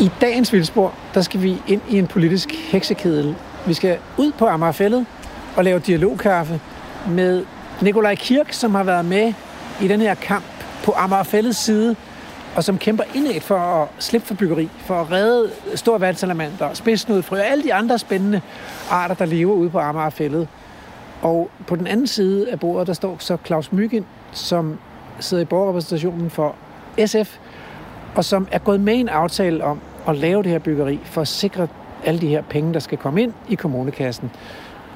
[0.00, 3.34] I dagens vildspor, der skal vi ind i en politisk heksekedel.
[3.66, 5.06] Vi skal ud på Amagerfællet
[5.56, 6.60] og lave dialogkaffe
[7.08, 7.44] med
[7.82, 9.32] Nikolaj Kirk, som har været med
[9.82, 10.44] i den her kamp
[10.84, 11.96] på Amagerfællets side,
[12.56, 17.38] og som kæmper indad for at slippe for byggeri, for at redde store vandsalamander, spidsnudfrø
[17.38, 18.40] og alle de andre spændende
[18.90, 20.48] arter, der lever ude på Amagerfællet.
[21.22, 24.78] Og på den anden side af bordet, der står så Claus Myggen, som
[25.20, 26.54] sidder i borgerrepræsentationen for
[27.06, 27.38] SF,
[28.14, 31.20] og som er gået med i en aftale om at lave det her byggeri for
[31.20, 31.68] at sikre
[32.04, 34.30] alle de her penge, der skal komme ind i kommunekassen.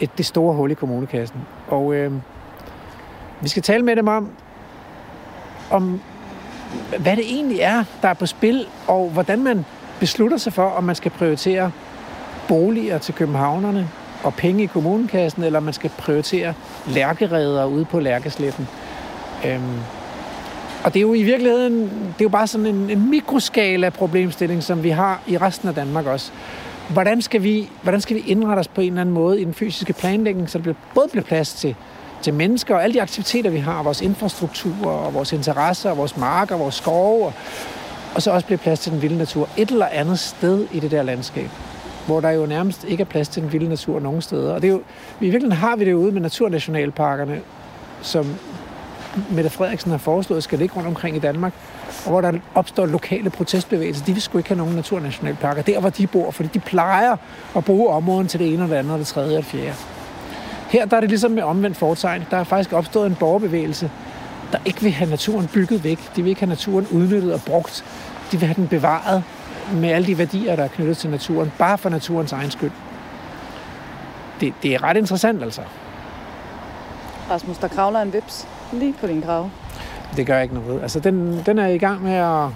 [0.01, 1.41] Et, det store hul i kommunekassen.
[1.69, 2.13] Og øh,
[3.41, 4.31] vi skal tale med dem om,
[5.71, 6.01] om
[6.99, 9.65] hvad det egentlig er, der er på spil, og hvordan man
[10.01, 11.71] beslutter sig for, om man skal prioritere
[12.49, 13.89] boliger til københavnerne
[14.23, 16.55] og penge i kommunekassen, eller om man skal prioritere
[16.89, 18.69] lærkereder ude på Lærkesletten.
[19.47, 19.79] Øhm,
[20.85, 24.63] og det er jo i virkeligheden, det er jo bare sådan en, en mikroskala problemstilling,
[24.63, 26.33] som vi har i resten af Danmark også.
[26.89, 29.55] Hvordan skal, vi, hvordan skal vi indrette os på en eller anden måde i den
[29.55, 31.75] fysiske planlægning, så der både bliver plads til,
[32.23, 36.17] til mennesker og alle de aktiviteter, vi har, vores infrastruktur og vores interesser og vores
[36.17, 37.33] marker og vores skove, og,
[38.15, 40.91] og så også bliver plads til den vilde natur et eller andet sted i det
[40.91, 41.49] der landskab
[42.07, 44.55] hvor der jo nærmest ikke er plads til den vilde natur nogen steder.
[44.55, 44.83] Og det er jo,
[45.21, 47.41] i virkeligheden har vi det jo ude med naturnationalparkerne,
[48.03, 48.27] som
[49.31, 51.53] Mette Frederiksen har foreslået, skal ligge rundt omkring i Danmark,
[52.05, 54.05] og hvor der opstår lokale protestbevægelser.
[54.05, 57.17] De vil sgu ikke have nogen naturnationalparker, der hvor de bor, fordi de plejer
[57.57, 59.75] at bruge områden til det ene og det andet, og det tredje og det fjerde.
[60.69, 62.25] Her der er det ligesom med omvendt fortegn.
[62.31, 63.91] Der er faktisk opstået en borgerbevægelse,
[64.53, 66.17] der ikke vil have naturen bygget væk.
[66.17, 67.85] De vil ikke have naturen udnyttet og brugt.
[68.33, 69.25] De vil have den bevaret
[69.73, 72.71] med alle de værdier, der er knyttet til naturen, bare for naturens egen skyld.
[74.41, 75.63] Det, det er ret interessant altså.
[77.31, 79.51] Rasmus, der kravler en vips lige på din grav.
[80.17, 80.83] Det gør ikke noget.
[80.83, 82.49] Altså, den, den er i gang med at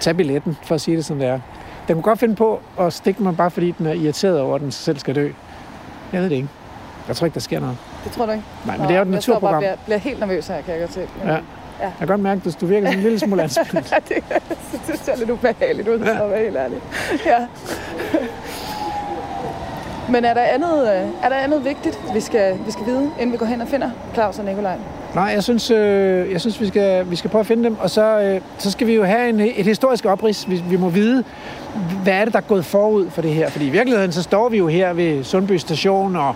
[0.00, 1.40] tage billetten, for at sige det som det er.
[1.88, 4.60] Den kunne godt finde på at stikke mig, bare fordi den er irriteret over, at
[4.60, 5.30] den selv skal dø.
[6.12, 6.48] Jeg ved det ikke.
[7.08, 7.76] Jeg tror ikke, der sker noget.
[8.04, 8.44] Det tror du ikke?
[8.66, 9.52] Nej, men det er jo et naturprogram.
[9.52, 11.00] Jeg bliver, bliver helt nervøs her, kan jeg godt se.
[11.24, 11.32] Ja.
[11.32, 11.38] ja.
[11.80, 13.92] Jeg kan godt mærke, at du virker sådan en lille smule anspændt.
[13.92, 14.24] ja, det,
[14.86, 16.24] det ser lidt ubehageligt ud, ja.
[16.24, 16.78] at være helt ærlig.
[17.26, 17.46] Ja.
[20.08, 23.32] Men er der andet, øh, er der andet vigtigt, vi skal, vi skal vide, inden
[23.32, 24.76] vi går hen og finder Claus og Nikolaj?
[25.14, 27.90] Nej, jeg synes, øh, jeg synes vi, skal, vi skal prøve at finde dem, og
[27.90, 30.50] så, øh, så skal vi jo have en, et historisk oprids.
[30.50, 31.24] Vi, vi må vide,
[32.02, 33.50] hvad er det, der er gået forud for det her?
[33.50, 36.34] Fordi i virkeligheden, så står vi jo her ved Sundby Station, og,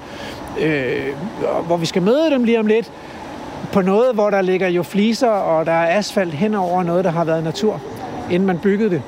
[0.60, 1.06] øh,
[1.66, 2.92] hvor vi skal møde dem lige om lidt,
[3.72, 7.10] på noget, hvor der ligger jo fliser, og der er asfalt hen over noget, der
[7.10, 7.80] har været natur,
[8.30, 9.02] inden man byggede det.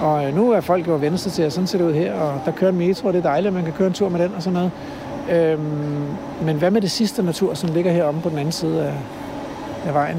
[0.00, 2.14] Og øh, nu er folk jo vendt sig til, at sådan ser det ud her,
[2.14, 4.08] og der kører en metro, og det er dejligt, at man kan køre en tur
[4.08, 4.70] med den og sådan noget.
[5.30, 6.06] Øhm,
[6.42, 8.94] men hvad med det sidste natur, som ligger heromme på den anden side af,
[9.86, 10.18] af vejen?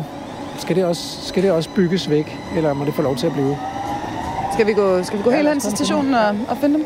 [0.58, 3.34] Skal det, også, skal det også bygges væk, eller må det få lov til at
[3.34, 3.58] blive?
[4.53, 6.86] Skal vi gå, skal vi gå ja, helt hen til stationen og, og finde dem?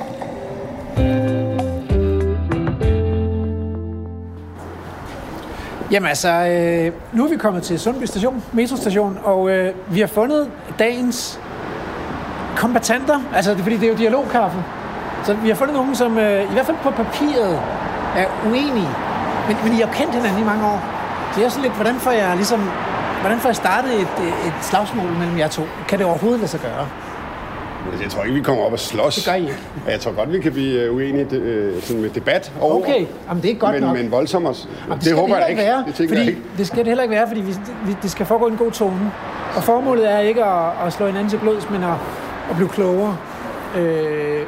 [5.91, 10.07] Jamen altså, øh, nu er vi kommet til Sundby Station, metrostation, og øh, vi har
[10.07, 11.39] fundet dagens
[12.55, 13.19] kombatanter.
[13.35, 14.63] Altså, det, fordi det er jo dialogkaffe.
[15.25, 17.59] Så vi har fundet nogen, som øh, i hvert fald på papiret
[18.21, 18.91] er uenige.
[19.47, 20.79] Men, men I har kendt hinanden i mange år.
[21.33, 22.61] Så jeg er sådan lidt, hvordan får jeg ligesom,
[23.21, 24.15] hvordan får jeg startet et,
[24.47, 25.63] et slagsmål mellem jer to?
[25.87, 26.87] Kan det overhovedet lade sig gøre?
[28.01, 29.15] Jeg tror ikke, vi kommer op og slås.
[29.15, 29.57] Det gør I ikke.
[29.87, 32.75] Jeg tror godt, vi kan blive øh, uenige øh, sådan med debat over.
[32.75, 33.97] Okay, Jamen, det er godt men, nok.
[33.97, 34.67] Men voldsomt også.
[34.83, 35.61] Jamen, det, det håber jeg ikke.
[35.61, 36.41] Være, det, fordi, jeg ikke.
[36.57, 39.11] det skal det heller ikke være, fordi vi, vi, det skal foregå en god tone.
[39.55, 41.93] Og formålet er ikke at, at slå hinanden til blods, men at,
[42.49, 43.17] at blive klogere.
[43.77, 44.41] Øh,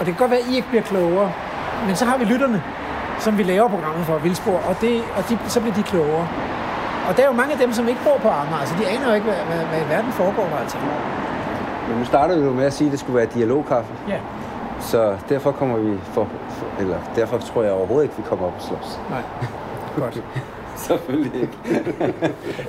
[0.00, 1.32] og det kan godt være, at I ikke bliver klogere,
[1.86, 2.62] men så har vi lytterne,
[3.18, 6.28] som vi laver programmet for, Vildspor, og, det, og de, så bliver de klogere.
[7.08, 9.08] Og der er jo mange af dem, som ikke bor på Amager, så de aner
[9.08, 10.76] jo ikke, hvad, hvad, hvad i verden foregår der altså.
[11.88, 13.92] Men nu startede jo med at sige, at det skulle være dialogkaffe.
[14.08, 14.18] Ja.
[14.80, 18.54] Så derfor kommer vi for, for eller derfor tror jeg overhovedet ikke, vi kommer op
[18.56, 19.00] og slås.
[19.10, 19.22] Nej,
[19.96, 20.22] godt.
[20.86, 21.52] Selvfølgelig ikke.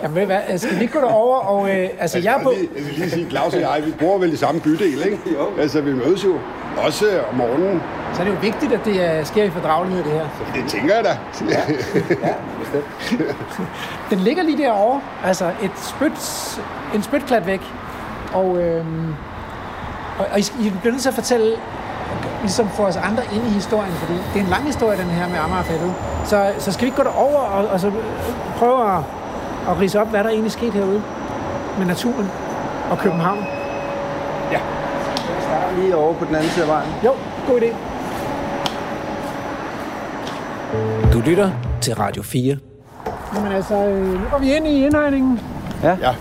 [0.03, 1.69] Jamen, hvad, skal vi ikke gå derover og...
[1.69, 2.51] Øh, altså, altså, jeg er på...
[2.51, 5.19] Jeg vil lige sige, Claus og jeg, vi bor vel i samme bydel, ikke?
[5.33, 5.61] jo.
[5.61, 6.39] Altså, vi mødes jo
[6.77, 7.81] også om morgenen.
[8.13, 10.27] Så er det jo vigtigt, at det uh, sker i fordragelighed, det her.
[10.55, 11.17] Det tænker jeg da.
[11.49, 11.61] Ja,
[12.27, 12.33] ja
[12.71, 13.61] bestemt.
[14.09, 16.59] Den ligger lige derovre, altså et spyt,
[16.95, 17.61] en spytklat væk.
[18.33, 19.15] Og, øhm,
[20.19, 21.55] og, og I, I bliver nødt til at fortælle,
[22.41, 25.27] ligesom få os andre ind i historien, fordi det er en lang historie, den her
[25.27, 25.93] med Amagerfældet.
[26.25, 27.91] Så, så skal vi ikke gå derover og, og så
[28.57, 29.03] prøve at,
[29.69, 31.01] at rise op, hvad der egentlig skete herude
[31.77, 32.29] med naturen
[32.91, 33.45] og København.
[34.51, 34.59] Ja.
[35.35, 36.89] Vi starter lige over på den anden side af vejen.
[37.05, 37.11] Jo,
[37.47, 37.75] god idé.
[41.13, 41.51] Du lytter
[41.81, 42.57] til Radio 4.
[43.35, 45.39] Jamen altså, øh, nu går vi ind i indhegningen.
[45.83, 45.97] Ja.
[46.01, 46.13] ja.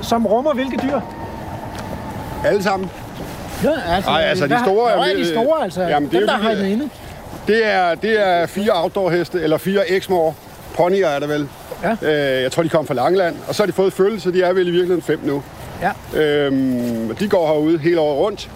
[0.00, 1.00] Som rummer hvilke dyr?
[2.44, 2.90] Alle sammen.
[3.64, 5.82] Ja, altså, Nej, altså, de hvad- store Hvor er de store, altså?
[5.82, 6.88] Jamen, det er dem, der de har inde.
[7.46, 10.34] Det er, det er fire outdoor-heste, eller fire Exmoor.
[10.76, 11.48] Ponyer er der vel.
[11.82, 11.90] Ja.
[12.36, 13.36] Øh, jeg tror, de kom fra Langeland.
[13.48, 15.42] Og så har de fået følge, så de er vel i virkeligheden fem nu.
[15.82, 16.20] Ja.
[16.20, 18.50] Øhm, de går herude hele året rundt.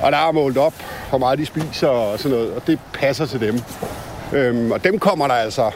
[0.00, 0.74] Og der er målt op,
[1.10, 2.52] hvor meget de spiser og sådan noget.
[2.54, 3.60] Og det passer til dem.
[4.32, 5.70] Øhm, og dem kommer der altså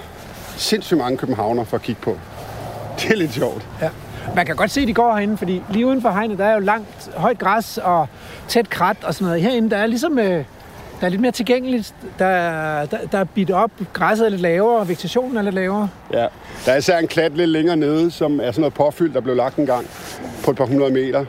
[0.56, 2.18] sindssygt mange københavner for at kigge på.
[3.00, 3.62] Det er lidt sjovt.
[3.82, 3.88] Ja.
[4.36, 6.54] Man kan godt se, at de går herinde, fordi lige uden for hegnet, der er
[6.54, 8.06] jo langt, højt græs og
[8.48, 9.42] tæt krat og sådan noget.
[9.42, 10.18] Herinde, der er ligesom...
[10.18, 10.44] Øh,
[11.00, 11.94] der er lidt mere tilgængeligt.
[12.18, 13.70] Der, er- der, der er bidt op.
[13.92, 15.88] Græsset er lidt lavere, vegetationen er lidt lavere.
[16.12, 16.26] Ja.
[16.66, 19.36] Der er især en klat lidt længere nede, som er sådan noget påfyldt, der blev
[19.36, 19.86] lagt en gang
[20.44, 21.24] på et par hundrede meter.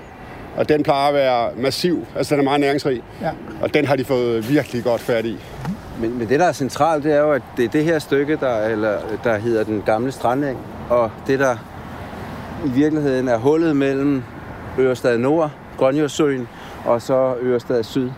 [0.58, 3.02] Og den plejer at være massiv, altså den er meget næringsrig.
[3.22, 3.30] Ja.
[3.62, 5.38] Og den har de fået virkelig godt fat i.
[6.00, 8.36] Men, men det, der er centralt, det er jo, at det er det her stykke,
[8.36, 10.58] der, eller, der hedder den gamle strandeng,
[10.90, 11.56] og det, der
[12.66, 14.24] i virkeligheden er hullet mellem
[14.80, 16.48] Ørestad Nord, Grønjørdsøen,
[16.86, 18.10] og så Ørestad Syd.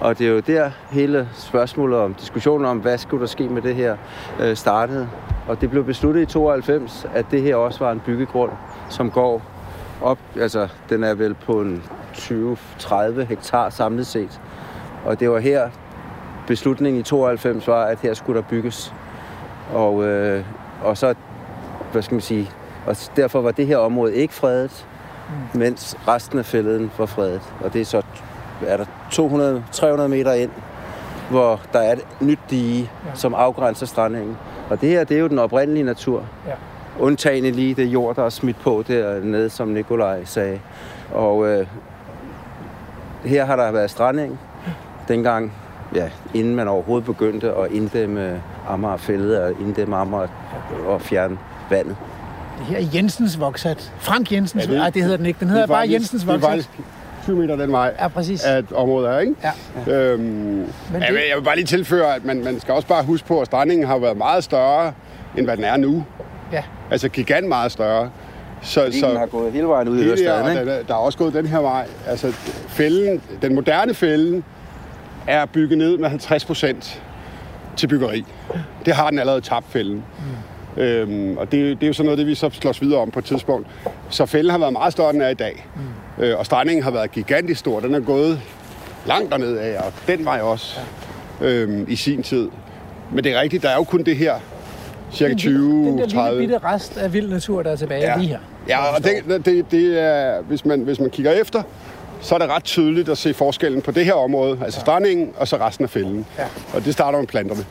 [0.00, 3.62] Og det er jo der hele spørgsmålet om, diskussionen om, hvad skulle der ske med
[3.62, 3.96] det her,
[4.40, 5.08] øh, startede.
[5.48, 8.52] Og det blev besluttet i 92, at det her også var en byggegrund,
[8.88, 9.42] som går
[10.02, 11.82] op, altså den er vel på en
[12.14, 14.40] 20-30 hektar samlet set.
[15.04, 15.70] Og det var her,
[16.46, 18.94] beslutningen i 92 var, at her skulle der bygges.
[19.74, 20.44] Og, øh,
[20.82, 21.14] og så,
[21.92, 22.50] hvad skal man sige,
[22.86, 24.86] og derfor var det her område ikke fredet,
[25.28, 25.58] mm.
[25.60, 27.40] mens resten af fælleden var fredet.
[27.60, 28.02] Og det er så,
[28.66, 28.84] er der
[30.04, 30.50] 200-300 meter ind,
[31.30, 33.10] hvor der er et nyt dige, ja.
[33.14, 34.36] som afgrænser strandengen.
[34.70, 36.24] Og det her, det er jo den oprindelige natur.
[36.46, 36.52] Ja.
[36.98, 40.60] Undtagende lige det jord, der er smidt på dernede, som Nikolaj sagde.
[41.14, 41.66] Og øh,
[43.24, 44.38] her har der været strandeng.
[45.08, 45.52] Dengang,
[45.94, 50.28] ja, inden man overhovedet begyndte at inddæmme Amagerfældet og inddæmme Amager
[50.86, 51.38] og fjerne
[51.70, 51.96] vandet.
[52.58, 53.92] Det her er Jensens voksat.
[53.98, 54.62] Frank Jensens.
[54.64, 55.40] Ja, det- det, Ej, det hedder den ikke.
[55.40, 56.50] Den hedder er bare faktisk- Jensens Det er voksat.
[56.50, 56.68] faktisk
[57.24, 58.44] 20 meter den vej, Ja, præcis.
[58.44, 59.34] at området er, ikke?
[59.86, 59.92] Ja.
[59.92, 62.88] Øhm, Men jeg, det, vil, jeg vil bare lige tilføre, at man, man skal også
[62.88, 64.92] bare huske på, at strandingen har været meget større,
[65.36, 66.04] end hvad den er nu.
[66.52, 66.62] ja.
[66.90, 68.10] Altså gigant meget større.
[68.62, 70.70] Så, Fordi den har gået hele vejen ud i Ørestaden, ikke?
[70.70, 71.86] der, der er også gået den her vej.
[72.06, 72.32] Altså,
[72.68, 74.44] fælden, den moderne fælden
[75.26, 77.02] er bygget ned med 50 procent
[77.76, 78.24] til byggeri.
[78.86, 79.94] Det har den allerede tabt fælden.
[79.96, 80.02] Mm.
[80.76, 83.18] Øhm, og det, det er jo sådan noget, det vi så slås videre om på
[83.18, 83.66] et tidspunkt.
[84.10, 85.66] Så fælden har været meget større, end den er i dag.
[86.18, 86.24] Mm.
[86.24, 87.80] Øh, og strandingen har været gigantisk stor.
[87.80, 88.40] Den er gået
[89.06, 90.80] langt derned af, og den vej også
[91.40, 91.46] ja.
[91.46, 92.48] øhm, i sin tid.
[93.12, 94.34] Men det er rigtigt, der er jo kun det her,
[95.12, 96.40] cirka Den 20, lille 30...
[96.40, 98.16] bitte rest af vild natur, der er tilbage Ja.
[98.18, 98.38] lige her.
[98.68, 101.62] Ja, og det, det, det er, hvis man, hvis man kigger efter,
[102.20, 105.48] så er det ret tydeligt at se forskellen på det her område, altså strandingen, og
[105.48, 106.26] så resten af fælden.
[106.38, 106.44] Ja.
[106.74, 107.64] Og det starter med planterne.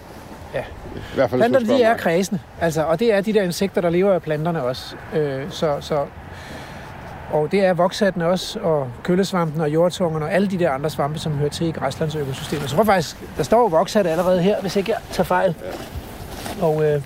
[0.55, 0.63] Ja.
[0.95, 3.89] I hvert fald, Planterne, de er kredsende, altså, og det er de der insekter, der
[3.89, 4.95] lever af planterne også.
[5.15, 6.05] Øh, så, så,
[7.31, 11.19] og det er vokshatten også, og køllesvampen og jordtungerne og alle de der andre svampe,
[11.19, 12.69] som hører til i græslandsøkosystemet.
[12.69, 15.55] Så jeg tror faktisk, der står jo vokshat allerede her, hvis ikke jeg tager fejl.
[16.61, 17.01] Og øh,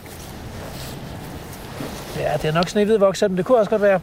[2.19, 4.00] ja, det er nok snehvid vokshat, men det kunne også godt være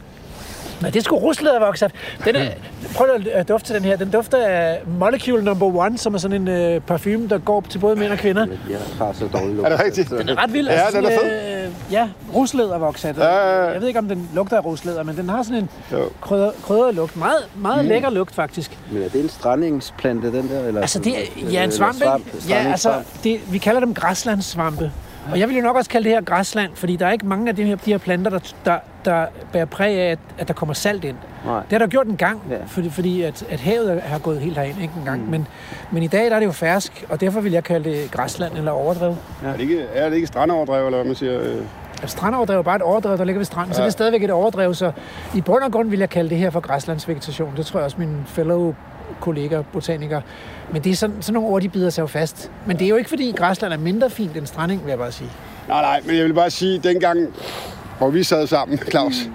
[0.81, 1.91] Nej, det er sgu rusleder voksat.
[2.25, 2.49] Den er,
[2.95, 3.97] prøv at øh, dufte til den her.
[3.97, 7.79] Den dufter af Molecule Number One, som er sådan en øh, parfume, der går til
[7.79, 8.47] både mænd og kvinder.
[8.69, 9.67] Jeg har så dårlig lugt.
[9.67, 10.09] Er det rigtigt?
[10.09, 10.67] Den er ret vild.
[10.67, 11.31] Ja, altså den er sådan,
[11.67, 13.17] Øh, ja, ruslæder voksat.
[13.17, 13.27] Ja.
[13.71, 15.69] Jeg ved ikke, om den lugter af ruslæder, men den har sådan en
[16.21, 17.17] krydder, krydret lugt.
[17.17, 17.89] Meget, meget mm.
[17.89, 18.77] lækker lugt, faktisk.
[18.91, 20.63] Men er det en strandingsplante, den der?
[20.67, 22.25] Eller, Altså, det er, ja, en eller svamp, svamp?
[22.49, 22.93] Ja, altså,
[23.23, 24.91] det, vi kalder dem græslandssvampe.
[25.31, 27.49] Og jeg vil jo nok også kalde det her græsland, fordi der er ikke mange
[27.49, 30.53] af de her, de her planter, der, der, der bærer præg af, at, at der
[30.53, 31.15] kommer salt ind.
[31.45, 31.59] Nej.
[31.61, 32.55] Det har der gjort en gang, Ja.
[32.67, 35.23] fordi, fordi at, at havet har gået helt herind ikke en gang.
[35.23, 35.29] Mm.
[35.31, 35.47] Men,
[35.91, 38.53] men i dag der er det jo fersk, og derfor vil jeg kalde det græsland
[38.57, 39.15] eller overdrev.
[39.45, 41.41] Er det ikke, er det ikke strandoverdrev, eller hvad man siger?
[41.41, 41.55] Øh,
[42.01, 43.75] Altså, strandoverdrev er bare et overdrev, der ligger ved stranden, ja.
[43.75, 44.73] så det er stadigvæk et overdrev.
[44.73, 44.91] Så
[45.35, 47.53] i bund og grund vil jeg kalde det her for græslandsvegetation.
[47.57, 48.75] Det tror jeg også mine fellow
[49.19, 50.21] kolleger, botanikere.
[50.73, 52.51] Men det er sådan, sådan nogle ord, de bider sig jo fast.
[52.65, 55.11] Men det er jo ikke, fordi græsland er mindre fint end stranding, vil jeg bare
[55.11, 55.29] sige.
[55.67, 57.27] Nej, nej, men jeg vil bare sige, dengang,
[57.97, 59.33] hvor vi sad sammen, Claus, Mm.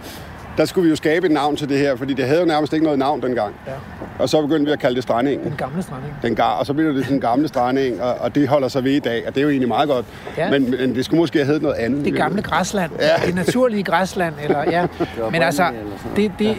[0.59, 2.73] Der skulle vi jo skabe et navn til det her, fordi det havde jo nærmest
[2.73, 3.55] ikke noget navn dengang.
[3.67, 3.73] Ja.
[4.19, 5.49] Og så begyndte vi at kalde det strandingen.
[5.49, 6.15] Den gamle stranding.
[6.23, 8.93] Den gar, og så blev det den gamle stranding, og, og det holder sig ved
[8.93, 10.07] i dag, og det er jo egentlig meget godt.
[10.37, 10.51] Ja.
[10.51, 12.05] Men, men det skulle måske have heddet noget andet.
[12.05, 12.91] Det gamle græsland.
[13.01, 13.27] Ja.
[13.27, 14.35] Det naturlige græsland.
[14.43, 14.87] Eller, ja.
[15.33, 15.71] Men altså,
[16.17, 16.57] det, det, det,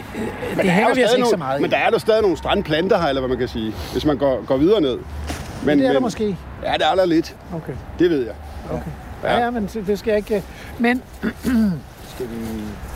[0.56, 1.62] det er hænger jo vi altså ikke så meget.
[1.62, 4.18] Men der er der stadig nogle strandplanter her, eller hvad man kan sige, hvis man
[4.18, 4.98] går, går videre ned.
[5.66, 6.38] Men, det er der men, måske.
[6.64, 7.36] Ja, der er der lidt.
[7.56, 7.74] Okay.
[8.00, 8.34] Det ved jeg.
[8.72, 8.92] okay.
[9.24, 10.44] Ja, ja, men det det skal jeg ikke...
[10.80, 11.02] Men
[12.16, 12.36] Skal vi,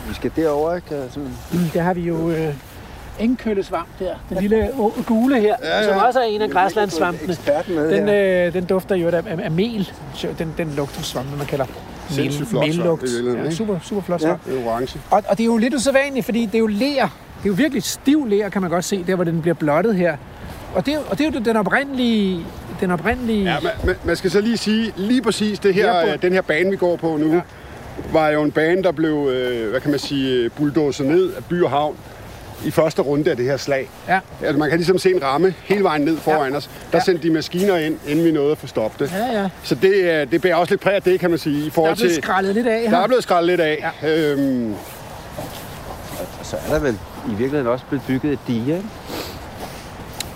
[0.08, 0.88] vi skal derover, ikke?
[1.10, 1.28] Sådan.
[1.74, 2.54] der har vi jo øh,
[3.20, 4.14] engkøllesvamp der.
[4.28, 4.68] Den lille
[5.06, 5.86] gule her, ja, Ja, ja.
[5.86, 5.92] ja.
[5.92, 7.36] som også er en af græslandssvampene.
[7.90, 9.90] Den, øh, den dufter jo af, af, af mel.
[10.38, 13.44] Den, den lugter svampe, man kalder mel, Sindssygt flot svamp, mellugt.
[13.44, 14.26] Ja, super, super flot Ja.
[14.26, 14.44] svamp.
[14.44, 15.00] Det er orange.
[15.10, 17.02] Og, og det er jo lidt usædvanligt, fordi det er jo ler.
[17.38, 19.94] Det er jo virkelig stiv ler, kan man godt se, der hvor den bliver blottet
[19.96, 20.16] her.
[20.74, 22.44] Og det, er jo- og det er jo den oprindelige...
[22.80, 23.44] Den oprindelige...
[23.44, 26.32] Ja, man, man, skal så lige sige, lige præcis det her, Ja, på- øh, den
[26.32, 27.40] her bane, vi går på nu, Ja.
[28.12, 31.62] Var jo en bane, der blev, øh, hvad kan man sige, bulldozet ned af by
[31.62, 31.96] og havn
[32.64, 33.90] i første runde af det her slag.
[34.08, 34.20] ja.
[34.42, 36.56] Altså, man kan ligesom se en ramme hele vejen ned foran Ja.
[36.56, 36.64] os.
[36.92, 37.04] Der Ja.
[37.04, 39.12] sendte de maskiner ind, inden vi nåede at få stoppet det.
[39.18, 39.48] Ja, ja.
[39.62, 41.66] Så det, øh, det bærer også lidt præg af det, kan man sige, i Der
[41.66, 42.22] er forhold blevet til...
[42.22, 42.98] skrællet lidt af Der her.
[42.98, 43.92] er blevet skrællet lidt af.
[44.02, 44.08] Ja.
[44.08, 44.74] Øhm,
[46.40, 46.94] Og så er der vel
[47.26, 48.84] i virkeligheden også blevet bygget et dige, ikke?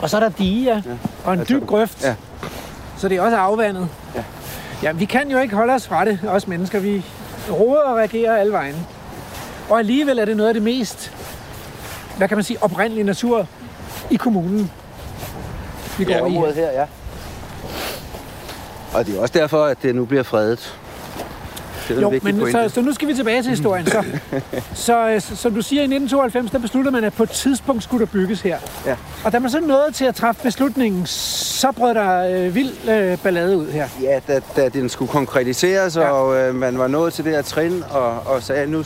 [0.02, 0.82] Og så er der dige, ja.
[1.24, 2.04] Og en Altså, dyb grøft.
[2.04, 2.14] ja.
[2.98, 3.88] Så det er også afvandet.
[4.16, 4.22] Ja.
[4.82, 6.78] Ja, vi kan jo ikke holde os fra det, os mennesker.
[6.80, 7.04] Vi
[7.50, 8.86] roder og reagerer alle vejen.
[9.70, 11.12] Og alligevel er det noget af det mest,
[12.16, 13.46] hvad kan man sige, oprindelige natur
[14.10, 14.70] i kommunen.
[15.98, 16.22] Vi går Ja, i.
[16.22, 16.86] området her, ja.
[18.94, 20.78] Og det er også derfor, at det nu bliver fredet.
[21.88, 22.52] Det er Jo, men pointe.
[22.68, 23.86] så, så nu skal vi tilbage til historien.
[23.86, 24.04] Så,
[24.74, 27.82] så, øh, så, som du siger, i 1992, der besluttede man, at på et tidspunkt
[27.82, 28.58] skulle der bygges her.
[28.86, 28.96] Ja.
[29.24, 33.18] Og da man så nåede til at træffe beslutningen, så brød der øh, vild øh,
[33.18, 33.88] ballade ud her.
[34.02, 36.10] Ja, da, da den skulle konkretiseres, Ja.
[36.10, 38.84] og øh, man var nået til det her trin, og, og sagde, nu,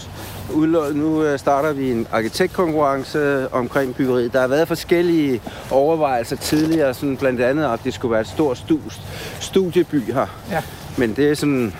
[0.52, 4.32] udlå- nu øh, starter vi en arkitektkonkurrence omkring byggeriet.
[4.32, 8.58] Der har været forskellige overvejelser tidligere, sådan blandt andet, at det skulle være et stort
[8.58, 9.00] stus,
[9.40, 10.26] studieby her.
[10.50, 10.62] Ja.
[10.96, 11.74] Men det er sådan...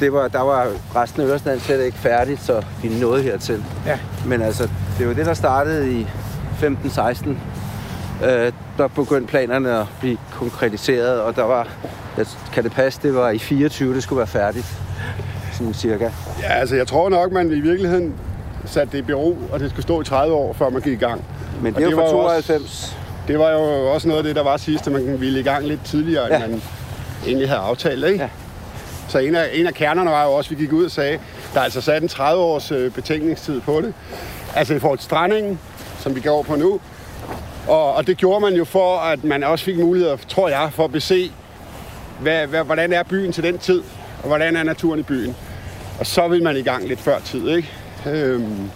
[0.00, 3.64] Det var, der var resten af Øresland slet ikke færdigt, så vi nåede hertil.
[3.86, 3.98] Ja.
[4.26, 6.06] Men altså, det var det, der startede i
[6.62, 7.28] 15-16.
[8.24, 11.68] Øh, der begyndte planerne at blive konkretiseret, og der var,
[12.52, 14.66] kan det passe, det var i 24, det skulle være færdigt.
[15.52, 16.10] Sådan cirka.
[16.42, 18.14] ja, altså, jeg tror nok, man i virkeligheden
[18.64, 21.04] satte det i bero, og det skulle stå i 30 år, før man gik i
[21.04, 21.24] gang.
[21.62, 22.96] Men Og det jo var fra jo også- 92.
[23.28, 25.66] Det var jo også noget af det, der var sidst, at man ville i gang
[25.66, 26.26] lidt tidligere.
[26.30, 26.36] Ja.
[26.44, 26.62] end man
[27.26, 28.04] egentlig havde aftalt.
[28.04, 28.22] Ikke?
[28.24, 28.28] Ja.
[29.08, 31.18] Så en af, en af kernerne var jo også, at vi gik ud og sagde,
[31.54, 33.94] der er altså sat en 30-års øh, betænkningstid på det.
[34.54, 35.60] Altså i forhold til strandingen,
[35.98, 36.80] som vi går på nu.
[37.68, 40.84] Og, og det gjorde man jo for, at man også fik muligheder, tror jeg, for
[40.84, 41.32] at bese,
[42.20, 43.82] hvad, hvad, hvordan er byen til den tid,
[44.22, 45.36] og hvordan er naturen i byen.
[46.00, 47.72] Og så vil man i gang lidt før tid, ikke?
[48.06, 48.70] Øhm,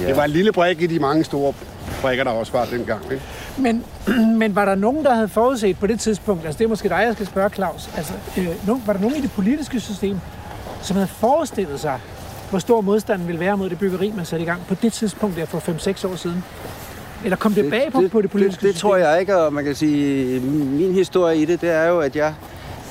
[0.00, 0.06] ja.
[0.08, 1.54] Det var en lille brik i de mange store
[2.02, 3.04] brikker, der også var dengang.
[3.12, 3.22] Ikke?
[3.58, 3.84] Men,
[4.40, 7.02] men var der nogen, der havde forudset på det tidspunkt, altså det er måske dig,
[7.06, 10.20] jeg skal spørge Claus, altså øh, var der nogen i det politiske system,
[10.82, 12.00] som havde forestillet sig,
[12.50, 15.36] hvor stor modstanden ville være mod det byggeri, man satte i gang på det tidspunkt
[15.36, 16.44] der for 5-6 år siden?
[17.24, 19.64] Eller kom det, bag på, på det politiske det, det tror jeg ikke, og man
[19.64, 22.34] kan sige, min historie i det, det er jo, at jeg,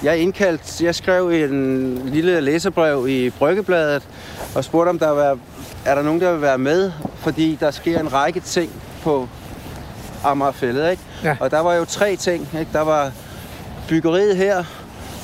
[0.04, 4.08] jeg indkaldt, jeg skrev en lille læserbrev i Bryggebladet,
[4.56, 5.38] og spurgte, om der var,
[5.86, 8.72] er der nogen, der vil være med, fordi der sker en række ting
[9.04, 9.28] på
[10.32, 11.04] Amagerfællet, ikke?
[11.24, 11.38] Ja.
[11.40, 12.72] Og der var jo tre ting, ikke?
[12.74, 13.12] Der var
[13.90, 14.64] byggeriet her,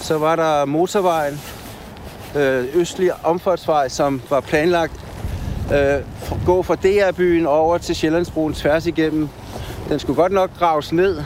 [0.01, 1.41] så var der motorvejen,
[2.35, 4.93] øh, østlig omfartsvej, som var planlagt
[5.73, 5.95] øh,
[6.45, 9.29] gå fra DR-byen over til Sjællandsbroen tværs igennem.
[9.89, 11.21] Den skulle godt nok graves ned,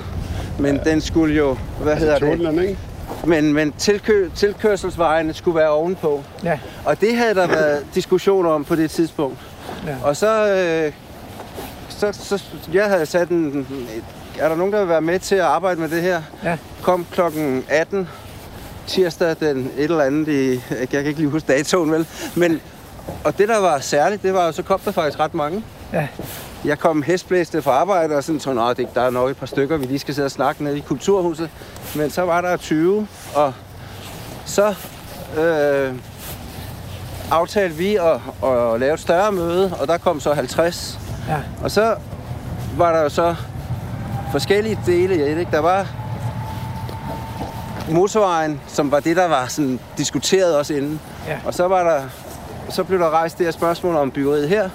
[0.60, 0.92] men ja.
[0.92, 2.30] den skulle jo, hvad hedder det?
[2.38, 2.78] Tunnelen, ikke?
[3.26, 6.24] Men, men tilkø, tilkørselsvejene skulle være ovenpå.
[6.44, 9.38] Ja, Og det havde der været diskussion om på det tidspunkt.
[9.88, 9.96] ja.
[10.04, 10.92] Og så, øh,
[11.98, 13.68] så, så jeg havde sat en...
[14.40, 16.22] Er der nogen, der vil være med til at arbejde med det her?
[16.44, 16.58] Ja.
[16.82, 18.08] Kom klokken 18
[18.88, 20.62] tirsdag den et eller andet i...
[20.80, 22.08] Jeg kan ikke lige huske datoen, vel?
[22.36, 22.62] Men,
[23.24, 25.64] og det, der var særligt, det var jo, så kom der faktisk ret mange.
[25.94, 26.08] Ja.
[26.66, 29.78] Jeg kom hestblæste fra arbejde, og sådan tror jeg, der er nok et par stykker,
[29.78, 31.50] vi lige skal sidde og snakke nede i Kulturhuset.
[31.96, 33.54] Men så var der 20, og
[34.46, 34.76] så
[35.38, 35.94] øh,
[37.32, 41.00] aftalte vi at, at lave et større møde, og der kom så 50.
[41.28, 41.38] Ja.
[41.64, 41.96] Og så
[42.78, 43.36] var der jo så
[44.32, 45.40] forskellige dele i det.
[45.40, 45.52] Ikke?
[45.52, 45.88] Der var
[47.92, 51.00] motorvejen, som var det, der var sådan diskuteret også inden.
[51.28, 51.38] Ja.
[51.46, 52.02] Og så var der,
[52.70, 54.70] så blev der rejst det her spørgsmål om byggeriet her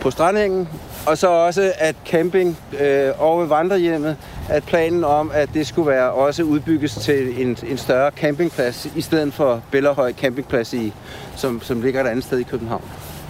[0.00, 0.68] på Strandhængen,
[1.06, 4.16] og så også at camping øh, over ved vandrehjemmet,
[4.48, 9.00] at planen om, at det skulle være også udbygges til en, en større campingplads, i
[9.00, 10.92] stedet for Bellerhøj campingplads, i,
[11.36, 12.82] som, som ligger et andet sted i København.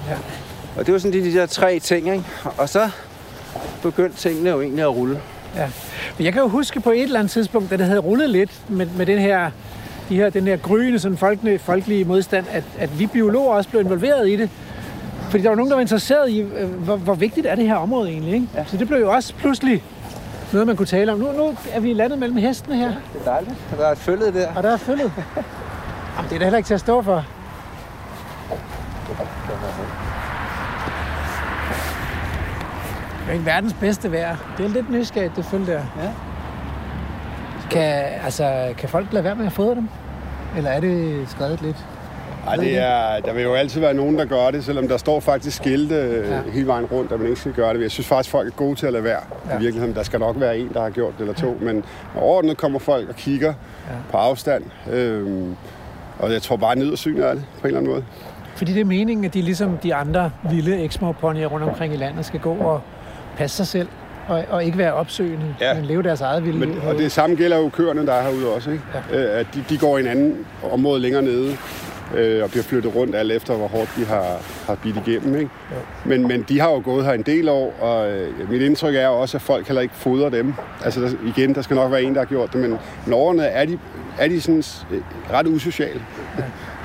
[0.08, 0.16] Ja.
[0.76, 2.24] Og det var sådan de, de der tre ting, ikke?
[2.58, 2.90] Og så
[3.82, 5.20] begyndte tingene jo egentlig at rulle.
[5.56, 5.68] Ja.
[6.18, 8.50] Men jeg kan jo huske på et eller andet tidspunkt, da det havde rullet lidt
[8.68, 9.50] med, med den her,
[10.08, 13.82] de her, den her gryende sådan folkelige, folkelige modstand, at, at vi biologer også blev
[13.82, 14.50] involveret i det.
[15.30, 17.74] Fordi der var nogen, der var interesseret i, øh, hvor, hvor vigtigt er det her
[17.74, 18.34] område egentlig.
[18.34, 18.46] Ikke?
[18.54, 18.64] Ja.
[18.66, 19.84] Så det blev jo også pludselig
[20.52, 21.18] noget, man kunne tale om.
[21.18, 23.54] Nu, nu er vi landet mellem hestene her, Det er dejligt.
[23.78, 24.48] Der er et følge der.
[24.56, 25.12] og der er følget.
[26.16, 27.24] Jamen, det er da heller ikke til at stå for.
[33.22, 34.36] Det er ikke verdens bedste vejr.
[34.58, 35.72] Det er lidt nysgerrigt, det følge der.
[35.72, 36.10] Ja.
[37.70, 39.88] Kan, altså, kan folk lade være med at fodre dem?
[40.56, 41.76] Eller er det skrevet lidt?
[42.46, 45.20] Ej, det er, der vil jo altid være nogen, der gør det, selvom der står
[45.20, 46.50] faktisk skilte ja.
[46.52, 47.82] hele vejen rundt, at man ikke skal gøre det.
[47.82, 49.20] Jeg synes faktisk, folk er gode til at lade være.
[49.48, 49.56] Ja.
[49.56, 51.56] I virkeligheden, der skal nok være en, der har gjort det eller to.
[51.60, 51.64] Ja.
[51.64, 51.84] Men
[52.16, 53.48] overordnet kommer folk og kigger
[53.88, 53.94] ja.
[54.10, 54.64] på afstand.
[54.92, 55.56] Øhm,
[56.18, 58.04] og jeg tror bare, nyder synet af det på en eller anden måde.
[58.54, 62.24] Fordi det er meningen, at de ligesom de andre vilde eksmoponyer rundt omkring i landet
[62.24, 62.80] skal gå og
[63.36, 63.88] passe sig selv
[64.28, 65.74] og, og ikke være opsøgende, ja.
[65.74, 68.54] men leve deres eget vilde men, Og det samme gælder jo køerne, der er herude
[68.54, 68.70] også.
[68.70, 68.84] Ikke?
[69.12, 69.18] Ja.
[69.18, 71.56] Øh, at de, de går i en anden område længere nede
[72.14, 75.34] øh, og bliver flyttet rundt alt efter, hvor hårdt de har, har bidt igennem.
[75.34, 75.50] Ikke?
[75.70, 75.76] Ja.
[76.04, 79.08] Men, men de har jo gået her en del år, og øh, mit indtryk er
[79.08, 80.54] også, at folk heller ikke fodrer dem.
[80.84, 82.78] Altså der, igen, der skal nok være en, der har gjort det, men,
[83.12, 83.78] årene er de,
[84.18, 85.00] er de sådan øh,
[85.32, 86.02] ret usociale.
[86.38, 86.44] Ja.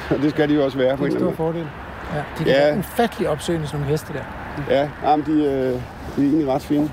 [0.15, 0.91] og det skal de jo også være.
[0.91, 1.67] Det er en stor fordel.
[2.15, 2.77] Ja, de er ja.
[2.77, 4.19] ufattelig opsøgende, nogle heste der.
[4.75, 5.81] Ja, jamen, de, øh,
[6.17, 6.89] de er egentlig ret fine.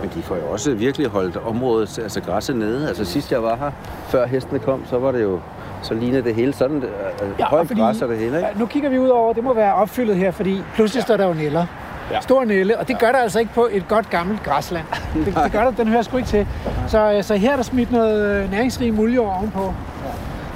[0.00, 2.88] Men de får jo også virkelig holdt området, altså græsset nede.
[2.88, 3.70] Altså sidst jeg var her,
[4.08, 5.40] før hestene kom, så var det jo
[5.82, 6.90] så ligner det hele sådan, det,
[7.38, 8.48] ja, højt fordi, græs og det hele, ikke?
[8.58, 11.04] Nu kigger vi ud over, det må være opfyldet her, fordi pludselig ja.
[11.04, 11.66] står der jo næller.
[12.10, 12.20] Ja.
[12.20, 14.86] Stor nælle, og det gør der altså ikke på et godt gammelt græsland.
[15.24, 16.46] Det, det gør der, den hører sgu ikke til.
[16.88, 19.74] Så, øh, så her er der smidt noget øh, næringsrig muljord ovenpå.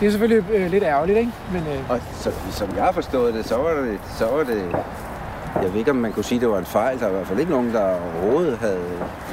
[0.01, 1.33] Det er selvfølgelig øh, lidt ærgerligt, ikke?
[1.53, 1.91] Men, øh...
[1.91, 4.65] Og så, som jeg har forstået det, så var det, så var det
[5.63, 6.99] jeg ved ikke, om man kunne sige, at det var en fejl.
[6.99, 8.81] Der var i hvert fald ikke nogen, der overhovedet havde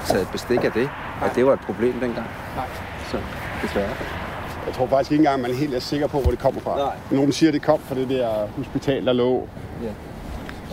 [0.05, 0.89] taget bestik af det.
[1.25, 2.27] At det var et problem dengang.
[2.55, 2.65] Nej.
[3.11, 3.17] Så
[3.63, 3.89] desværre.
[4.65, 6.77] Jeg tror faktisk ikke engang, man er helt er sikker på, hvor det kommer fra.
[6.77, 6.95] Nej.
[7.11, 9.47] Nogen siger, at det kom fra det der hospital, der lå
[9.83, 9.89] ja.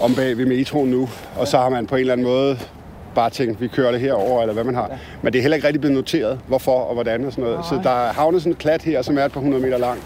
[0.05, 1.09] om bag ved metroen nu.
[1.37, 2.59] Og så har man på en eller anden måde
[3.15, 4.87] bare tænkt, vi kører det herover eller hvad man har.
[4.91, 4.99] Ja.
[5.23, 7.59] Men det er heller ikke rigtig blevet noteret, hvorfor og hvordan og sådan noget.
[7.59, 7.69] Nej.
[7.69, 10.01] Så der er havnet sådan en klat her, som er et par hundrede meter lang,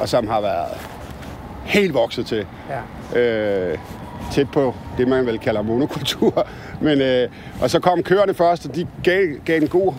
[0.00, 0.66] og som har været
[1.64, 2.46] helt vokset til.
[3.14, 3.20] Ja.
[3.20, 3.78] Øh,
[4.32, 6.46] tæt på det, man vel kalder monokultur.
[6.80, 7.28] Men, øh,
[7.60, 9.94] og så kom køerne først, og de gav, gav en god...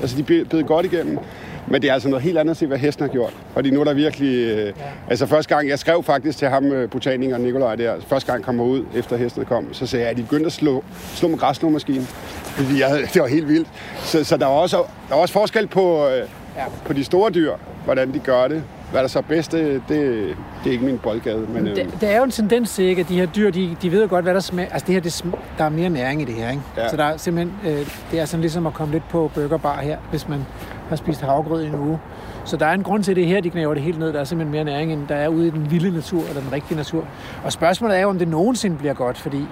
[0.00, 1.18] Altså, de bed godt igennem.
[1.66, 3.36] Men det er altså noget helt andet at se, hvad hesten har gjort.
[3.54, 4.34] Fordi nu er der virkelig...
[4.34, 4.72] Øh, ja.
[5.10, 8.64] Altså første gang, jeg skrev faktisk til ham, øh, botaniker Nikolaj der, første gang kommer
[8.64, 12.06] ud, efter hestene kom, så sagde jeg, at de begyndte at slå, slå med græsslåmaskinen.
[12.44, 13.68] Fordi jeg, det var helt vildt.
[13.98, 14.76] Så, så der, er også,
[15.08, 16.18] der er også forskel på, øh,
[16.56, 16.64] ja.
[16.84, 17.52] på de store dyr,
[17.84, 18.62] hvordan de gør det.
[18.90, 21.46] Hvad der så er bedst, det, det, det er ikke min boldgade.
[21.48, 22.00] Men, det, øh...
[22.00, 24.08] det er jo en tendens til, ikke, at de her dyr, de, de ved jo
[24.10, 24.68] godt, hvad der smager.
[24.72, 25.24] Altså det her, det,
[25.58, 26.50] der er mere næring i det her.
[26.50, 26.62] Ikke?
[26.76, 26.88] Ja.
[26.88, 29.98] Så der er simpelthen, øh, det er sådan ligesom at komme lidt på burgerbar her,
[30.10, 30.46] hvis man
[30.88, 31.98] har spist havgrød i en uge.
[32.44, 34.12] Så der er en grund til, det her, de knæver det helt ned.
[34.12, 36.52] Der er simpelthen mere næring, end der er ude i den vilde natur, eller den
[36.52, 37.04] rigtige natur.
[37.44, 39.46] Og spørgsmålet er jo, om det nogensinde bliver godt, fordi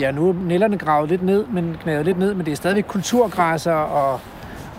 [0.00, 2.84] ja, nu er nælderne gravet lidt ned, men knævet lidt ned, men det er stadigvæk
[2.88, 4.20] kulturgræsser og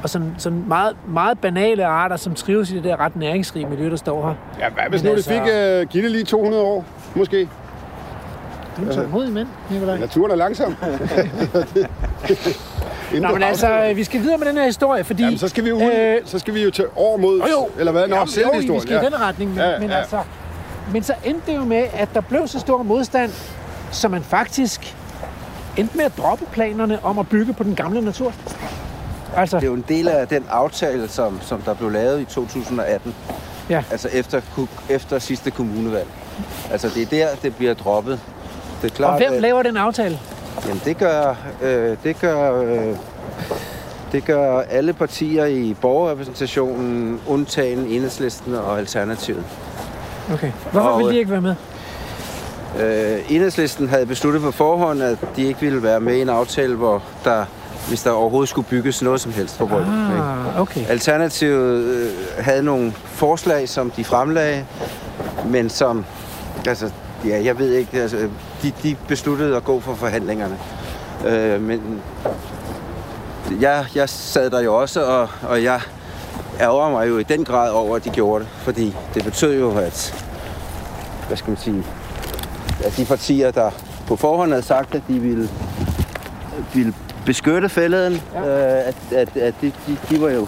[0.06, 3.90] og sådan, sådan meget, meget banale arter, som trives i det der ret næringsrige miljø,
[3.90, 4.36] der står her.
[4.60, 5.34] Ja, hvad hvis Men nu altså...
[5.34, 7.50] det fik uh, Gitte lige 200 år, måske?
[8.78, 9.98] Du er så modig mænd, Nicolaj.
[9.98, 10.76] Naturen er langsom.
[13.22, 15.24] Nå, men altså, vi skal videre med den her historie, fordi...
[15.24, 17.40] Jamen, så skal vi, ud, øh, så skal vi jo til over mod...
[17.40, 17.70] Jo, jo.
[17.80, 18.08] Eller hvad?
[18.08, 18.74] Nå, Jamen, jo, historien.
[18.74, 19.02] vi skal ja.
[19.02, 19.96] i den retning, men, ja, men ja.
[19.96, 20.20] altså...
[20.94, 23.32] Men så endte det jo med, at der blev så stor modstand,
[23.92, 24.96] så man faktisk
[25.78, 28.34] endte med at droppe planerne om at bygge på den gamle natur.
[29.36, 29.58] Altså.
[29.58, 33.16] Det er jo en del af den aftale, som, som der blev lavet i 2018.
[33.70, 33.84] Ja.
[33.92, 34.42] Altså efter,
[34.90, 36.08] efter sidste kommunevalg.
[36.72, 38.20] Altså det er der, det bliver droppet.
[38.82, 40.20] Det er klart, Og hvem at, laver den aftale?
[40.68, 42.96] Jamen det gør, øh, det gør, øh,
[44.12, 49.44] det gør alle partier i borgerrepræsentationen, undtagen Enhedslisten og Alternativet.
[50.34, 50.52] Okay.
[50.72, 51.56] Hvorfor og, vil de ikke være med?
[52.80, 56.76] Øh, Enhedslisten havde besluttet på forhånd, at de ikke ville være med i en aftale,
[56.76, 57.46] hvor der
[57.88, 59.94] hvis der overhovedet skulle bygges noget som helst på Bryggen.
[59.94, 60.86] Ah, okay.
[60.88, 64.66] Alternativet øh, havde nogle forslag, som de fremlagde,
[65.46, 66.06] men som,
[66.68, 66.90] altså,
[67.26, 68.18] ja, jeg ved ikke, altså,
[68.62, 70.58] de, de besluttede at gå for forhandlingerne.
[71.28, 72.02] Øh, men
[73.62, 75.82] jeg, jeg sad der jo også, og, og jeg
[76.60, 79.78] ærger mig jo i den grad over, at de gjorde det, fordi det betød jo,
[79.78, 80.26] at,
[81.28, 81.84] hvad skal man sige,
[82.86, 83.72] at de partier, der
[84.08, 85.50] på forhånd havde sagt, at de ville,
[86.74, 86.94] ville
[87.26, 88.22] beskytte fælleden.
[88.34, 88.40] Ja.
[88.40, 90.48] Øh, at, at, at de, de, de var jo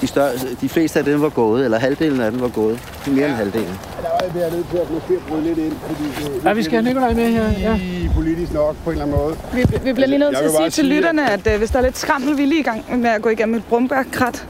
[0.00, 2.78] de, større, de fleste af dem var gået, eller halvdelen af dem var gået.
[3.06, 3.26] Mere ja.
[3.26, 3.66] end halvdelen.
[3.66, 6.62] Ja, der var jeg nødt til at måske bryde lidt ind, fordi det, ja, vi
[6.62, 7.44] skal have Nikolaj med her.
[7.58, 7.78] Ja.
[8.14, 9.36] politisk nok på en eller anden måde.
[9.52, 11.78] Vi, vi bliver lige nødt til at sige til lytterne, at, at uh, hvis der
[11.78, 14.46] er lidt skrammel, vi er lige i gang med at gå igennem et brumbærkrat.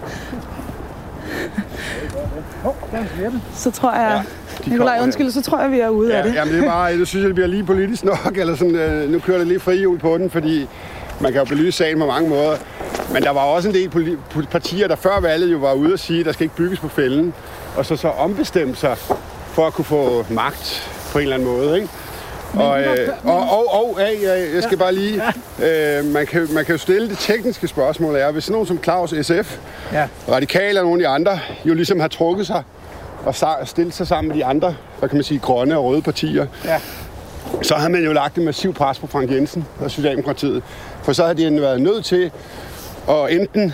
[3.55, 4.23] Så tror jeg...
[4.67, 4.71] Ja.
[4.71, 6.35] Nikolaj, undskyld, så tror jeg, vi er ude ja, af det.
[6.35, 9.19] Jamen, det er bare, jeg synes, det bliver lige politisk nok, eller sådan, øh, nu
[9.19, 10.69] kører det lige frihjul på den, fordi
[11.21, 12.57] man kan jo belyse sagen på mange måder.
[13.13, 13.91] Men der var også en del
[14.51, 16.89] partier, der før valget jo var ude og sige, at der skal ikke bygges på
[16.89, 17.35] fælden.
[17.77, 18.97] Og så så ombestemme sig
[19.53, 21.77] for at kunne få magt på en eller anden måde.
[21.77, 21.89] Ikke?
[22.55, 24.23] Og, øh, og, og, og hey,
[24.55, 25.23] jeg skal bare lige...
[25.63, 29.15] Øh, man, kan, man kan jo stille det tekniske spørgsmål er, hvis nogen som Claus
[29.23, 29.59] SF,
[29.93, 30.09] ja.
[30.29, 32.63] Radikal og nogle af de andre, jo ligesom har trukket sig
[33.25, 36.03] og sa- stille sig sammen med de andre, hvad kan man sige, grønne og røde
[36.03, 36.81] partier, Ja.
[37.63, 40.63] Så havde man jo lagt en massiv pres på Frank Jensen og Socialdemokratiet.
[41.03, 42.31] For så havde de været nødt til
[43.09, 43.73] at enten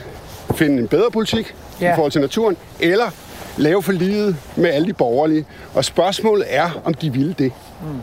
[0.54, 1.92] finde en bedre politik ja.
[1.92, 3.10] I forhold til naturen, eller
[3.56, 5.46] lave for livet med alle de borgerlige.
[5.74, 7.52] Og spørgsmålet er, om de ville det.
[7.82, 8.00] Mm.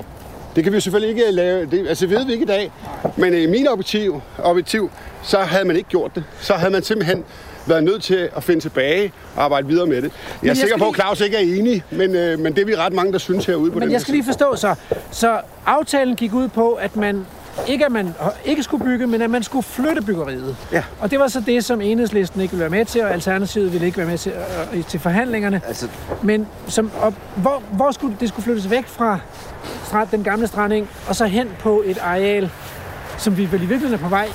[0.56, 2.72] Det kan vi selvfølgelig ikke lave, det, altså ved vi ikke i dag,
[3.18, 4.92] men i min objektiv, objektiv,
[5.24, 6.24] så havde man ikke gjort det.
[6.42, 7.24] Så havde man simpelthen
[7.66, 10.04] været nødt til at finde tilbage og arbejde videre med det.
[10.04, 12.66] Jeg er jeg sikker på, at Claus ikke er enig, men, øh, men det er
[12.66, 14.76] vi ret mange, der synes herude på den Men jeg skal lige forstå så.
[15.12, 17.26] Så aftalen gik ud på, at man
[17.68, 18.14] ikke at man
[18.46, 20.56] ikke skulle bygge, men at man skulle flytte byggeriet.
[20.72, 20.84] Ja.
[21.00, 23.86] Og det var så det, som enhedslisten ikke ville være med til, og Alternativet ville
[23.86, 24.32] ikke være med til,
[24.74, 25.62] øh, til forhandlingerne.
[25.68, 25.88] Altså,
[26.22, 29.20] Men som, og hvor, hvor skulle det skulle flyttes væk fra,
[29.64, 32.50] fra den gamle stranding, og så hen på et areal,
[33.22, 34.30] som vi vel i virkeligheden er på vej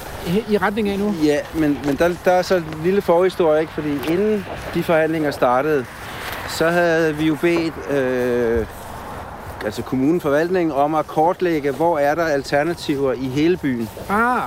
[0.49, 1.15] i, retning af nu?
[1.25, 3.73] Ja, men, men der, der er så en lille forhistorie, ikke?
[3.73, 5.85] Fordi inden de forhandlinger startede,
[6.49, 8.67] så havde vi jo bedt øh,
[9.65, 13.89] altså kommuneforvaltningen om at kortlægge, hvor er der alternativer i hele byen.
[14.09, 14.43] Ah,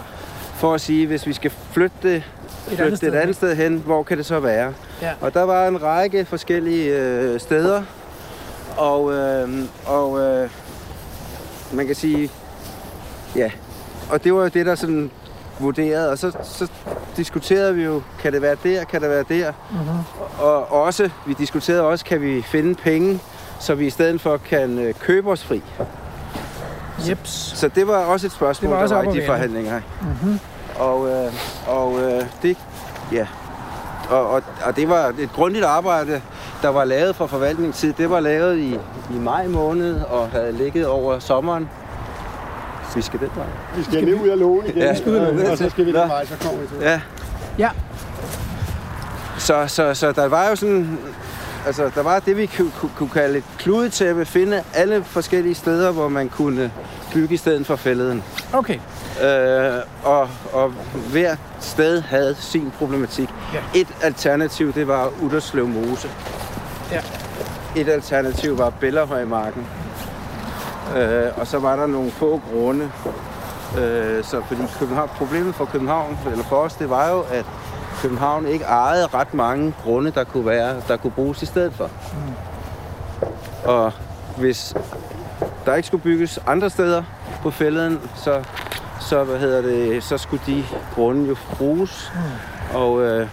[0.56, 2.23] For at sige, hvis vi skal flytte det,
[2.67, 4.73] flytte andet det sted et andet sted hen, hvor kan det så være?
[5.02, 5.12] Ja.
[5.21, 7.84] Og der var en række forskellige øh, steder,
[8.78, 9.49] og, øh,
[9.86, 10.49] og øh,
[11.73, 12.30] man kan sige,
[13.36, 13.52] ja,
[14.09, 15.11] og det var jo det, der sådan
[15.59, 16.67] vurderede, og så, så
[17.17, 19.99] diskuterede vi jo, kan det være der, kan det være der, mm-hmm.
[20.39, 23.19] og også, vi diskuterede også, kan vi finde penge,
[23.59, 25.61] så vi i stedet for kan øh, købe os fri.
[27.09, 27.29] jeps.
[27.55, 29.81] Så det var også et spørgsmål, Det var også der var i de forhandlinger.
[30.01, 30.39] Mm-hmm.
[30.75, 31.33] Og, øh,
[31.67, 32.57] og øh, det,
[33.11, 33.27] ja,
[34.09, 36.21] og, og, og det var et grundigt arbejde,
[36.61, 37.93] der var lavet fra forvaltningens side.
[37.97, 38.73] Det var lavet i,
[39.11, 41.69] i maj måned og havde ligget over sommeren.
[42.95, 43.45] Vi skal den vej.
[43.78, 45.52] Vi skal lige ud af lågen igen, Ja, vi skal ud af lågen.
[45.52, 46.78] og så skal vi den vej, så kommer vi til.
[46.82, 47.02] Ja,
[47.58, 47.69] Ja,
[49.38, 50.97] så, så, så der var jo sådan...
[51.65, 54.25] Altså, der var det, vi kunne, kunne, kunne kalde et kludetæppe.
[54.25, 56.71] Finde alle forskellige steder, hvor man kunne
[57.13, 58.23] bygge i stedet for fælleden.
[58.54, 58.80] okay.
[59.23, 59.73] Øh,
[60.04, 60.73] og, og
[61.12, 63.30] hver sted havde sin problematik.
[63.54, 63.80] Ja.
[63.80, 66.10] Et alternativ, det var Udderslev Mose.
[66.91, 67.02] Ja.
[67.75, 69.65] Et alternativ var Bellerhøjmarken.
[70.97, 72.91] Øh, og så var der nogle få grunde.
[73.78, 77.45] Øh, så fordi København, problemet for København, eller for os, det var jo, at
[78.02, 81.89] København ikke ejede ret mange grunde, der kunne, være, der kunne bruges i stedet for.
[82.13, 83.69] Mm.
[83.69, 83.91] Og
[84.38, 84.75] hvis
[85.65, 87.04] der ikke skulle bygges andre steder
[87.43, 88.43] på fælleden, så,
[88.99, 90.63] så, hvad hedder det, så skulle de
[90.95, 92.12] grunde jo bruges.
[92.15, 92.78] Mm.
[92.78, 93.28] Og øh,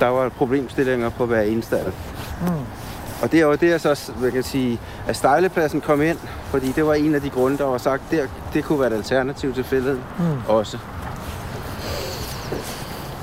[0.00, 1.92] der var problemstillinger på hver eneste af dem.
[2.40, 2.81] Mm.
[3.22, 6.72] Og det er jo det, jeg så jeg kan sige, at stejlepladsen kom ind, fordi
[6.72, 9.54] det var en af de grunde, der var sagt, der, det kunne være et alternativ
[9.54, 10.24] til fælleden mm.
[10.48, 10.78] også.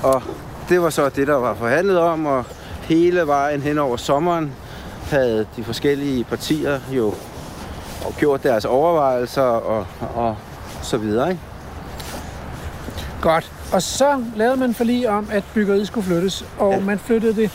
[0.02, 0.22] Og
[0.68, 2.44] det var så det, der var forhandlet om, og
[2.80, 4.52] hele vejen hen over sommeren
[5.10, 7.14] havde de forskellige partier jo
[8.18, 10.36] gjort deres overvejelser og, og
[10.82, 11.30] så videre.
[11.30, 11.42] Ikke?
[13.20, 13.52] Godt.
[13.72, 16.80] Og så lavede man forlig om, at byggeriet skulle flyttes, og ja.
[16.80, 17.50] Man flyttede det.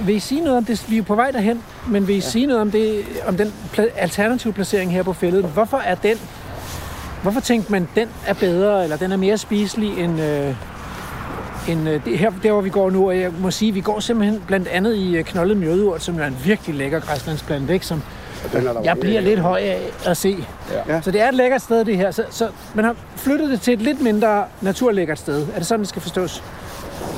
[0.00, 0.84] Vil I sige noget om det?
[0.88, 2.24] Vi er på vej derhen, men vil I ja.
[2.24, 5.44] sige noget om, det, om den pla- alternative placering her på fældet?
[5.44, 6.16] Hvorfor er den,
[7.22, 10.54] hvorfor tænkte man, den er bedre, eller den er mere spiselig end, øh,
[11.68, 13.06] end øh, det her, der, hvor vi går nu?
[13.08, 16.26] Og jeg må sige, vi går simpelthen blandt andet i øh, knoldet mjødeurt, som er
[16.26, 17.86] en virkelig lækker græslandsplante, ikke?
[17.86, 18.02] Som
[18.84, 20.44] jeg bliver lidt høj af at se.
[20.88, 21.00] Ja.
[21.00, 22.10] Så det er et lækkert sted, det her.
[22.10, 25.46] Så, så man har flyttet det til et lidt mindre naturlækkert sted.
[25.54, 26.42] Er det sådan, det skal forstås?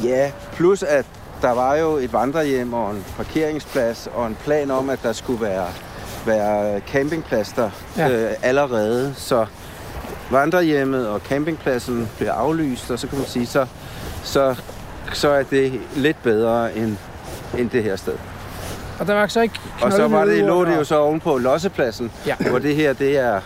[0.05, 1.07] Ja, plus at
[1.43, 5.41] der var jo et vandrehjem og en parkeringsplads og en plan om, at der skulle
[5.41, 5.67] være,
[6.27, 8.09] være campingplads der Ja.
[8.11, 9.15] øh, allerede.
[9.17, 9.47] Så
[10.31, 13.67] vandrehjemmet og campingpladsen blev aflyst, og så kan man sige, så,
[14.25, 14.55] så,
[15.13, 16.97] så er det lidt bedre end,
[17.59, 18.15] end det her sted.
[18.99, 22.13] Og der var så ikke Og så var det, lå det jo så ovenpå Lossepladsen,
[22.27, 22.35] Ja.
[22.51, 23.41] hvor det her, det er,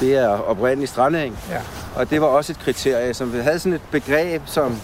[0.00, 1.38] det er oprindelig strandeng.
[1.50, 1.56] Ja.
[1.96, 4.76] Og det var også et kriterie, som vi havde sådan et begreb, som,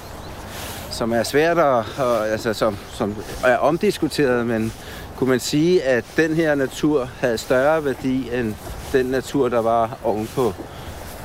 [0.91, 1.65] som er svært at,
[1.99, 4.73] og, altså, som, som er omdiskuteret, men
[5.17, 8.55] kunne man sige, at den her natur havde større værdi end
[8.93, 10.55] den natur, der var ovenpå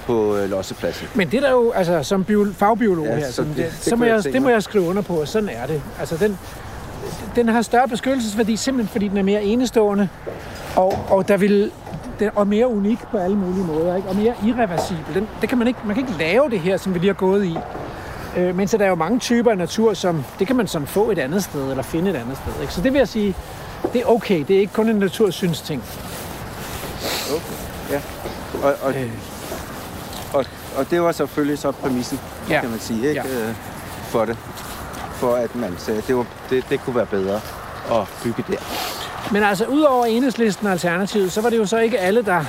[0.05, 1.07] på øh, Lossepladsen.
[1.15, 3.73] Men det er der jo, altså som bio, fagbiolog Ja, her, så det- det, det
[3.84, 5.81] så må jeg jeg, det må jeg skrive under på, og sådan er det.
[5.99, 6.39] Altså den,
[7.36, 10.10] den har større beskyttelsesværdi, simpelthen fordi den er mere enestående,
[10.76, 11.71] og, og der vil
[12.19, 14.10] den, og mere unik på alle mulige måder, ikke?
[14.10, 15.13] og mere irreversibel.
[15.15, 17.13] Den, det kan man, ikke, man kan ikke lave det her, som vi lige har
[17.13, 17.58] gået i.
[18.38, 20.88] Øh, men så der er jo mange typer af natur, som det kan man sådan
[20.88, 22.62] få et andet sted, eller finde et andet sted.
[22.62, 22.74] Ikke?
[22.74, 23.36] Så det vil jeg sige,
[23.93, 24.43] det er okay.
[24.47, 25.84] Det er ikke kun en natursynsting.
[27.91, 28.02] Ja.
[28.63, 29.12] Og, og, Øh,
[30.34, 30.45] og,
[30.78, 32.19] og det var selvfølgelig så præmissen,
[32.50, 32.62] Ja.
[32.62, 33.21] kan man sige, ikke?
[33.26, 33.47] Ja.
[33.50, 33.56] Øh,
[34.04, 34.38] for det.
[35.21, 37.41] For at man sagde, at det, var, det, det kunne være bedre
[37.91, 38.57] at bygge der.
[39.31, 42.43] Men altså, udover enhedslisten og Alternativet, så var det jo så ikke alle, der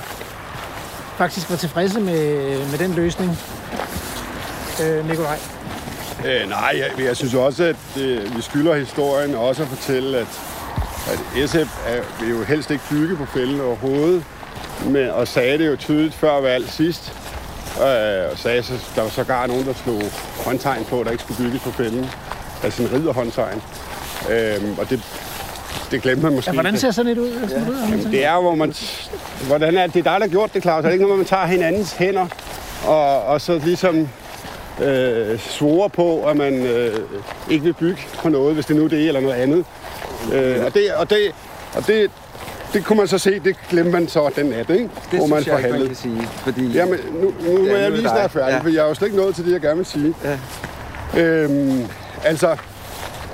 [1.17, 3.39] faktisk var tilfredse med, med den løsning,
[4.83, 5.39] øh, Nikolaj.
[6.27, 10.41] Øh, nej, jeg, jeg synes også, at øh, vi skylder historien også at fortælle, at,
[11.07, 14.25] at SF er, vil jo helst ikke bygge på fælden overhovedet,
[14.87, 17.13] men, og sagde det jo tydeligt før valg sidst,
[17.77, 20.03] øh, og sagde, så der var sågar nogen, der slog
[20.45, 22.11] håndtegn på, at der ikke skulle bygges på fælden,
[22.63, 23.63] altså en ridderhåndtegn.
[24.31, 25.01] Øh, og det,
[25.91, 26.51] det glemte man måske.
[26.51, 27.31] Ja, hvordan ser sådan et ud?
[27.51, 27.61] Ja.
[27.91, 28.75] Jamen, det er, hvor man...
[29.47, 29.95] Hvordan er det?
[29.95, 30.79] det er dig, der har gjort det, Claus.
[30.85, 32.27] Er det ikke noget, man tager hinandens hænder,
[32.87, 34.09] og, og så ligesom
[34.83, 36.99] øh, svorer på, at man øh,
[37.51, 39.65] ikke vil bygge på noget, hvis det nu er det eller noget andet.
[40.33, 41.19] Øh, og det, og det,
[41.75, 42.11] og det,
[42.73, 44.89] det kunne man så se, det glemte man så den nat, ikke?
[45.11, 45.87] Det hvor man synes jeg ikke, man forhandlede.
[45.89, 46.29] kan sige.
[46.45, 48.31] Fordi Jamen, nu, nu Ja, er jeg nu lige snart dig.
[48.31, 48.59] færdig, Ja.
[48.61, 50.15] for jeg er jo slet ikke nået til det, jeg gerne vil sige.
[50.25, 51.23] Ja.
[51.23, 51.87] Øhm,
[52.25, 52.57] altså,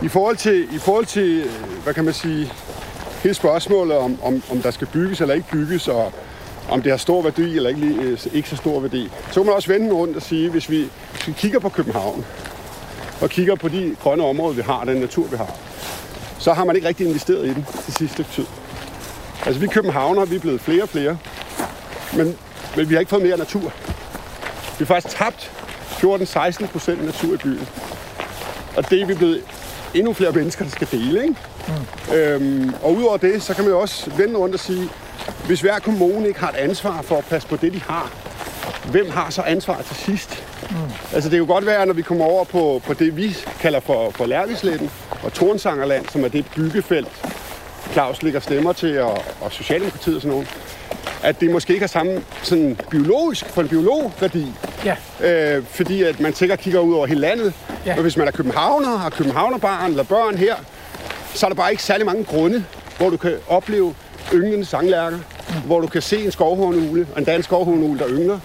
[0.02, 2.52] i forhold til, i forhold til, øh, hvad kan man sige,
[3.22, 6.12] hele spørgsmålet om, om, om der skal bygges eller ikke bygges, og
[6.70, 9.54] om det har stor værdi eller ikke, lige- ikke så stor værdi, så kan man
[9.54, 12.24] også vende rundt og sige, hvis vi, hvis vi kigger på København,
[13.20, 15.50] og kigger på de grønne områder, vi har, den natur, vi har,
[16.38, 18.44] så har man ikke rigtig investeret i den det sidste tid.
[19.46, 21.18] Altså, vi københavner, vi er blevet flere og flere,
[22.16, 22.36] men,
[22.76, 23.72] men vi har ikke fået mere natur.
[24.78, 25.50] Vi har faktisk tabt
[26.04, 27.68] 14-16 procent natur i byen.
[28.78, 29.42] Og det er vi blevet
[29.94, 31.22] endnu flere mennesker, der skal dele.
[31.22, 31.34] Ikke?
[31.68, 32.14] Mm.
[32.14, 34.88] Øhm, og udover det, så kan man jo også vende rundt og sige,
[35.46, 38.12] hvis hver kommune ikke har et ansvar for at passe på det, de har,
[38.90, 40.44] hvem har så ansvaret til sidst?
[40.70, 40.76] Mm.
[41.14, 43.80] Altså det kan jo godt være, når vi kommer over på, på det, vi kalder
[43.80, 44.90] for, for Lærvisletten
[45.22, 47.08] og Tornsangerland, som er det byggefelt,
[47.92, 50.48] Claus ligger stemmer til, og, og Socialdemokratiet og sådan noget,
[51.22, 54.46] at det måske ikke har samme sådan biologisk, for en biolog værdi,
[54.84, 57.52] Ja, øh, fordi at man sikkert kigger ud over hele landet.
[57.86, 57.96] Ja.
[57.96, 60.54] Og hvis man er københavner, har københavnerbarn eller børn her,
[61.34, 62.64] så er der bare ikke særlig mange grunde,
[62.98, 63.94] hvor du kan opleve
[64.34, 65.54] ynglende sanglærker, mm.
[65.66, 68.38] hvor du kan se en skovhornugle, og en dansk skovhornugle, der yngler,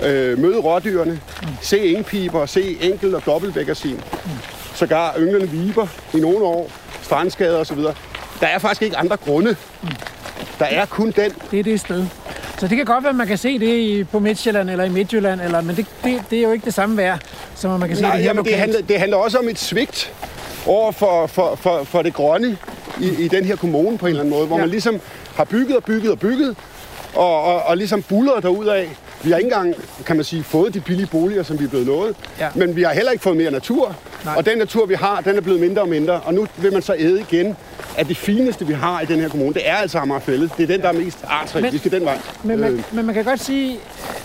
[0.00, 0.04] mm.
[0.04, 1.48] øh, møde rådyrene, mm.
[1.62, 4.30] se engpiber, se enkel- og dobbeltbækkersin, mm.
[4.74, 6.70] sågar ynglende viber i nogle år,
[7.02, 7.78] strandskader osv.
[8.40, 9.56] Der er faktisk ikke andre grunde.
[9.82, 9.88] Mm.
[10.58, 11.32] Der er kun den.
[11.50, 12.06] det er det sted.
[12.60, 14.88] Så det kan godt være, at man kan se det i, på Midtjylland eller i
[14.88, 17.20] Midtjylland, eller, men det, det, det er jo ikke det samme værd,
[17.54, 19.58] som man kan se Nej, det her jamen, det, handler, det handler også om et
[19.58, 20.12] svigt
[20.66, 22.56] over for, for, for, for det grønne
[23.00, 24.62] i, i den her kommune på en eller anden måde, hvor ja.
[24.62, 25.00] man ligesom
[25.34, 26.56] har bygget og bygget og bygget,
[27.14, 28.88] og, og, og ligesom buller derud af.
[29.22, 29.74] Vi har ikke engang,
[30.06, 32.48] kan man sige, fået de billige boliger, som vi er blevet lovet, Ja.
[32.54, 33.96] men vi har heller ikke fået mere natur.
[34.24, 34.34] Nej.
[34.36, 36.82] Og den natur, vi har, den er blevet mindre og mindre, og nu vil man
[36.82, 37.56] så æde igen,
[37.96, 40.50] at det fineste, vi har i den her kommune, det er altså Amagerfællet.
[40.56, 41.62] Det er den, der er mest artsrig.
[41.62, 42.18] Men- Vi skal den vej.
[42.44, 43.78] Men man, Øh, men man kan godt sige,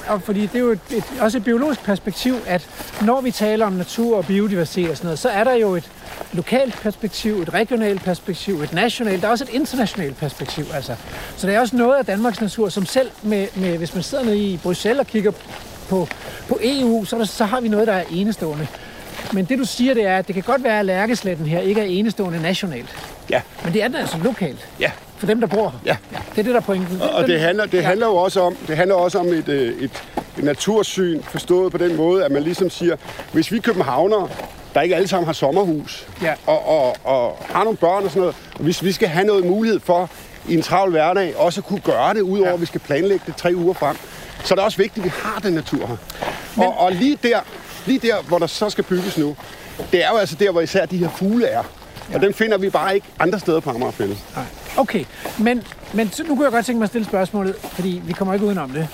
[0.08, 2.68] og fordi det er jo et, et, også et biologisk perspektiv, at
[3.02, 5.90] når vi taler om natur og biodiversitet og sådan noget, så er der jo et
[6.36, 10.66] lokalt perspektiv, et regionalt perspektiv, et nationalt, der er også et internationalt perspektiv.
[10.74, 10.96] Altså.
[11.38, 14.24] Så det er også noget af Danmarks natur, som selv, med, med, hvis man sidder
[14.24, 15.32] nede i Bruxelles og kigger
[15.90, 16.08] på,
[16.50, 18.68] på EU, så, er der, så har vi noget, der er enestående.
[19.34, 21.82] Men det du siger, det er, at det kan godt være, at lærkesletten her ikke
[21.82, 22.96] er enestående nationalt.
[23.30, 24.68] ja, Men det er den altså lokalt.
[24.80, 24.92] ja.
[25.18, 25.80] For dem, der bor her.
[25.86, 25.98] Ja.
[26.32, 27.02] Det er det, der er pointen.
[27.02, 29.92] Og det handler, det handler jo også om, det handler også om et, øh, et,
[30.38, 32.96] et natursyn, forstået på den måde, at man ligesom siger,
[33.32, 34.30] hvis vi københavnere,
[34.76, 36.34] der ikke alle sammen har sommerhus, Ja.
[36.48, 39.46] og, og, og har nogle børn og sådan noget, og hvis vi skal have noget
[39.46, 40.10] mulighed for
[40.50, 42.54] i en travl hverdag, også at kunne gøre det, udover Ja.
[42.54, 43.96] at vi skal planlægge det tre uger frem,
[44.44, 45.96] så er det også vigtigt, at vi har den natur her.
[46.56, 46.66] Men...
[46.68, 47.40] Og, og lige der,
[47.86, 49.36] lige der, hvor der så skal bygges nu,
[49.92, 51.64] det er jo altså der, hvor især de her fugle er.
[52.14, 54.18] Og den finder vi bare ikke andre steder på Amagerfællet.
[54.36, 54.46] Nej.
[54.78, 55.06] Okay,
[55.38, 58.34] men, men så, nu kunne jeg godt tænke mig at stille spørgsmålet, fordi vi kommer
[58.34, 58.88] ikke udenom det.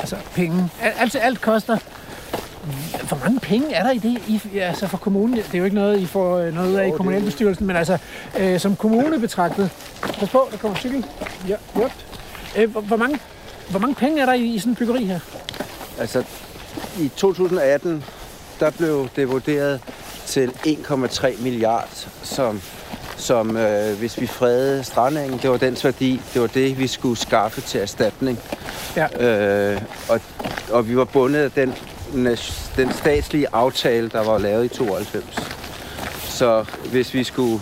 [0.00, 0.68] Altså penge.
[0.82, 1.78] Al- Altså alt koster.
[3.08, 4.22] Hvor mange penge er der i det?
[4.28, 6.90] I, altså for kommunen, det er jo ikke noget, I får øh, noget af i
[6.90, 7.98] kommunalbestyrelsen, men altså
[8.38, 9.70] øh, som kommune betragtet.
[10.18, 11.06] Pas på, der kommer cykel.
[11.48, 11.92] Ja, yep.
[12.56, 13.18] øh, hvor, mange,
[13.70, 15.20] hvor mange penge er der i, i sådan en byggeri her?
[15.98, 16.24] Altså,
[17.00, 18.04] i 2018,
[18.60, 19.80] der blev det vurderet
[20.26, 22.60] til 1,3 milliard, som,
[23.16, 27.18] som øh, hvis vi fredede strandengen, det var dens værdi, det var det, vi skulle
[27.18, 28.38] skaffe til erstatning.
[28.96, 29.24] Ja.
[29.72, 30.20] Øh, og,
[30.72, 31.74] og vi var bundet af den,
[32.76, 35.24] den statslige aftale, der var lavet i 92.
[36.28, 37.60] Så hvis vi skulle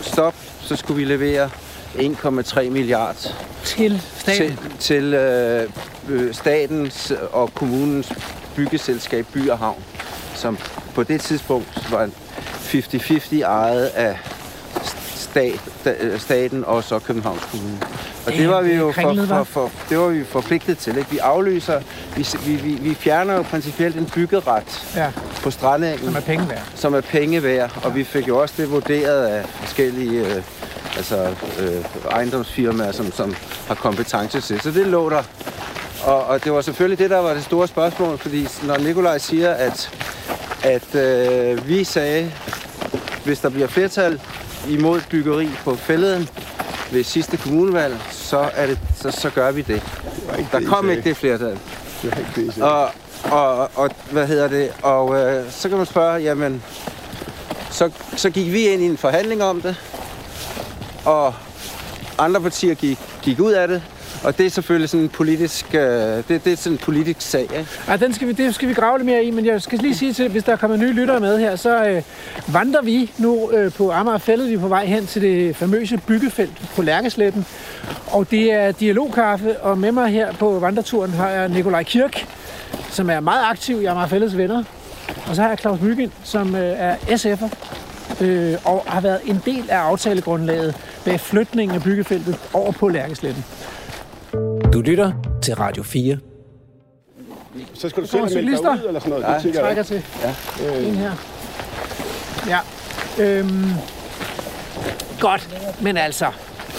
[0.00, 1.50] stoppe, så skulle vi levere
[1.94, 3.16] 1,3 milliard
[3.64, 4.56] Til staten?
[4.56, 5.70] til, til øh,
[6.08, 8.12] øh, statens og kommunens
[8.56, 9.82] byggeselskab By og Havn,
[10.34, 10.58] som
[10.94, 12.14] på det tidspunkt var en
[12.64, 14.18] 50-50 ejet af
[15.38, 17.78] stat, øh, staten og så Københavns Kommune.
[18.26, 20.96] Og Ja, det var vi jo for, for, for, det var vi forpligtet til.
[20.98, 21.10] Ikke?
[21.10, 21.80] Vi aflyser,
[22.16, 25.10] vi, vi, vi, vi fjerner jo principielt en byggeret Ja,
[25.42, 26.62] på strandengen, som er penge værd.
[26.74, 30.42] som er penge værd, og vi fik jo også det vurderet af forskellige øh,
[30.96, 31.26] altså
[31.60, 33.34] øh, ejendomsfirmaer, som, som
[33.68, 34.60] har kompetence til.
[34.60, 35.22] Så det lå der.
[36.04, 39.50] Og, og det var selvfølgelig det, der var det store spørgsmål, fordi når Nikolaj siger,
[39.52, 39.90] at,
[40.62, 42.32] at øh, vi sagde,
[43.24, 44.20] hvis der bliver flertal
[44.68, 46.28] imod byggeri på fælleden
[46.92, 49.82] ved sidste kommunevalg, så, er det, så, så gør vi det.
[50.52, 51.58] Der det, I kom ikke det flertal.
[52.36, 52.62] Det.
[52.62, 52.90] Og,
[53.24, 54.70] og, og hvad hedder det?
[54.82, 56.62] Og øh, så kan man spørge, jamen,
[57.70, 59.76] så, så gik vi ind i en forhandling om det,
[61.04, 61.34] og
[62.18, 63.82] andre partier gik, gik ud af det,
[64.24, 67.42] og det er selvfølgelig sådan en politisk, øh, det, det er sådan en politisk sag,
[67.42, 67.66] ikke?
[67.88, 69.96] Ja, den skal vi, det skal vi grave lidt mere i, men jeg skal lige
[69.96, 72.02] sige til, hvis der er kommet nye lyttere med her, så øh,
[72.46, 74.48] vandrer vi nu øh, på Amagerfældet.
[74.48, 77.46] Vi er på vej hen til det famøse byggefelt på Lærkesletten.
[78.06, 82.26] Og det er dialogkaffe, og med mig her på vandreturen har jeg Nikolaj Kirk,
[82.90, 84.64] som er meget aktiv i Amagerfældets venner.
[85.28, 87.56] Og så har jeg Claus Myggen, som øh, er SF'er
[88.24, 93.44] øh, og har været en del af aftalegrundlaget bag flytningen af byggefeltet over på Lærkesletten.
[94.72, 95.12] Du lytter
[95.42, 96.18] til Radio 4.
[97.74, 99.24] Så skal du selv meldt dig ud, eller sådan noget.
[99.24, 100.06] Nej, det tænker jeg trækker ikke.
[100.58, 100.64] til.
[100.64, 100.88] Ja.
[100.88, 101.12] En her.
[102.48, 102.58] Ja.
[103.22, 103.70] Øhm.
[105.20, 105.48] Godt,
[105.82, 106.26] men altså,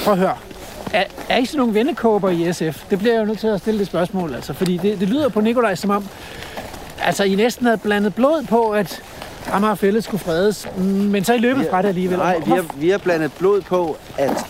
[0.03, 0.37] prøv at høre.
[0.93, 2.83] Er, er I sådan nogle vennekåber i SF?
[2.89, 4.53] Det bliver jeg jo nødt til at stille det spørgsmål, altså.
[4.53, 6.07] Fordi det, det lyder på Nikolaj som om,
[7.01, 9.01] altså I næsten havde blandet blod på, at
[9.51, 12.17] Amager Fælles skulle fredes, men så er I løbet fra det alligevel.
[12.17, 14.45] Nej, vi har, vi har blandet blod på, at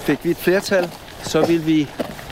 [0.00, 0.90] fik vi et flertal,
[1.24, 1.88] så vil vi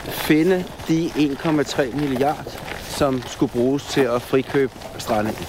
[0.07, 2.43] finde de 1,3 milliarder,
[2.89, 5.45] som skulle bruges til at frikøbe strandingen.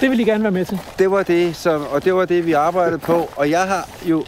[0.00, 0.78] Det vil I gerne være med til.
[0.98, 3.30] Det var det, som, og det var det, vi arbejdede på.
[3.36, 4.24] Og jeg har jo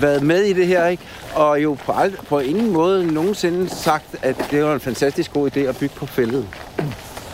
[0.00, 1.02] været med i det her, ikke?
[1.34, 5.56] Og jo på, ald- på ingen måde nogensinde sagt, at det var en fantastisk god
[5.56, 6.46] idé at bygge på fældet.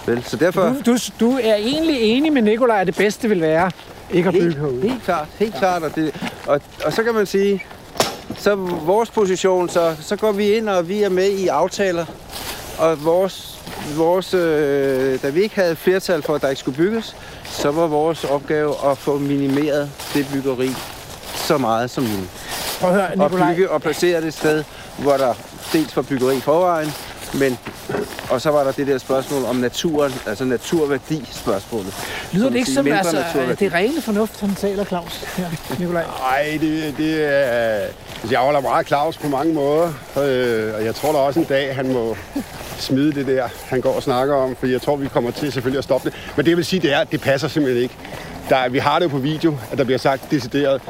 [0.07, 0.63] Vel, så derfor...
[0.87, 3.71] Du, du, du er egentlig enig med Nikolaj, at det bedste vil være
[4.13, 4.81] ikke at bygge Helt, herude.
[4.89, 5.83] helt klart, helt klart.
[5.83, 6.15] Og, det,
[6.47, 7.65] og, og så kan man sige,
[8.39, 12.07] så vores position, så, så går vi ind, og vi er med i aftaler.
[12.79, 13.61] Og vores,
[13.97, 17.87] vores, øh, da vi ikke havde flertal for, at der ikke skulle bygges, så var
[17.87, 20.71] vores opgave at få minimeret det byggeri
[21.35, 22.31] så meget som muligt.
[22.81, 23.55] Prøv at høre, Og Nikolaj.
[23.55, 24.65] bygge og placere det et sted,
[24.99, 25.35] hvor der
[25.73, 26.93] dels var byggeri i forvejen,
[27.41, 27.59] men
[28.31, 31.95] og så var der det der spørgsmål om naturen, altså naturværdi spørgsmålet.
[32.33, 33.65] Lyder det ikke som mindre altså, naturværdi.
[33.65, 35.25] det er rene fornuft, han taler, Claus?
[35.37, 35.47] Her,
[35.79, 36.05] Nikolaj.
[36.21, 37.89] Nej, det, det er...
[38.25, 41.47] Altså, jeg holder meget Claus på mange måder, øh, og jeg tror da også en
[41.47, 42.17] dag, han må
[42.79, 45.79] smide det der, han går og snakker om, for jeg tror, vi kommer til selvfølgelig
[45.79, 46.19] at stoppe det.
[46.37, 47.95] Men det vil sige, det er, det passer simpelthen ikke.
[48.49, 50.83] Der, vi har det jo på video, at der bliver sagt decideret,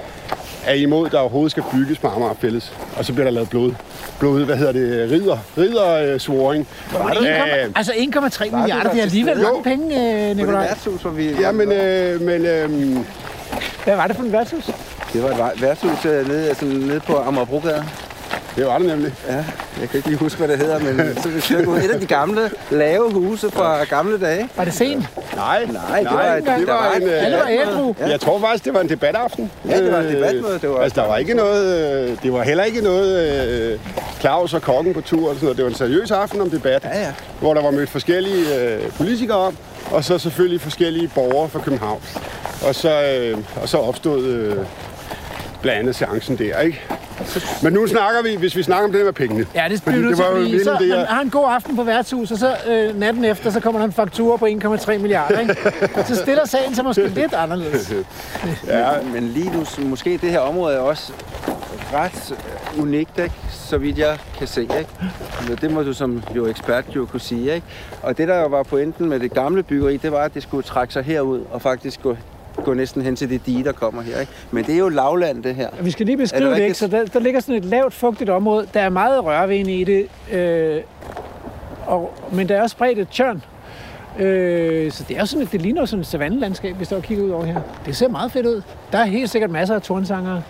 [0.67, 2.73] er imod, der overhovedet skal bygges på Amager Fælles.
[2.97, 3.73] Og så bliver der lavet blod.
[4.19, 5.11] Blod, hvad hedder det?
[5.11, 5.39] Ridder.
[5.59, 6.69] Ridder øh, svoring.
[7.21, 10.67] Øh, Altså 1,3 milliarder, der det er alligevel mange penge, øh, På det Nikolaj.
[10.67, 11.31] værtshus, hvor vi...
[11.41, 12.71] ja, men, øh, men øh,
[13.85, 14.65] Hvad var det for et værtshus?
[15.13, 17.85] Det var et værtshus øh, nede, altså, nede på Amagerbrogade.
[18.57, 19.13] Det var det nemlig.
[19.29, 19.35] Ja,
[19.81, 21.77] jeg kan ikke lige huske, hvad det hedder, men så det stykke ud.
[21.79, 24.49] Et af de gamle, lave huse fra gamle dage.
[24.57, 25.05] Var det sent?
[25.37, 27.03] Nej, Nej, det var- det der var var en...
[27.03, 27.95] et- øh, Alle var ædru.
[28.09, 29.51] Jeg tror faktisk, det var en debataften.
[29.69, 31.93] Ja, det var et Øh, debatmøde, det var- altså, der var ikke noget...
[32.11, 33.81] øh, Det var heller ikke noget
[34.21, 35.29] Claus og kokken på tur.
[35.29, 35.57] Og sådan noget.
[35.57, 37.13] Det var en seriøs aften om debat, Ja, ja.
[37.41, 39.55] hvor der var mødt forskellige øh, politikere op,
[39.91, 42.01] og så selvfølgelig forskellige borgere fra København.
[42.69, 44.57] Og så, øh, og så opstod øh,
[45.65, 46.81] blandt andet seancen der, ikke?
[47.63, 49.47] Men nu snakker vi, hvis vi snakker om det med pengene.
[49.55, 51.77] Ja, det bliver det til, var jo fordi så det, jeg- har en god aften
[51.77, 55.39] på værtshus, og så øh, natten efter, så kommer der en faktura på 1,3 milliarder,
[55.41, 55.57] ikke?
[56.09, 57.93] Så stiller sagen sig måske lidt anderledes.
[58.67, 61.13] Ja, Men lige nu, så måske det her område er også
[61.95, 62.33] ret
[62.77, 63.35] øh, unikt, ikke?
[63.51, 64.61] så vidt jeg kan se.
[64.63, 64.87] Ikke?
[65.49, 67.55] Men Det må du som jo ekspert jo kunne sige.
[67.55, 67.67] Ikke?
[68.03, 70.63] Og det, der jo var pointen med det gamle byggeri, det var, at det skulle
[70.63, 72.17] trække sig herud og faktisk gå,
[72.65, 74.21] gå næsten hen til det dige, der kommer her.
[74.21, 74.33] Ikke?
[74.51, 75.69] Men det er jo lavland, det her.
[75.81, 76.75] Vi skal lige beskrive det det, ikke?
[76.75, 78.67] Så der, der ligger sådan et lavt, fugtigt område.
[78.75, 80.81] Der er meget rørven i det, øh,
[81.87, 83.43] og, men der er også spredt et tjørn.
[84.19, 87.03] Øh, så det er jo sådan, et, det ligner sådan et savannelandskab, vi står og
[87.03, 87.61] kigger ud over her.
[87.87, 88.63] Det ser meget fedt ud.
[88.93, 90.43] Der er helt sikkert masser af tornsangere.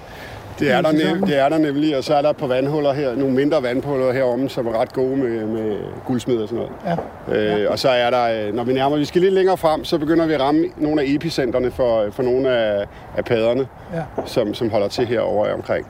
[0.58, 1.16] Det er, der i sæsonen.
[1.20, 4.12] nem, det er der nemlig, og så er der på vandhuller her, nogle mindre vandhuller
[4.12, 5.76] heromme, som er ret gode med, med
[6.06, 6.98] guldsmed og sådan noget.
[7.28, 7.64] Ja.
[7.64, 9.98] Øh, og så er der, øh, når vi nærmer, vi skal lidt længere frem, så
[9.98, 12.84] begynder vi at ramme nogle af epicentrene for, for nogle af,
[13.16, 14.02] af paderne, Ja.
[14.26, 15.86] som, som holder til herovre omkring.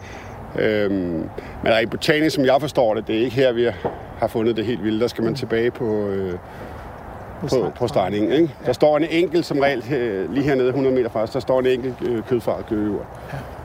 [0.58, 0.94] Øhm,
[1.62, 3.68] men rent botanisk, som jeg forstår det, det er ikke her, vi
[4.18, 5.00] har fundet det helt vildt.
[5.00, 6.32] Der skal man tilbage på, øh,
[7.50, 8.32] på, på strandingen.
[8.32, 8.54] Ikke?
[8.66, 11.60] Der står en enkelt, som regel øh, lige hernede 100 meter fra os, der står
[11.60, 13.02] en enkelt øh, kødfart gøgeur.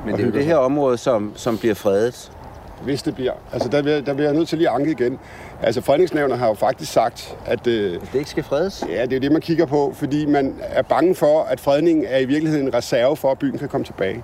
[0.05, 2.31] Men det er jo det her område, som, som bliver fredet.
[2.83, 3.33] hvis det bliver.
[3.53, 5.19] Altså, der bliver, der bliver jeg nødt til lige at anke igen.
[5.61, 8.85] Altså, fredningsnævnet har jo faktisk sagt, at øh, det ikke skal fredes.
[8.89, 12.17] ja, det er det, man kigger på, fordi man er bange for, at fredningen er
[12.17, 14.23] i virkeligheden en reserve for, at byen kan komme tilbage.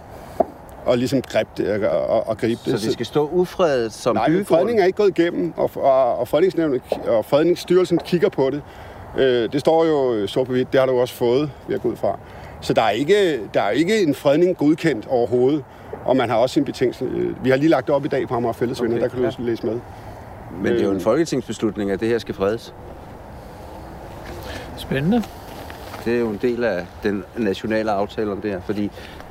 [0.86, 2.80] og ligesom greb det, og, og, og gribe det.
[2.80, 4.46] Så det skal stå ufredet som Nej, byggegrund?
[4.60, 8.62] fredningen er ikke gået igennem, og, og, og, fredningsnævnet, og fredningsstyrelsen kigger på det.
[9.18, 11.96] Øh, det står jo sort på hvidt, det har du også fået, jeg gå ud
[11.96, 12.20] fra.
[12.62, 15.64] Så der er ikke, der er ikke en fredning godkendt overhovedet,
[16.06, 17.06] og man har også sin betingelse.
[17.44, 19.26] Vi har lige lagt det op i dag på Amager Fællesvenner, Okay, der kan du
[19.44, 19.50] ja.
[19.50, 19.80] læse med.
[20.62, 21.02] Men det er jo en Øh.
[21.02, 22.74] folketingsbeslutning, at det her skal fredes.
[24.78, 25.24] Spændende.
[26.06, 28.82] Det er jo en del af den nationale aftale om det her, fordi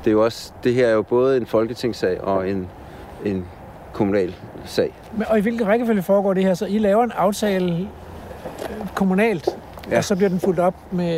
[0.03, 2.67] det er jo også, det her er jo både en folketingssag og en,
[3.25, 3.45] en
[3.93, 4.93] kommunal sag.
[5.13, 6.53] Men- Og i hvilken rækkefølge foregår det her?
[6.53, 9.49] Så I laver en aftale øh, kommunalt,
[9.87, 9.91] ja.
[9.91, 9.97] Ja.
[9.97, 11.17] og så bliver den fuldt op med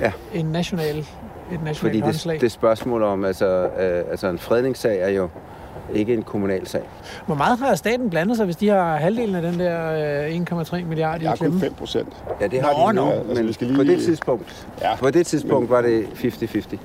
[0.00, 0.12] Ja.
[0.34, 1.06] en national, et
[1.52, 2.34] nationalt Fordi håndslag.
[2.34, 3.46] det, det spørgsmål om, altså,
[3.80, 5.28] øh, altså en fredningssag er jo
[5.94, 6.82] ikke en kommunal sag.
[7.26, 9.92] Hvor meget har staten blandet sig, hvis de har halvdelen af den der
[10.26, 11.60] øh, 1,3 milliarder Jeg i er kun klemme?
[11.60, 12.08] 5 procent.
[12.40, 13.10] Ja, det Nå, har de nu, nå.
[13.10, 14.96] Altså, men vi skal på lige- det tidspunkt, Ja.
[14.96, 16.78] på det tidspunkt var det 50-50.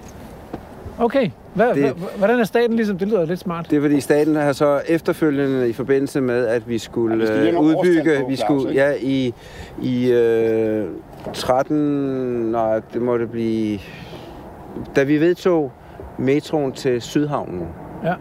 [1.00, 1.30] Okay.
[1.54, 2.98] Hvad, Det- hvordan er staten ligesom?
[2.98, 3.68] Det lyder lidt smart.
[3.70, 7.26] Det er fordi staten har så efterfølgende i forbindelse med, at vi skulle Ja, vi
[7.28, 9.34] skal lige ja, årstal udbygge, på, vi skulle, ja, i,
[9.82, 10.86] i øh,
[11.34, 13.80] 13, nej, det må det blive,
[14.96, 15.72] da vi vedtog
[16.18, 17.68] metroen til Sydhavnen,
[18.04, 18.14] Ja.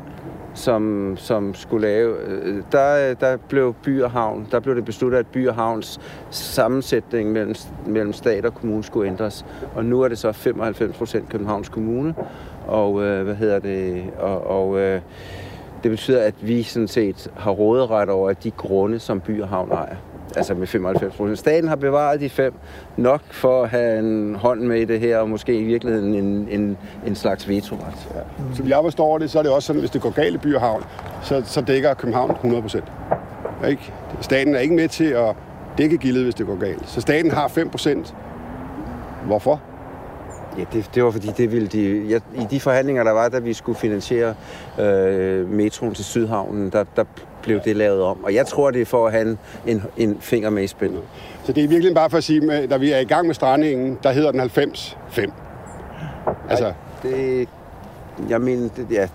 [0.54, 5.18] som, som skulle lave, øh, der, der blev by og havn, der blev det besluttet,
[5.18, 7.54] at by og havns sammensætning mellem,
[7.86, 9.46] mellem stat og kommune skulle ændres.
[9.74, 12.14] Og nu er det så 95 procent Københavns Kommune,
[12.66, 15.00] og øh, hvad hedder det, og, og øh,
[15.82, 19.70] det betyder, at vi sådan set har råderet over de grunde, som by og havn
[19.70, 19.96] ejer.
[20.36, 21.38] Altså med 95 procent.
[21.38, 22.54] Staten har bevaret de fem
[22.96, 26.48] nok for at have en hånd med i det her, og måske i virkeligheden en,
[26.50, 26.76] en,
[27.06, 28.08] en slags vetoret.
[28.14, 28.20] Ja.
[28.54, 30.54] Så jeg forstår det, så er det også sådan, hvis det går galt i by
[30.54, 30.84] og havn,
[31.22, 32.84] så, så dækker København 100 procent.
[33.68, 33.92] Ikke?
[34.20, 35.34] Staten er ikke med til at
[35.78, 36.88] dække gildet, hvis det går galt.
[36.88, 38.14] Så staten har 5 procent.
[39.26, 39.60] Hvorfor?
[40.58, 42.06] Ja, det, det var fordi, det ville de...
[42.08, 44.34] Ja, I de forhandlinger, der var, da vi skulle finansiere
[44.80, 47.04] øh, metroen til Sydhavnen, der, der
[47.42, 48.24] blev det lavet om.
[48.24, 51.00] Og jeg tror, det er for at have en, en, en finger med i spillet.
[51.44, 53.34] Så det er virkelig bare for at sige, at da vi er i gang med
[53.34, 55.30] strandingen, der hedder den 90-5.
[56.50, 56.72] Altså,
[57.02, 57.48] Det,
[58.28, 59.08] jeg mener, det, ja,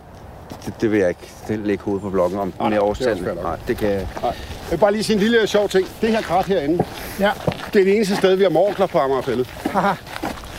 [0.65, 3.43] det, det vil jeg ikke det lægge hovedet på blokken om Nej, nej, det er.
[3.43, 4.07] Nej, det kan jeg.
[4.21, 4.31] nej.
[4.31, 5.87] Jeg vil bare lige sige en lille sjov ting.
[6.01, 6.83] Det her krat herinde,
[7.19, 7.31] Ja.
[7.73, 9.47] det er det eneste sted, vi har morgler på Amagerfællet.
[9.47, 9.93] Haha.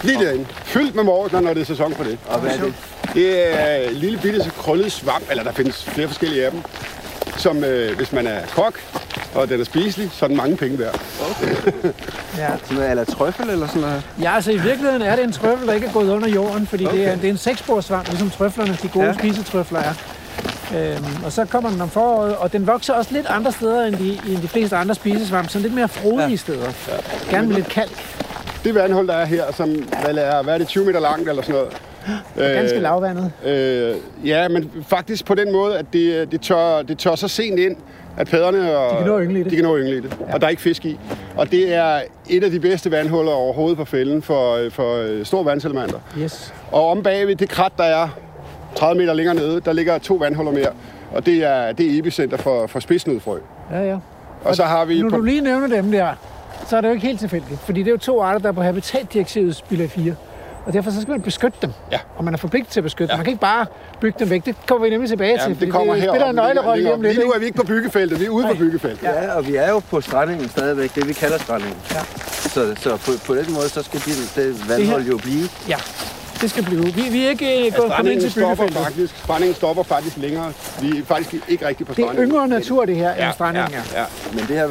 [0.03, 0.45] Lige derinde.
[0.51, 2.19] Fyldt med morgler, når det er sæson for det.
[2.29, 2.75] Og hvad er det?
[3.15, 6.61] Det er en lille bitte krøllet svamp, eller der findes flere forskellige af dem,
[7.37, 8.81] som øh, hvis man er kok,
[9.35, 11.01] og den er spiselig, så er den mange penge værd.
[12.39, 12.49] ja.
[12.63, 14.03] Sådan noget eller trøffel eller sådan noget?
[14.21, 16.87] Ja, altså i virkeligheden er det en trøffel, der ikke er gået under jorden, fordi
[16.87, 16.97] okay.
[16.99, 19.13] det, er, det er en sekssporsvamp, ligesom trøflerne, de gode ja.
[19.13, 19.95] Spisetrøfler er.
[20.75, 23.97] Øhm, og så kommer den om foråret, og den vokser også lidt andre steder end
[23.97, 26.37] de, end de fleste andre spisesvampe, sådan lidt mere frodige ja.
[26.37, 26.73] steder.
[26.89, 27.37] Ja.
[27.37, 28.05] Gerne med lidt kalk.
[28.65, 29.69] Det vandhul, der er her, som
[30.07, 31.73] vel er, hvad er det, 20 meter langt eller sådan noget.
[32.37, 33.33] Ganske lavvandet.
[33.47, 33.95] Øh,
[34.29, 37.77] ja, men faktisk på den måde, at det, det, tør, det tør så sent ind,
[38.17, 39.51] at paderne og, De kan nå yngle i det.
[39.51, 40.17] De kan nå yngle i det.
[40.29, 40.35] Ja.
[40.35, 40.99] Og der er ikke fisk i.
[41.37, 45.45] Og det er et af de bedste vandhuller overhovedet på fælden for, for øh, store
[45.45, 45.99] vandselementer.
[46.19, 46.55] Yes.
[46.73, 48.09] Og om bagved det krat, der er
[48.77, 50.69] 30 meter længere nede, der ligger to vandhuller mere.
[51.13, 53.39] Og det er, det er epicenter for, for spidsnødfrø.
[53.73, 53.97] Ja, ja.
[54.45, 55.03] Og så har vi...
[55.03, 56.09] Nu på- du lige nævner dem der,
[56.69, 58.53] så er det jo ikke helt tilfældigt, fordi det er jo to arter, der er
[58.53, 60.15] på habitatdirektivets bilag 4.
[60.67, 61.73] Og derfor så skal man beskytte dem.
[61.93, 61.99] Ja.
[62.17, 63.15] Og man er forpligtet til at beskytte ja.
[63.15, 63.19] dem.
[63.19, 63.67] Man kan ikke bare
[64.01, 64.45] bygge dem væk.
[64.47, 65.41] Det kommer vi nemlig tilbage til.
[65.43, 66.11] Jamen, fordi det kommer det her.
[66.11, 67.15] spiller en nøglerolle lige om lidt.
[67.15, 68.59] Lige nu er vi ikke på byggefeltet, vi er ude på Nej.
[68.59, 69.03] byggefeltet.
[69.03, 71.77] Ja, og vi er jo på strandingen stadigvæk, det vi kalder strandingen.
[71.91, 72.01] Ja.
[72.49, 74.11] Så, så på, på den måde, så skal de,
[74.43, 75.49] det vandhold jo blive.
[75.69, 75.77] Ja,
[76.41, 76.85] det skal blive.
[76.85, 78.83] Vi, vi er ikke øh, gået kommet ind Strandingen til stopper byggefeltet.
[78.85, 80.53] faktisk, strandingen stopper faktisk længere.
[80.81, 82.31] Vi er faktisk ikke rigtig på Det er strandingen.
[82.33, 84.01] yngre natur, det her, end strandingen ja, er.
[84.01, 84.05] ja.
[84.33, 84.69] Men det her,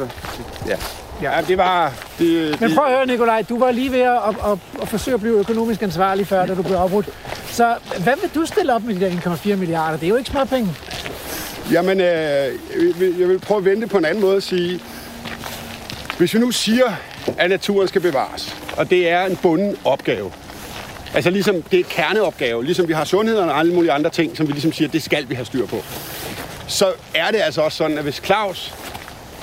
[0.68, 0.76] ja,
[1.22, 1.92] Ja, det var...
[2.18, 5.14] Det, Men prøv at høre, Nikolaj, du var lige ved at, at, at, at forsøge
[5.14, 7.08] at blive økonomisk ansvarlig før, da du blev afbrudt.
[7.50, 9.96] Så hvad vil du stille op med de der 1,4 milliarder?
[9.98, 10.68] Det er jo ikke småpenge.
[11.72, 12.06] Jamen, øh,
[13.20, 14.80] jeg vil- prøve at vente på en anden måde at sige,
[16.18, 16.84] hvis vi nu siger,
[17.38, 20.32] at naturen skal bevares, og det er en bunden opgave,
[21.14, 24.46] altså ligesom det er kerneopgave, ligesom vi har sundheden og alle mulige andre ting, som
[24.48, 25.82] vi ligesom siger, det skal vi have styr på,
[26.66, 28.74] så er det altså også sådan, at hvis Claus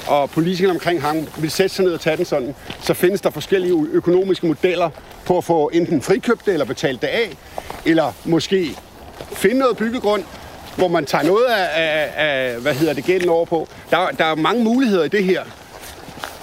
[0.07, 3.29] og politikerne omkring ham vil sætte sig ned og tage den sådan, så findes der
[3.29, 4.89] forskellige økonomiske modeller
[5.25, 7.37] på at få enten frikøbt det eller betalt det af,
[7.85, 8.75] eller måske
[9.33, 10.23] finde noget byggegrund,
[10.75, 13.67] hvor man tager noget af, af, af hvad hedder det, gælden over på.
[13.91, 15.43] Der, der er mange muligheder i det her,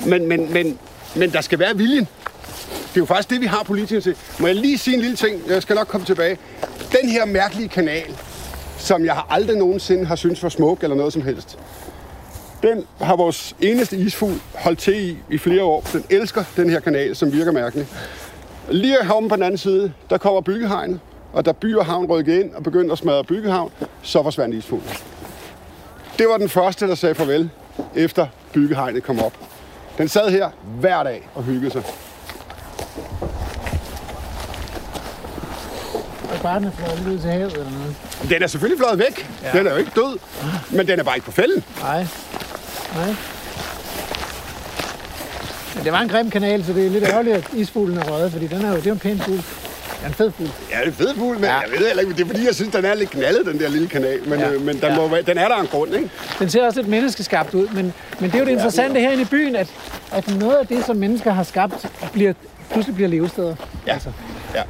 [0.06, 0.78] men, men, men,
[1.16, 2.08] men der skal være viljen.
[2.70, 4.16] Det er jo faktisk det, vi har politikere til.
[4.38, 5.42] Må jeg lige sige en lille ting?
[5.48, 6.38] Jeg skal nok komme tilbage.
[7.00, 8.16] Den her mærkelige kanal,
[8.78, 11.58] som jeg har aldrig nogensinde har syntes var smuk eller noget som helst.
[12.62, 15.84] Den har vores eneste isfugl holdt til i i flere år.
[15.92, 17.86] Den elsker den her kanal, som virker mærkelig.
[18.70, 21.00] Lige heromme på den anden side, der kommer byggehegnet.
[21.32, 24.90] og da by og havn rykkede ind og begyndte at smadre byggehavn, så forsvandt isfuglen.
[26.18, 27.50] Det var den første, der sagde farvel,
[27.94, 29.32] efter byggehegnet kom op.
[29.98, 30.50] Den sad her
[30.80, 31.82] hver dag og hyggede sig.
[36.42, 37.96] Bare den er fløjet ud til havet eller noget.
[38.28, 39.30] Den er selvfølgelig fløjet væk.
[39.42, 39.58] Ja.
[39.58, 40.18] Den er jo ikke død,
[40.70, 41.64] men den er bare ikke på fælden.
[41.80, 42.06] Nej.
[42.94, 43.14] Nej.
[45.74, 48.32] Men det var en grim kanal, så det er lidt ærgerligt, at isfuglen er røget,
[48.32, 49.36] fordi den er jo, det er en pæn fugl.
[49.36, 50.50] Det er en fed fugl.
[50.70, 51.58] Ja, det er en fed fugl, men ja.
[51.58, 53.68] jeg ved heller ikke, det er fordi, jeg synes, den er lidt knaldet, den der
[53.68, 54.28] lille kanal.
[54.28, 54.46] Men, Ja.
[54.48, 54.54] ja.
[54.54, 54.96] øh, men den, Ja.
[54.96, 56.10] må, den er der en grund, ikke?
[56.38, 59.26] Den ser også lidt menneskeskabt ud, men, men det er jo det interessante herinde i
[59.26, 59.68] byen, at,
[60.12, 62.32] at noget af det, som mennesker har skabt, bliver,
[62.70, 63.54] pludselig bliver levesteder.
[63.86, 63.92] Ja.
[63.92, 64.12] Altså,
[64.54, 64.62] ja.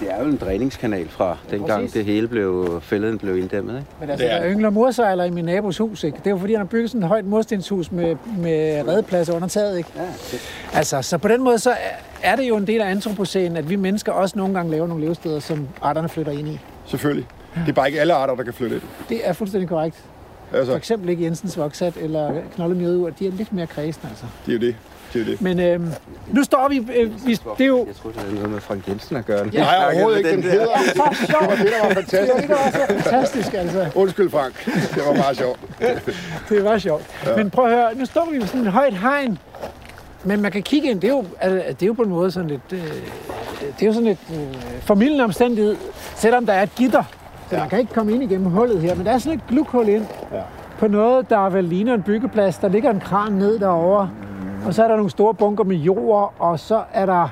[0.00, 1.92] Det er jo en dræningskanal fra dengang præcis.
[1.92, 3.74] det hele blev, fælleden blev inddæmmet.
[3.76, 3.86] Ikke?
[4.00, 6.18] men altså, Det er der yngler morsejler i min nabos hus, ikke?
[6.18, 9.48] Det er jo fordi, han har bygget sådan et højt murstenshus med, med redepladser under
[9.48, 9.90] taget, ikke?
[9.96, 10.40] Ja, det,
[10.74, 11.74] Altså, så på den måde, så
[12.22, 15.04] er- det jo en del af antropocænen, at vi mennesker også nogle gange laver nogle
[15.04, 16.60] levesteder, som arterne flytter ind i.
[16.86, 17.26] Selvfølgelig.
[17.54, 18.82] Det er bare ikke alle arter, der kan flytte ind.
[19.08, 19.96] Det er fuldstændig korrekt.
[20.50, 24.24] For Altså, eksempel ikke Jensens voksat eller knoldemjødur, de er lidt mere kredsende, altså.
[24.46, 24.76] det er jo det.
[25.14, 25.40] Det er det.
[25.42, 25.88] Men øhm,
[26.32, 28.88] nu står vi, øh, vi det er jo jeg troede, det havde noget med Frank
[28.88, 29.46] Jensen at gøre.
[29.46, 30.30] Nej, overhovedet ikke.
[30.30, 30.50] Den der.
[30.50, 30.66] hedder...
[30.94, 31.58] så sjovt.
[31.58, 32.32] Det var Det fantastisk.
[32.34, 33.86] var det, var så fantastisk, altså.
[33.94, 34.64] Undskyld, Frank.
[34.94, 35.60] Det var meget sjovt.
[36.48, 37.02] Det var sjovt.
[37.26, 37.36] Ja.
[37.36, 39.38] Men prøv at høre, nu står vi ved sådan et højt hegn.
[40.24, 42.30] Men man kan kigge ind, det er jo, altså, det er jo på en måde
[42.30, 42.78] sådan lidt, øh,
[43.60, 45.76] det er jo sådan lidt øh, formidlende omstændighed,
[46.16, 47.02] selvom der er et gitter.
[47.50, 49.88] Så man kan ikke komme ind igennem hullet her, men der er sådan et glukhul
[49.88, 50.40] ind Ja.
[50.78, 52.56] på noget, der vel ligner en byggeplads.
[52.56, 54.10] Der ligger en kran ned derovre,
[54.66, 57.28] og så er der nogle store bunker med jord, og så er der,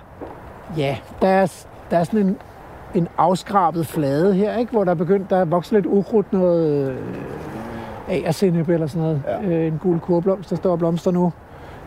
[0.76, 2.36] ja, der er, der er sådan en,
[2.94, 4.72] en afskrabet flade her, ikke?
[4.72, 6.96] hvor der er begyndt, der er vokset lidt ukrudt, noget øh,
[8.08, 9.22] agersennep eller sådan noget.
[9.26, 9.48] Ja.
[9.48, 11.32] Øh, en gul kurblomst, der står og blomster nu.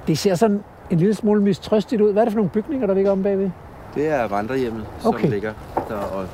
[0.08, 2.12] Det ser sådan en lille smule mistrøstigt ud.
[2.12, 3.50] Hvad er det for nogle bygninger, der ligger om bagved?
[3.96, 5.30] Det er vandrehjemmet, som Okay.
[5.30, 5.54] ligger
[5.90, 6.26] der og,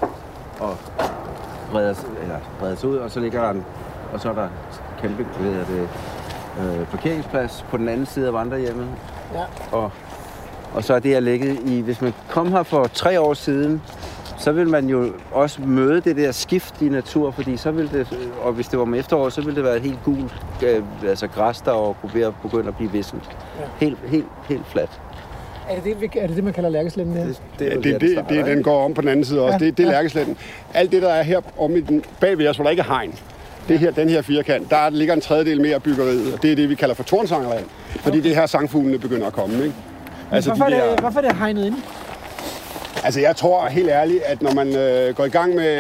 [0.60, 0.76] og
[1.72, 1.94] breder,
[2.24, 3.64] eller breder sig ud, og så ligger der en,
[4.14, 4.48] og så er der
[5.02, 5.90] kæmpe hvad det,
[6.62, 8.88] øh, parkeringsplads på den anden side af vandrehjemmet.
[9.34, 9.44] Ja.
[9.78, 9.92] Og,
[10.74, 13.82] og så er det her ligget i, hvis man kom her for tre år siden,
[14.38, 18.08] så vil man jo også møde det der skift i natur, fordi så vil det,
[18.44, 20.34] og hvis det var om efteråret, så ville det være et helt gult,
[20.64, 23.24] øh, altså græs, der var ved at begynde at blive vissent.
[23.60, 23.66] Ja.
[23.86, 25.02] Helt, helt, helt fladt.
[25.70, 27.26] Er det det, er det, det man kalder lærkeslænden her?
[27.26, 29.26] Det, Det, er vel det, der, det, starter, det, den går om på den anden
[29.26, 29.58] side også.
[29.62, 29.96] Ja, Det, det er ja.
[29.96, 30.38] lærkesletten.
[30.74, 33.20] Alt det, der er her om i den, bagved os, hvor der ikke er hegn,
[33.72, 36.56] det her, den her firkant, der ligger en tredjedel mere af byggeriet, og det er
[36.56, 37.66] det, vi kalder for Tornsangerland.
[37.90, 39.76] Fordi det er her sangfuglene begynder at komme, ikke?
[40.32, 41.76] Altså, hvorfor, de er det, hvorfor er det hegnet ind?
[43.04, 45.72] Altså, jeg tror helt ærligt, at når man øh, går i gang med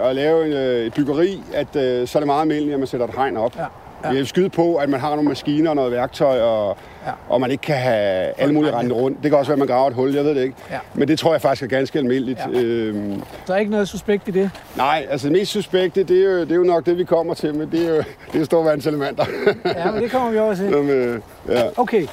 [0.00, 2.78] øh, at lave en, øh, et byggeri, at øh, så er det meget almindeligt, at
[2.78, 3.56] man sætter et hegn op.
[3.56, 3.64] Ja,
[4.04, 4.08] ja.
[4.08, 6.76] Jeg vil skyde på, at man har nogle maskiner og noget værktøj, og,
[7.06, 7.10] Ja.
[7.28, 9.22] og man ikke kan have alle mulige rende rundt.
[9.22, 10.54] Det kan også være, at man graver et hul, jeg ved det ikke.
[10.70, 10.78] Ja.
[10.94, 12.38] Men det tror jeg faktisk er ganske almindeligt.
[12.54, 12.60] Ja.
[12.60, 14.50] Øhm, Der er ikke noget suspekt i det.
[14.76, 17.34] nej, altså det mest suspekte, det er, jo, det er jo nok det, vi kommer
[17.34, 18.02] til, men det er jo
[18.32, 19.24] det er storvandselementer.
[19.64, 20.70] Ja, men det kommer vi over til.
[20.72, 21.62] Som, øh, ja.
[21.76, 22.06] Okay.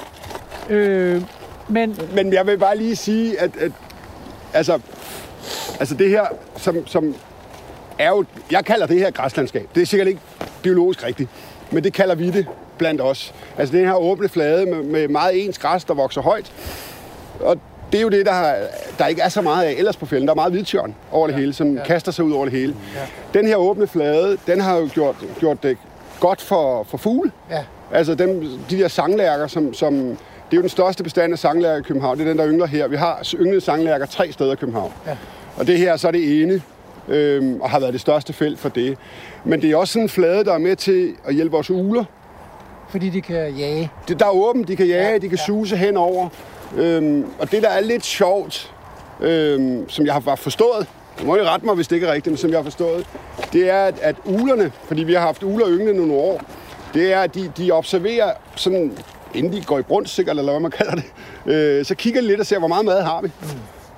[0.69, 1.21] Øh,
[1.67, 3.71] men Men jeg vil bare lige sige, at, at
[4.53, 4.79] altså,
[5.79, 6.25] altså det her,
[6.57, 7.15] som, som
[7.99, 9.69] er jo, jeg kalder det her græslandskab.
[9.75, 10.19] Det er sikkert ikke
[10.63, 11.29] biologisk rigtigt,
[11.71, 12.47] men det kalder vi det
[12.77, 13.33] blandt os.
[13.57, 16.51] Altså den her åbne flade med, med meget ens græs, der vokser højt.
[17.39, 17.57] Og
[17.91, 18.53] det er jo det, der,
[18.97, 20.27] der ikke er så meget af ellers på fælden.
[20.27, 21.83] Der er meget hvidtjørn over det hele, som ja.
[21.83, 22.75] kaster sig ud over det hele.
[22.95, 23.39] Ja.
[23.39, 25.77] Den her åbne flade, den har jo gjort, gjort det
[26.19, 27.31] godt for, for fugle.
[27.51, 27.63] ja,
[27.93, 29.93] Altså dem, de der sanglærker, som, som...
[30.51, 32.17] Det er jo den største bestand af sanglærker i København.
[32.17, 32.87] Det er den, der yngler her.
[32.87, 34.91] Vi har ynglede sanglærker tre steder i København.
[35.07, 35.17] Ja.
[35.57, 36.61] Og det her så er det ene,
[37.07, 38.97] øhm, og har været det største felt for det.
[39.45, 42.03] Men det er også sådan en flade, der er med til at hjælpe vores ugler.
[42.89, 43.91] fordi de kan jage.
[44.07, 45.45] Det, der er åbent, de kan jage, Ja, de kan ja.
[45.45, 46.29] suse henover.
[46.77, 48.73] Øhm, og det, der er lidt sjovt,
[49.21, 50.87] øhm, som jeg har forstået,
[51.21, 53.05] du må jo rette mig, hvis det ikke er rigtigt, men som jeg har forstået,
[53.53, 56.41] det er, at, at uglerne, fordi vi har haft ugler ynglende nogle år,
[56.93, 58.97] det er, at de, de observerer sådan,
[59.33, 61.03] inden de går i brunst, sikkert, eller hvad man kalder det,
[61.45, 63.31] øh, så kigger de lidt og ser, hvor meget mad har vi.
[63.41, 63.47] Mm.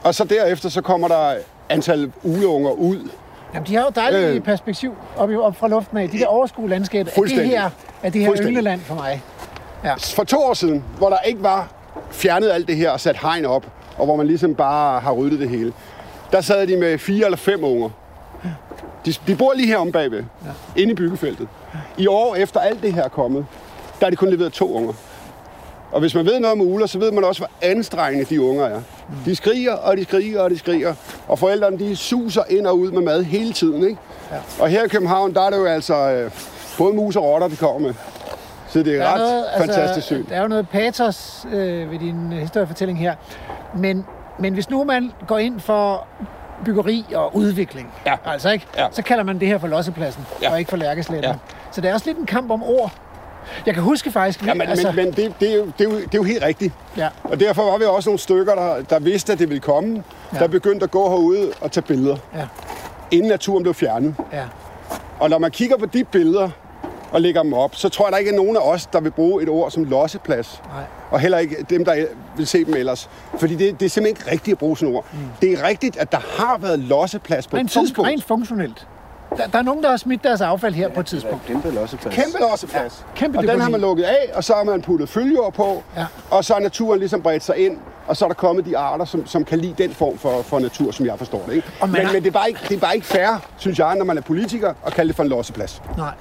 [0.04, 1.34] Og så derefter, så kommer der
[1.70, 3.10] antal ugleunger ud.
[3.54, 4.42] Jamen, de har jo dejligt Øh.
[4.42, 6.10] perspektiv op, op fra luften af.
[6.10, 7.12] De der overskue landskaber.
[7.16, 7.70] Er det her,
[8.04, 9.22] er det her yngleland for mig?
[10.00, 11.72] For to år siden, hvor der ikke var
[12.12, 13.66] fjernet alt det her og sat hegn op,
[13.98, 15.74] og hvor man ligesom bare har ryddet det hele,
[16.32, 17.90] der sad de med fire eller fem unger.
[19.06, 20.82] De, de bor lige her om bagved, ja.
[20.82, 21.48] inde i byggefeltet.
[21.98, 23.46] I år, efter alt det her er kommet,
[24.00, 24.94] der er de kun leveret to unger.
[25.94, 28.66] Og hvis man ved noget om ugler, så ved man også, hvor anstrengende de unger
[28.66, 28.82] er.
[29.26, 30.94] De skriger, og de skriger, og de skriger.
[31.28, 33.98] Og forældrene, de suser ind og ud med mad hele tiden, ikke?
[34.32, 34.36] Ja.
[34.64, 36.32] Og her i København, der er det jo altså øh,
[36.78, 37.94] både mus og rotter, de kommer med.
[38.68, 40.26] Så det er, Der er ret noget, fantastisk syn.
[40.30, 43.16] Der er jo noget patos øh, ved din øh, historiefortælling her.
[43.78, 44.06] Men,
[44.40, 46.08] men hvis nu man går ind for
[46.66, 47.94] byggeri og udvikling.
[48.06, 48.16] Ja.
[48.26, 48.66] Altså ikke?
[48.78, 48.88] Ja.
[48.92, 50.52] Så kalder man det her for lossepladsen, Ja.
[50.52, 51.30] og ikke for lærkesletten.
[51.32, 51.36] Ja.
[51.72, 52.92] Så det er også lidt en kamp om ord.
[53.66, 54.46] Jeg kan huske faktisk...
[54.46, 56.24] Ja, men, altså, men, men det, det, er jo, det, er jo, det er jo
[56.24, 56.74] helt rigtigt.
[56.98, 57.10] ja.
[57.24, 60.40] Og derfor var vi også nogle stykker, der, der vidste, at det ville komme, Ja.
[60.40, 62.48] der begyndte at gå herude og tage billeder, Ja,
[63.12, 64.16] inden naturen blev fjernet.
[64.34, 64.44] ja.
[65.20, 66.50] Og når man kigger på de billeder
[67.12, 69.12] og lægger dem op, så tror jeg, der ikke er nogen af os, der vil
[69.12, 70.62] bruge et ord som losseplads.
[70.74, 70.84] Nej.
[71.12, 72.06] Og heller ikke dem, der
[72.38, 73.10] vil se dem ellers.
[73.40, 75.06] Fordi det, det er simpelthen ikke rigtigt at bruge sådan ord.
[75.14, 75.20] Mm.
[75.42, 78.10] Det er rigtigt, at der har været losseplads på et Rent, fun- tidspunkt.
[78.10, 78.88] rent funktionelt.
[79.38, 81.46] Der, der er nogen, der har smidt deres affald her på et tidspunkt.
[81.46, 82.16] Kæmpe losseplads.
[82.16, 83.06] Kæmpe losseplads.
[83.16, 83.72] kæmpe og den har deponi.
[83.72, 85.84] man lukket af, og så har man puttet følgeord på.
[85.98, 86.06] Ja.
[86.32, 87.78] Og så er naturen ligesom bredt sig ind.
[88.08, 90.60] Og så er der kommet de arter, som, som kan lide den form for, for
[90.60, 91.54] natur, som jeg forstår det.
[91.56, 91.68] Ikke?
[91.82, 94.06] Men, har- men det, er bare ikke, det er bare ikke fair, synes jeg, når
[94.06, 95.82] man er politiker, at kalde det for en losseplads.
[95.98, 96.14] Nej.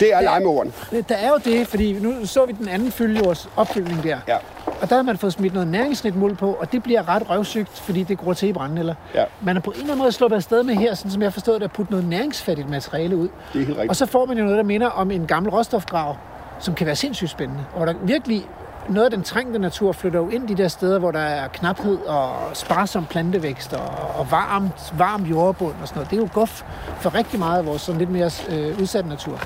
[0.00, 0.72] Det er lege med ordene.
[1.08, 4.18] Der er jo det, fordi nu så vi den anden følgejords opfyldning der.
[4.28, 4.36] Ja.
[4.80, 8.02] Og der har man fået smidt noget næringsnitmul på, og det bliver ret røvsygt, fordi
[8.02, 8.94] det gror til i brændenælder.
[9.14, 9.24] Ja.
[9.42, 11.54] Man er på en eller anden måde sluppet afsted med her, sådan som jeg forstod
[11.54, 13.28] det, at putte noget næringsfattigt materiale ud.
[13.28, 13.88] Det er helt rigtigt.
[13.90, 16.16] Og så får man jo noget, der minder om en gammel råstofgrav,
[16.58, 17.64] som kan være sindssygt spændende.
[17.74, 18.46] Og der virkelig
[18.88, 21.98] noget af den trængte natur flytter jo ind de der steder, hvor der er knaphed
[21.98, 26.10] og sparsom plantevækst og, og varmt, varm jordbund og sådan noget.
[26.10, 26.62] Det er jo guf
[27.00, 29.40] for rigtig meget af vores sådan lidt mere øh, udsatte natur.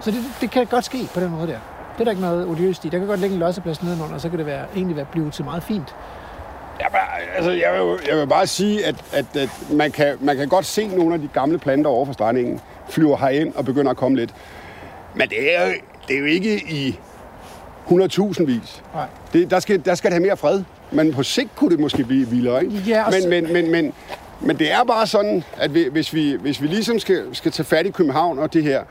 [0.00, 1.58] Så det, det kan godt ske på den måde der.
[1.92, 2.88] Det er der ikke noget odiøst i.
[2.88, 5.30] Der kan godt ligge en losseplads nedenunder, og så kan det være, egentlig være blive
[5.30, 5.94] til meget fint.
[6.80, 7.00] Jamen,
[7.36, 10.66] altså, jeg, vil, jeg vil bare sige, at, at, at man, kan, man kan godt
[10.66, 14.18] se nogle af de gamle planter over for strandingen flyver herind og begynder at komme
[14.18, 14.34] lidt.
[15.14, 15.72] Men det er,
[16.08, 16.98] det er jo ikke i
[17.90, 18.82] 100.000 vis.
[18.94, 19.06] Nej.
[19.32, 20.62] Det, der, skal, der skal det have mere fred.
[20.92, 22.82] Men på sigt kunne det måske blive vildere, ikke?
[22.86, 23.92] Ja, men, men, men, men,
[24.40, 27.66] men det er bare sådan, at vi, hvis, vi, hvis vi ligesom skal, skal tage
[27.66, 28.82] fat i København og det her,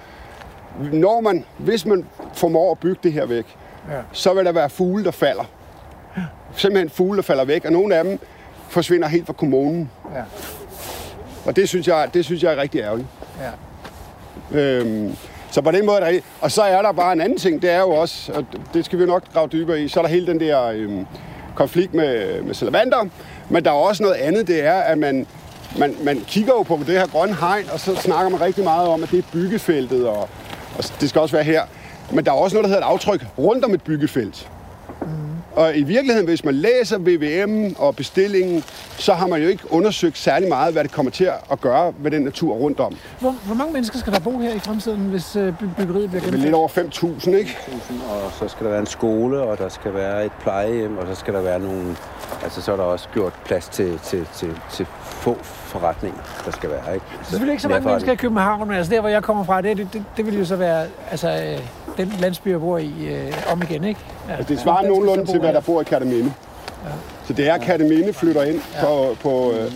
[0.94, 3.46] når man, hvis man formår at bygge det her væk,
[3.92, 3.98] Ja.
[4.12, 5.44] så vil der være fugle, der falder.
[6.56, 8.20] Simpelthen fugle, der falder væk, og nogle af dem
[8.70, 9.92] forsvinder helt fra kommunen.
[10.16, 10.22] Ja.
[11.46, 13.08] Og det synes jeg, det synes jeg er rigtig ærgerligt.
[14.54, 14.60] Ja.
[14.60, 15.16] Øhm,
[15.58, 17.70] så på den måde er der Og så er der bare en anden ting, det
[17.70, 20.10] er jo også, og det skal vi jo nok grave dybere i, så er der
[20.10, 21.06] hele den der øhm,
[21.56, 23.06] konflikt med, med salamander,
[23.50, 25.28] men der er også noget andet, det er, at man,
[25.80, 28.88] man, man kigger jo på det her grønne hegn, og så snakker man rigtig meget
[28.88, 30.30] om, at det er byggefeltet, og,
[30.78, 31.62] og det skal også være her.
[32.12, 34.50] Men der er også noget, der hedder et aftryk rundt om et byggefelt.
[35.58, 38.64] Og i virkeligheden, hvis man læser VVM og bestillingen,
[38.98, 42.12] så har man jo ikke undersøgt særlig meget, hvad det kommer til at gøre med
[42.12, 42.96] den natur rundt om.
[43.20, 46.22] Hvor, hvor mange mennesker skal der bo her i fremtiden, hvis øh, by- byggeriet bliver
[46.22, 46.54] Det er lidt gennemført?
[46.54, 47.58] over 5.000, ikke?
[48.10, 51.16] Og så skal der være en skole, og der skal være et plejehjem, og så
[51.20, 51.96] skal der være nogle...
[52.44, 56.70] Altså, så er der også gjort plads til, til, til, til få forretninger, der skal
[56.70, 57.06] være, ikke?
[57.24, 59.44] Så Selvfølgelig ikke så mange er mennesker i København, men altså der, hvor jeg kommer
[59.44, 61.60] fra, det, det, det, det vil jo så være altså, øh,
[61.98, 64.00] den landsby, jeg bor i øh, om igen, ikke?
[64.30, 66.34] Ja, Altså, det svarer ja, nogenlunde til, hvad der bor i Kataminde.
[67.26, 69.72] Så det er, Kataminde flytter ind på, på, øh,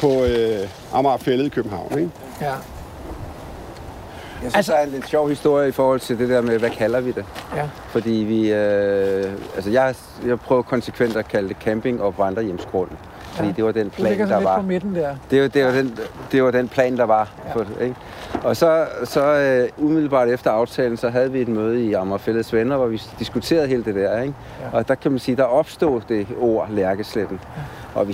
[0.00, 2.10] på øh, Amagerfællet i København, ikke?
[2.40, 2.46] Ja.
[2.46, 2.56] Jeg
[4.52, 6.58] synes, Altså- altså, der er en lidt sjov historie i forhold til det der med,
[6.58, 7.24] hvad kalder vi det?
[7.56, 7.62] ja.
[7.88, 8.52] Fordi vi...
[8.52, 9.94] Øh, altså, jeg,
[10.26, 12.96] jeg prøver konsekvent at kalde det camping- og vandrehjemsgrunden.
[13.34, 13.54] Fordi Ja.
[13.56, 14.62] det var den plan, der var.
[14.62, 15.14] midten der.
[15.30, 15.98] Det var, det, var den,
[16.32, 17.28] det var den plan, der var.
[17.54, 17.60] Ja.
[17.60, 17.94] Det, ikke?
[18.42, 22.76] Og så, så uh, umiddelbart efter aftalen, så havde vi et møde i Amagerfællets Venner,
[22.76, 24.20] hvor vi diskuterede hele det der.
[24.20, 24.34] Ikke?
[24.72, 24.78] Ja.
[24.78, 27.40] Og der kan man sige, der opstod det ord Lærkesletten.
[27.56, 27.62] Ja.
[28.00, 28.12] Og vi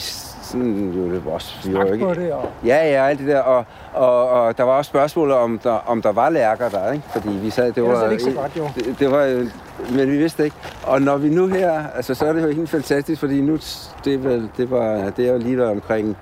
[0.51, 3.07] sådan, jo, det var også, vi var jo Snak ikke, på det, og Ja, ja,
[3.09, 3.41] alt det der.
[3.41, 7.05] Og, og, og der var også spørgsmål om der, om der var lærker der, ikke?
[7.13, 8.05] Fordi vi sad, det var...
[8.05, 8.65] det ikke så godt, jo.
[8.75, 9.47] Det, det var jo-
[9.95, 10.57] men vi vidste ikke.
[10.87, 13.59] Og når vi nu her, altså så er det jo helt fantastisk, fordi nu,
[14.05, 16.17] det, vel, det, var, det er jo lige der omkring,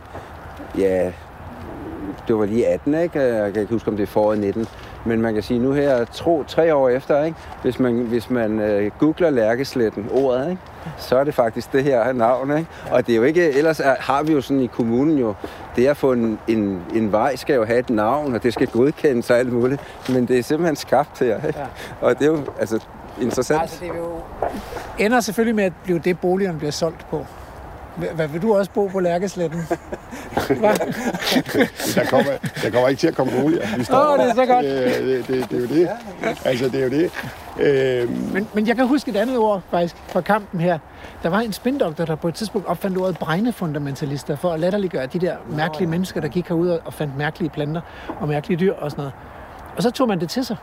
[0.79, 1.13] ja,
[2.29, 3.21] det var lige 18, ikke?
[3.21, 4.67] Jeg kan ikke huske, om det er foråret 19.
[5.09, 7.37] Men man kan sige, nu her, tro, tre år efter, ikke?
[7.63, 10.63] hvis man, hvis man øh, googler lærkesletten, ordet, ikke?
[10.99, 12.59] så er det faktisk det her navn.
[12.59, 12.71] Ikke?
[12.91, 15.35] Og det er jo ikke, ellers er, har vi jo sådan i kommunen jo,
[15.77, 18.67] det at få en, en, en vej skal jo have et navn, og det skal
[18.67, 19.81] godkendes og alt muligt.
[20.09, 21.47] Men det er simpelthen skabt her.
[21.47, 21.59] Ikke?
[21.59, 21.67] Ja.
[22.01, 22.85] Og det er jo altså,
[23.21, 23.61] interessant.
[23.61, 24.21] altså, det vil jo
[24.99, 27.27] ender selvfølgelig med at blive det, boligerne bliver solgt på.
[28.15, 29.61] Hvad, vil du også bo på Lærkesletten?
[31.95, 32.33] Der kommer,
[32.63, 33.77] der kommer ikke til at komme boliger.
[33.77, 34.65] Vi står Åh, det er så godt.
[34.65, 35.89] Det, det, det, det er jo det.
[36.45, 37.11] Altså, det er jo det.
[37.61, 40.79] Øhm, Men, men jeg kan huske et andet ord faktisk fra kampen her.
[41.23, 45.19] Der var en spindoktor, der på et tidspunkt opfandt ordet bregnefundamentalister for at latterliggøre de
[45.19, 47.81] der mærkelige mennesker, der gik herud og fandt mærkelige planter
[48.21, 49.13] og mærkelige dyr og sådan noget.
[49.77, 50.57] Og så tog man det til sig.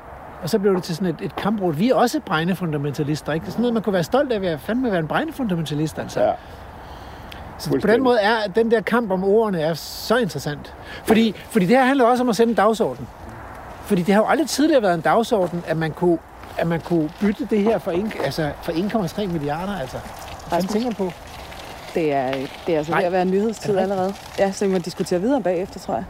[0.44, 1.74] Og så blev det til sådan et, et kampråd.
[1.74, 3.44] Vi er også bregnefundamentalister, ikke?
[3.44, 6.22] Det er sådan noget, man kunne være stolt af at fandme være en bregnefundamentalist, altså.
[6.22, 6.32] ja.
[7.58, 10.74] Så på den måde er den der kamp om ordene er så interessant.
[11.06, 13.08] Fordi, fordi det her handler også om at sætte en dagsorden.
[13.86, 16.18] Fordi det har jo aldrig tidligere været en dagsorden, at man kunne,
[16.58, 19.80] at man kunne bytte det her for, en, altså for 1,3 milliarder.
[19.80, 19.98] Altså.
[20.50, 21.12] Hvad tænker du på?
[21.94, 22.32] Det er,
[22.68, 23.00] det er altså Nej.
[23.00, 24.14] ved at være nyhedstid Er allerede.
[24.40, 26.04] Ja, så vi må diskutere videre bagefter, tror jeg.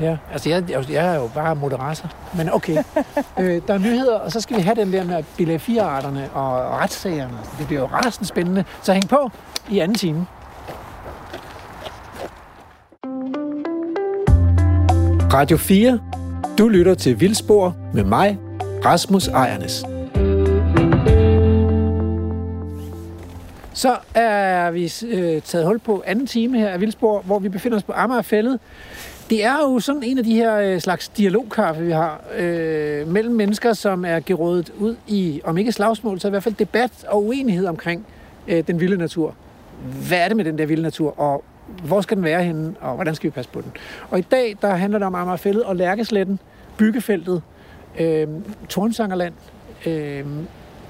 [0.00, 2.08] Ja, altså jeg, jeg, jeg er jo bare moderator.
[2.36, 2.76] Men okay,
[3.40, 6.78] øh, der er nyheder, og så skal vi have den der med bilag 4-arterne og
[6.78, 7.38] retssagerne.
[7.58, 8.64] Det bliver jo rasende spændende.
[8.82, 9.30] Så hæng på
[9.68, 10.26] i anden time.
[15.32, 16.00] Radio 4.
[16.58, 18.38] Du lytter til Vildspor med mig,
[18.84, 19.84] Rasmus Ejernes.
[23.72, 27.76] Så er vi øh, taget hul på anden time her af Vildspor, hvor vi befinder
[27.78, 28.60] os på Amagerfællet.
[29.30, 33.34] Det er jo sådan en af de her øh, slags dialogkaffe, vi har øh, mellem
[33.34, 37.24] mennesker, som er gerådet ud i, om ikke slagsmål, så i hvert fald debat og
[37.26, 38.06] uenighed omkring
[38.48, 39.34] øh, den vilde natur.
[40.08, 41.44] Hvad er det med den der vilde natur, og
[41.84, 43.72] hvor skal den være henne, og hvordan skal vi passe på den?
[44.10, 46.38] Og i dag, der handler det om Amagerfællet og Lærkesletten,
[46.76, 47.42] byggefeltet,
[47.98, 48.28] øh,
[48.68, 49.34] Tornsangerland,
[49.86, 50.24] øh,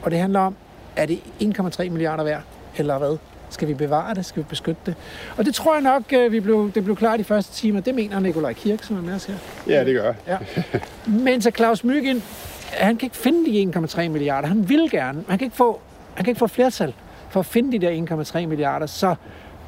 [0.02, 0.56] og det handler om,
[0.96, 2.42] er det 1,3 milliarder værd,
[2.76, 3.16] eller hvad?
[3.50, 4.26] Skal vi bevare det?
[4.26, 4.94] Skal vi beskytte det?
[5.36, 7.80] Og det tror jeg nok, øh, vi blev, det blev klart i første timer.
[7.80, 9.34] Det mener Nikolaj Kirk, som er med os her.
[9.68, 10.12] Ja, det gør.
[10.26, 10.38] Ja.
[11.06, 12.22] Men så Claus Myggen,
[12.72, 14.48] han kan ikke finde de 1,3 milliarder.
[14.48, 15.80] Han vil gerne, men han kan ikke få,
[16.14, 16.94] han kan ikke få flertal
[17.30, 18.86] for at finde de der 1,3 milliarder.
[18.86, 19.14] Så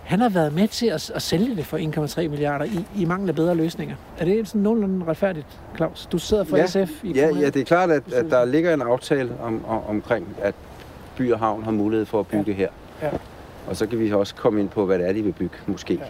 [0.05, 1.79] han har været med til at, at sælge det for
[2.23, 3.97] 1,3 milliarder i, i mangel af bedre løsninger.
[4.19, 5.47] Er det sådan nogenlunde retfærdigt,
[5.77, 6.09] Claus?
[6.13, 8.75] Du sidder for ja, SF i ja, ja, det er klart, at, at der ligger
[8.75, 10.55] en aftale om, om, omkring, at
[11.17, 12.69] by og havn har mulighed for at bygge her.
[13.03, 13.11] Ja.
[13.67, 15.95] Og så kan vi også komme ind på, hvad det er, de vil bygge, måske.
[15.95, 16.01] Ja.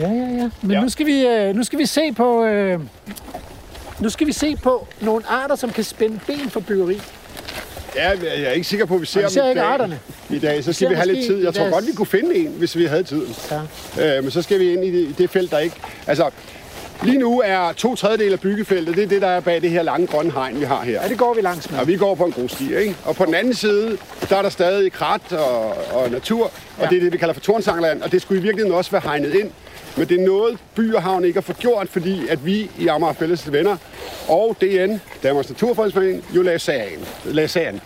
[0.00, 0.50] Ja, ja, ja.
[0.62, 0.76] Men ja.
[0.76, 0.82] Ja.
[0.82, 2.44] Nu, skal vi, øh, nu skal vi se på...
[2.44, 2.80] Øh,
[4.00, 7.00] nu skal vi se på nogle arter, som kan spænde ben for byggeri.
[7.96, 9.68] Ja, jeg er ikke sikker på, at vi ser vi dem ser i ikke dag.
[9.68, 10.00] arterne.
[10.30, 11.44] I dag, så skal vi have lidt tid.
[11.44, 13.36] Jeg tror deres- godt, vi kunne finde en, hvis vi havde tiden.
[13.96, 14.16] Ja.
[14.16, 15.76] Øh, men så skal vi ind i det, i det felt, der ikke...
[16.06, 16.30] Altså,
[17.02, 19.82] lige nu er to tredjedel af byggefeltet, det er det, der er bag det her
[19.82, 21.02] lange grønne hegn, vi har her.
[21.02, 21.78] ja, det går vi langs med.
[21.80, 22.96] Og vi går på en grussti, ikke?
[23.04, 23.96] Og på den anden side,
[24.30, 26.86] der er der stadig krat og, og natur, og Ja.
[26.86, 29.34] det er det, vi kalder for Tornsangland, og det skulle i virkeligheden også være hegnet
[29.34, 29.50] ind.
[29.96, 32.86] Men det er noget, by og havn ikke har fået gjort, fordi at vi i
[32.86, 33.76] Amager Fælles Venner
[34.28, 36.98] og DN, Danmarks Naturfredningsforening, jo lagde sagen.
[37.24, 37.80] Lagde sagen.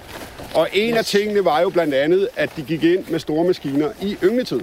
[0.55, 0.99] Og en yes.
[0.99, 4.61] af tingene var jo blandt andet, at de gik ind med store maskiner i yngletid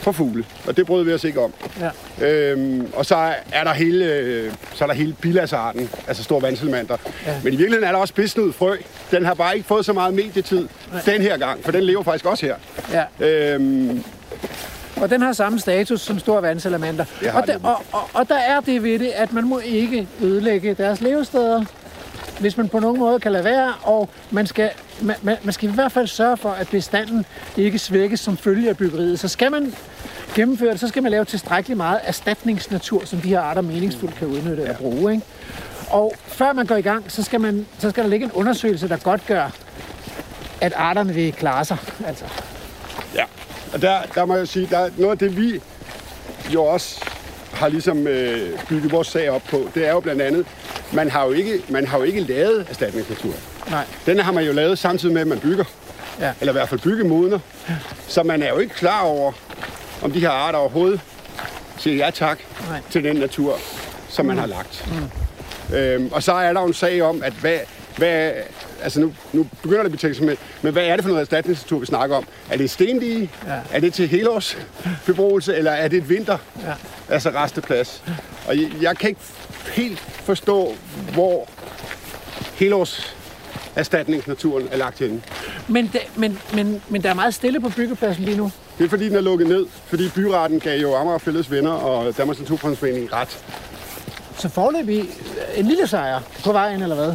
[0.00, 1.52] for fugle, og det brød vi os ikke om.
[2.20, 2.26] Ja.
[2.26, 6.96] Øhm, og så er der hele, øh, så er der hele bilasarten, altså store vandselmanter.
[7.26, 7.32] Ja.
[7.32, 7.40] Ja.
[7.44, 8.76] Men i virkeligheden er der også spidsnud frø.
[9.10, 11.02] Den har bare ikke fået så meget medietid Nej.
[11.06, 12.56] den her gang, for den lever faktisk også her.
[13.20, 13.26] Ja.
[13.54, 14.04] Øhm,
[15.02, 17.04] Og den har samme status som store vandsalamander.
[17.34, 20.74] Og, der, og, og, og der er det ved det, at man må ikke ødelægge
[20.74, 21.64] deres levesteder,
[22.40, 24.70] hvis man på nogen måde kan lade være, og man skal,
[25.02, 27.26] man, man man skal i hvert fald sørge for, at bestanden
[27.56, 29.20] ikke svækkes som følge af byggeriet.
[29.20, 29.74] Så skal man
[30.34, 34.28] gennemføre det, så skal man lave tilstrækkeligt meget erstatningsnatur, som de her arter meningsfuldt kan
[34.28, 35.12] udnytte og bruge.
[35.12, 35.24] Ikke?
[35.90, 38.88] Og før man går i gang, så skal, man, så skal der ligge en undersøgelse,
[38.88, 39.50] der godt gør,
[40.60, 41.76] at arterne vil klare sig.
[42.06, 42.24] Altså.
[43.14, 43.24] ja.
[43.72, 45.60] Og der, der må jeg sige, der er noget af det, vi
[46.54, 47.00] jo også
[47.52, 50.46] har ligesom øh, bygget vores sag op på, det er jo blandt andet,
[50.92, 53.32] man har jo ikke, man har jo ikke lavet erstatningsnatur.
[53.70, 53.84] Nej.
[54.06, 55.64] Den har man jo lavet samtidig med, at man bygger.
[56.20, 56.32] Ja.
[56.40, 57.38] Eller i hvert fald byggemodner.
[58.08, 59.32] Så man er jo ikke klar over,
[60.02, 61.00] om de her arter overhovedet
[61.78, 62.38] siger ja tak
[62.68, 62.80] Nej.
[62.90, 63.58] til den natur,
[64.08, 64.88] som man har lagt.
[65.70, 65.76] Mm.
[65.76, 67.58] Øhm, og så er der jo en sag om, at hvad,
[67.98, 68.32] hvad
[68.82, 71.20] altså nu, nu begynder det at blive teknisk, men, men hvad er det for noget
[71.20, 72.26] erstatningsnatur, vi snakker om?
[72.50, 73.30] Er det stendige?
[73.46, 73.60] Ja.
[73.72, 76.38] Er det til helårsbeboelse, eller er det et vinter?
[76.62, 76.72] Ja.
[77.08, 78.02] Altså resteplads.
[78.46, 79.20] Og jeg, jeg kan ikke
[79.72, 80.74] helt forstå,
[81.12, 81.48] hvor
[82.54, 83.16] helårs
[83.76, 85.22] erstatningsnaturen er lagt henne.
[85.68, 88.52] Men, det, men, men, men der er meget stille på byggepladsen lige nu.
[88.78, 89.66] Det er fordi, den er lukket ned.
[89.86, 93.38] Fordi byretten gav jo Amager Fælles Venner og Danmarks Naturfredningsforening ret.
[94.38, 95.04] Så forløbig
[95.56, 97.12] en lille sejr på vejen, eller hvad?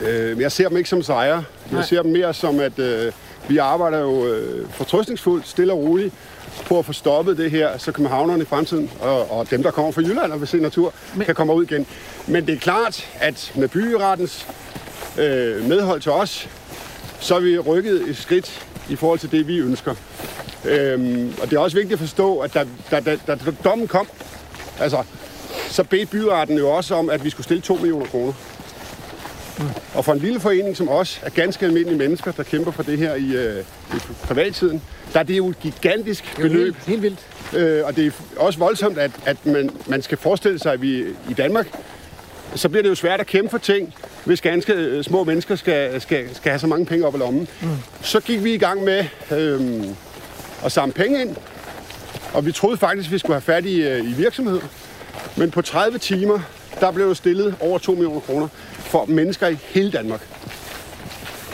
[0.00, 1.44] Øh, jeg ser dem ikke som sejre.
[1.70, 1.78] Nej.
[1.80, 3.12] Jeg ser dem mere som, at øh,
[3.48, 6.14] vi arbejder jo øh, fortrøstningsfuldt, stille og roligt,
[6.66, 9.92] på at få stoppet det her, så københavnerne i fremtiden, og, og dem, der kommer
[9.92, 11.86] fra Jylland og vil se natur, Men- kan komme ud igen.
[12.26, 14.46] Men det er klart, at med byrettens
[15.18, 16.48] øh, medhold til os,
[17.20, 19.94] så er vi rykket et skridt i forhold til det, vi ønsker.
[20.64, 24.08] Øhm, og det er også vigtigt at forstå, at da, da, da, da, dommen kom,
[24.80, 25.02] altså,
[25.68, 28.32] så bedte byretten jo også om, at vi skulle stille 2 millioner kroner.
[29.94, 32.98] Og for en lille forening som os, er ganske almindelige mennesker, der kæmper for det
[32.98, 34.82] her i, øh, i privattiden,
[35.12, 36.74] der er det jo et gigantisk Det er jo beløb.
[36.74, 37.18] helt, helt vildt.
[37.52, 41.04] Øh, og det er også voldsomt, at, at man, man skal forestille sig, at vi
[41.30, 41.66] i Danmark,
[42.54, 43.94] så bliver det jo svært at kæmpe for ting,
[44.24, 47.48] hvis ganske øh, små mennesker skal, skal, skal have så mange penge op i lommen.
[47.62, 47.68] Mm.
[48.02, 49.84] Så gik vi i gang med øh,
[50.64, 51.36] at samle penge ind,
[52.32, 54.60] og vi troede faktisk, at vi skulle have fat i, øh, i virksomhed.
[55.36, 56.40] Men på 30 timer,
[56.80, 58.48] der blev stillet over 2 millioner kroner
[58.78, 60.28] for mennesker i hele Danmark.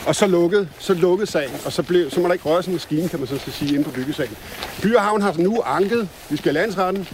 [0.06, 2.72] Og så lukkede, så lukkede sagen, og så, blev, så må der ikke røre sådan
[2.72, 4.36] en maskine, kan man så sige, inde på byggesagen.
[4.82, 7.08] Byhavn har nu anket, vi skal i landsretten,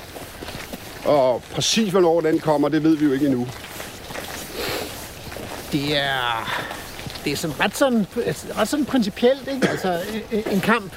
[1.05, 3.48] og præcis hvornår den kommer, det ved vi jo ikke endnu.
[5.72, 6.48] Det er,
[7.24, 9.68] det er sådan ret sådan, altså ret sådan principielt, ikke?
[9.68, 10.00] Altså
[10.50, 10.92] en kamp,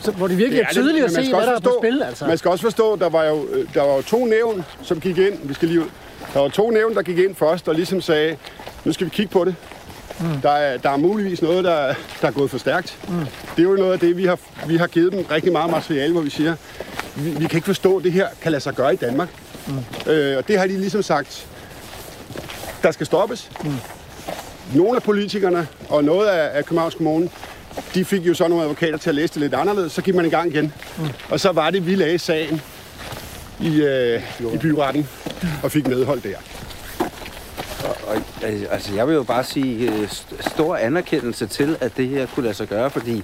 [0.00, 2.02] så, hvor det virkelig er, det, tydeligt at se, hvad der også er på spil.
[2.02, 2.26] Altså.
[2.26, 5.18] Man skal også forstå, der var jo, øh, der var jo to nævn, som gik
[5.18, 5.34] ind.
[5.42, 5.88] Vi skal lige ud.
[6.34, 8.36] Der var to nævn, der gik ind først og ligesom sagde,
[8.84, 9.54] nu skal vi kigge på det.
[10.20, 10.40] Mm.
[10.40, 12.98] Der, er, der er muligvis noget, der, der er gået for stærkt.
[13.08, 13.14] Mm.
[13.56, 16.12] Det er jo noget af det, vi har, vi har givet dem rigtig meget materiale,
[16.12, 16.54] hvor vi siger,
[17.16, 19.28] vi, vi kan ikke forstå, at det her kan lade sig gøre i Danmark.
[19.66, 20.12] Mm.
[20.12, 21.46] Øh, og det har de ligesom sagt,
[22.82, 23.50] der skal stoppes.
[23.64, 23.70] Mm.
[24.74, 27.28] Nogle af politikerne og noget af, af Københavns Kommune,
[27.94, 30.26] de fik jo så nogle advokater til at læse det lidt anderledes, så gik man
[30.26, 30.72] i gang igen.
[30.98, 31.08] Mm.
[31.28, 32.60] Og så var det, vi lagde sagen
[33.60, 34.22] i, øh,
[34.54, 35.08] i byretten
[35.62, 36.36] og fik medhold der.
[37.84, 38.16] Og,
[38.70, 42.42] altså, jeg vil jo bare sige øh, st- stor anerkendelse til, at det her kunne
[42.42, 43.22] lade sig gøre, fordi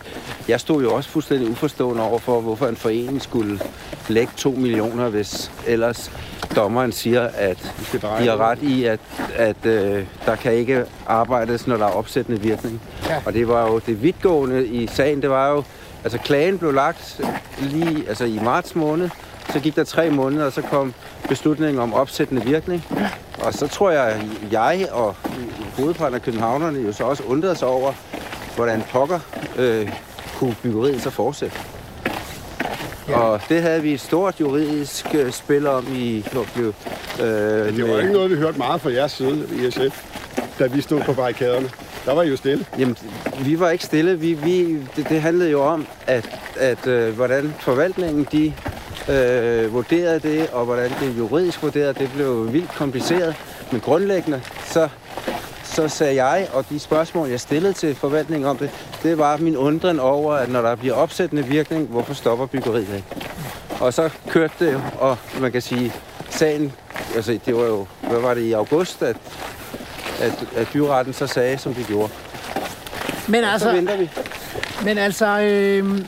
[0.49, 3.61] jeg stod jo også fuldstændig uforstående over for, hvorfor en forening skulle
[4.09, 6.11] lægge 2 millioner, hvis ellers
[6.57, 9.01] dommeren siger, at de har ret i, at,
[9.35, 12.81] at øh, der kan ikke arbejdes, når der er opsættende virkning.
[13.09, 13.23] Ja.
[13.27, 15.63] Og det var jo det vidtgående i sagen, det var jo,
[16.05, 17.21] altså klagen blev lagt
[17.61, 19.09] lige altså i marts måned,
[19.53, 20.95] så gik der tre måneder, og så kom
[21.29, 22.85] beslutningen om opsættende virkning.
[23.45, 25.15] Og så tror jeg, jeg og
[25.77, 27.93] hovedparten af københavnerne jo så også undrede sig over,
[28.57, 29.21] hvordan pokker
[29.57, 29.93] øh,
[30.39, 31.57] kunne byggeriet så fortsætte.
[33.09, 33.19] Ja.
[33.19, 36.75] Og det havde vi et stort juridisk øh, spil om i hvor blev,
[37.21, 37.27] øh,
[37.77, 40.05] Det var ikke noget, vi hørte meget fra jeres side i SF,
[40.59, 41.71] da vi stod på barrikaderne.
[42.05, 42.67] Der var I jo stille.
[42.79, 42.97] Jamen,
[43.41, 44.19] vi var ikke stille.
[44.19, 48.53] Vi, vi, det, det handlede jo om, at, at øh, hvordan forvaltningen de
[49.09, 53.35] øh, vurderede det, og hvordan det juridisk vurderede, det blev vildt kompliceret.
[53.73, 54.89] Men grundlæggende, så,
[55.65, 58.71] så sagde jeg, og de spørgsmål, jeg stillede til forvaltningen om det,
[59.03, 63.05] det var min undren over, at når der bliver opsættende virkning, hvorfor stopper byggeriet ikke?
[63.81, 65.93] Og så kørte det og man kan sige,
[66.31, 66.73] sagen,
[67.17, 69.17] altså det var jo, hvad var det i august, at,
[70.21, 72.13] at, at byretten så sagde, som de gjorde.
[73.29, 74.11] Men Så altså, venter vi.
[74.85, 76.01] men altså øh,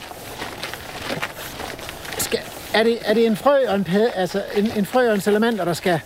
[2.79, 5.21] er, det, er det en frø og en, pæde, altså en, en frø og en
[5.21, 6.01] salamander, der skal,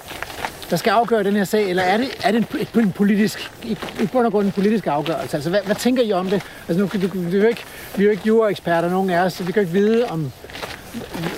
[0.71, 3.51] der skal afgøre den her sag, eller er det, er det en, en, en politisk,
[3.63, 5.37] i, i bund og grund en politisk afgørelse?
[5.37, 6.43] Altså, hvad, hvad tænker I om det?
[6.69, 7.63] Altså, nu, kan- du, vi, er jo ikke,
[7.97, 10.33] vi er jo ikke juraeksperter, nogen af os, så vi kan jo ikke vide, om,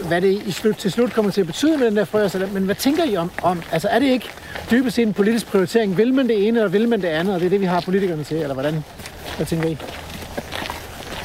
[0.09, 2.31] hvad det i slut, til slut kommer til at betyde med den der frø og
[2.31, 2.55] salamander.
[2.61, 3.63] Men hvad tænker I om, om?
[3.73, 4.29] Altså, er det ikke
[4.71, 5.97] dybest set en politisk prioritering?
[5.97, 7.35] Vil man det ene, eller vil man det andet?
[7.35, 8.85] Og det er det, vi har politikerne til, eller hvordan?
[9.37, 9.77] Hvad tænker I?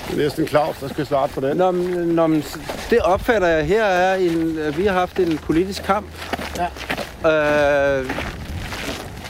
[0.07, 1.57] Det er næsten Claus, der skal starte på den.
[1.57, 2.43] Nå, men- nå, men
[2.89, 3.65] det opfatter jeg.
[3.65, 6.05] Her er en, at vi har haft en politisk kamp.
[6.57, 6.65] Ja.
[7.99, 8.05] Øh,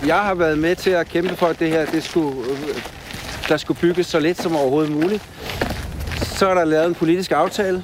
[0.07, 2.57] jeg har været med til at kæmpe for, at det her, det skulle, øh,
[3.49, 5.23] der skulle bygges så lidt som overhovedet muligt.
[6.23, 7.83] Så er der lavet en politisk aftale,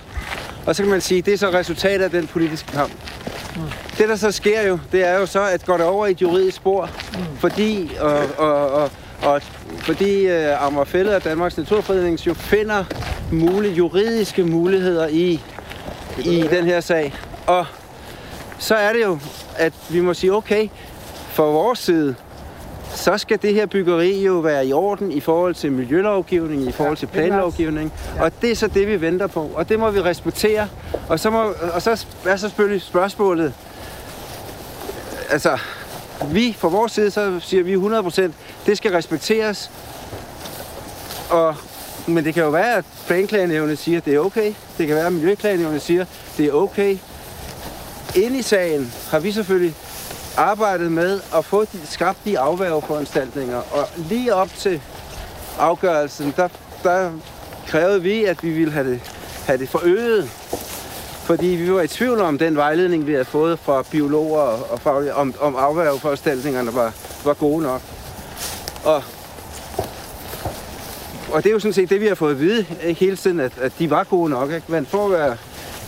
[0.65, 2.91] og så kan man sige, det er så resultatet af den politiske kamp.
[3.97, 6.21] Det, der så sker jo, det er jo så, at går det over i et
[6.21, 6.89] juridisk spor,
[7.39, 8.91] fordi, og, og, og,
[9.23, 9.41] og,
[9.83, 12.83] fordi uh, Amagerfællet og Danmarks Naturfredning jo finder
[13.31, 15.41] mulige juridiske muligheder i,
[16.25, 17.13] i den her sag.
[17.47, 17.65] Og
[18.59, 19.19] så er det jo,
[19.57, 20.67] at vi må sige, okay,
[21.29, 22.15] for vores side,
[22.95, 26.97] så skal det her byggeri jo være i orden i forhold til miljølovgivning, i forhold
[26.97, 27.93] til planlovgivning.
[28.19, 29.51] Og det er så det, vi venter på.
[29.55, 30.67] Og det må vi respektere.
[31.09, 33.53] Og så, må, og så er så selvfølgelig spørgsmålet,
[35.29, 35.57] altså,
[36.31, 38.31] vi fra vores side, så siger vi 100%,
[38.65, 39.71] det skal respekteres.
[41.29, 41.55] Og,
[42.07, 44.53] men det kan jo være, at planklagenævnet siger, at det er okay.
[44.77, 46.07] Det kan være, at miljøklagenævnet siger, at
[46.37, 46.97] det er okay.
[48.15, 49.75] Inde i sagen har vi selvfølgelig
[50.37, 53.57] arbejdet med at få de, skabt de afværgeforanstaltninger.
[53.57, 54.81] Og lige op til
[55.59, 56.47] afgørelsen, der,
[56.83, 57.11] der
[57.67, 59.01] krævede vi, at vi ville have det,
[59.45, 60.29] have det forøget.
[61.23, 65.15] Fordi vi var i tvivl om den vejledning, vi havde fået fra biologer og, faglige,
[65.15, 66.93] om, om afværgeforanstaltningerne var,
[67.25, 67.81] var gode nok.
[68.83, 69.03] Og,
[71.31, 73.39] og det er jo sådan set det, vi har fået at vide ikke, hele tiden,
[73.39, 74.51] at, at de var gode nok.
[74.51, 74.65] Ikke?
[74.67, 75.37] Men for at være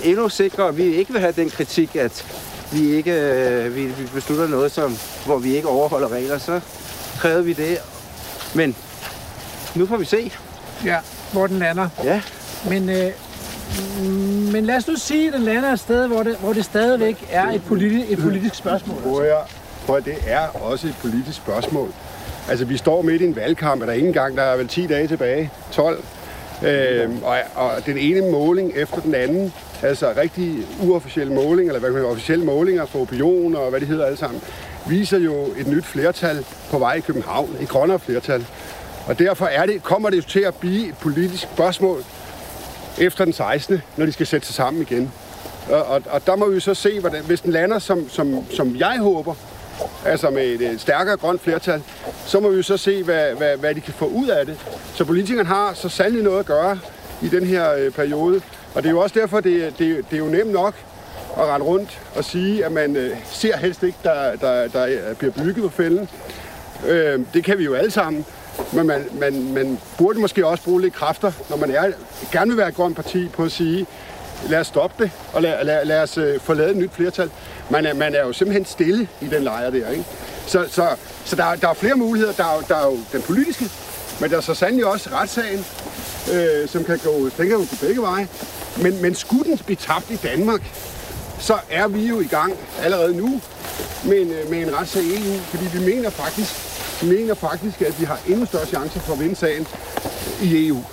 [0.03, 2.25] endnu sikre, at vi ikke vil have den kritik, at
[2.71, 6.59] vi ikke øh, vi, vi beslutter noget, som, hvor vi ikke overholder regler, så
[7.19, 7.77] krævede vi det.
[8.53, 8.75] Men
[9.75, 10.31] nu får vi se.
[10.85, 10.97] Ja,
[11.31, 11.89] hvor den lander.
[12.03, 12.21] Ja,
[12.69, 13.11] Men, øh,
[14.51, 17.25] men lad os nu sige, at den lander et sted, hvor det, hvor det stadigvæk
[17.31, 18.97] er et, politi- et politisk spørgsmål.
[19.01, 19.37] Prøv at,
[19.85, 21.93] prøv at det er også et politisk spørgsmål.
[22.49, 24.67] Altså, vi står midt i en valgkamp, og der er ikke engang, der er vel
[24.67, 26.03] 10 dage tilbage, 12.
[26.63, 31.91] Øhm, og, og den ene måling efter den anden, altså rigtig uofficielle målinger, eller hvad
[31.91, 34.41] kan man officielle målinger for opinion og hvad det hedder alle sammen,
[34.87, 38.45] viser jo et nyt flertal på vej i København, et grønnere flertal.
[39.07, 42.03] Og derfor er det, kommer det jo til at blive et politisk spørgsmål
[42.97, 45.11] efter den 16., når de skal sætte sig sammen igen.
[45.69, 48.75] Og, og, og der må vi så se, hvordan, hvis den lander, som, som, som
[48.75, 49.35] jeg håber,
[50.05, 51.83] altså med et, et stærkere grønt flertal,
[52.25, 54.57] så må vi jo så se, hvad, hvad, hvad de kan få ud af det.
[54.93, 56.79] Så politikerne har så sandelig noget at gøre
[57.21, 58.41] i den her øh, periode.
[58.73, 60.73] Og det er jo også derfor, det, det, det er jo nemt nok
[61.37, 65.33] at rende rundt og sige, at man øh, ser helst ikke, der, der, der bliver
[65.33, 66.09] bygget på fælden.
[66.87, 68.25] Øh, det kan vi jo alle sammen.
[68.73, 71.91] Men man, man, man burde måske også bruge lidt kræfter, når man er,
[72.31, 73.85] gerne vil være et grønt parti, på at sige,
[74.49, 77.31] lad os stoppe det, og lad, lad, lad os øh, få lavet et nyt flertal.
[77.69, 80.05] Man er, man er jo simpelthen stille i den lejr der, ikke?
[80.47, 80.87] Så, så,
[81.25, 82.33] så der, der er flere muligheder.
[82.33, 83.69] Der er, der er jo den politiske,
[84.21, 85.65] men der er så sandelig også retssagen,
[86.33, 88.27] øh, som kan gå, den kan jo gå begge veje.
[88.81, 90.61] Men, men skulle den blive tabt i Danmark,
[91.39, 92.53] så er vi jo i gang
[92.83, 93.41] allerede nu
[94.05, 97.99] med en, øh, med en retssag i EU, fordi vi mener faktisk, mener faktisk, at
[97.99, 99.67] vi har endnu større chancer for at vinde sagen
[100.41, 100.83] i EU.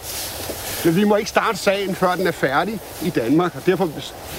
[0.85, 3.91] Men vi må ikke starte sagen, før den er færdig i Danmark, og derfor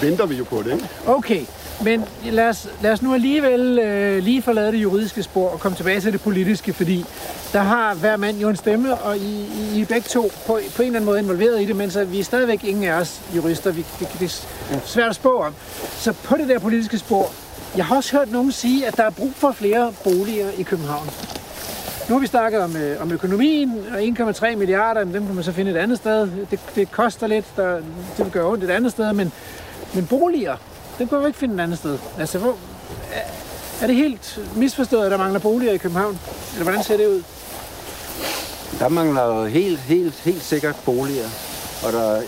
[0.01, 0.72] venter vi jo på det.
[0.74, 0.89] Ikke?
[1.05, 1.45] Okay,
[1.84, 5.76] men lad os, lad os nu alligevel øh, lige forlade det juridiske spor og komme
[5.76, 7.05] tilbage til det politiske, fordi
[7.53, 10.59] der har hver mand jo en stemme, og I, I, I er begge to på,
[10.76, 12.93] på en eller anden måde involveret i det, men så vi er stadigvæk ingen af
[12.93, 13.72] os jurister.
[13.72, 15.53] Vi, det, det er svært at spå om.
[15.97, 17.32] Så på det der politiske spor,
[17.78, 21.09] jeg har også hørt nogen sige, at der er brug for flere boliger i København.
[22.09, 25.51] Nu har vi snakket om, øh, om økonomien, og 1,3 milliarder, dem kan man så
[25.51, 26.29] finde et andet sted.
[26.51, 27.75] Det, det koster lidt, der,
[28.17, 29.31] det vil gøre ondt et andet sted, men,
[29.93, 30.55] men boliger,
[30.99, 31.97] dem kan man jo ikke finde et andet sted.
[32.19, 32.55] Altså, hvor,
[33.81, 36.19] er, det helt misforstået, at der mangler boliger i København?
[36.53, 37.23] Eller hvordan ser det ud?
[38.79, 41.27] Der mangler jo helt, helt, helt sikkert boliger.
[41.85, 42.21] Og der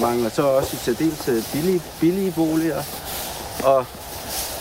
[0.00, 2.82] mangler så også i særdeles billige, billige boliger.
[3.64, 3.86] Og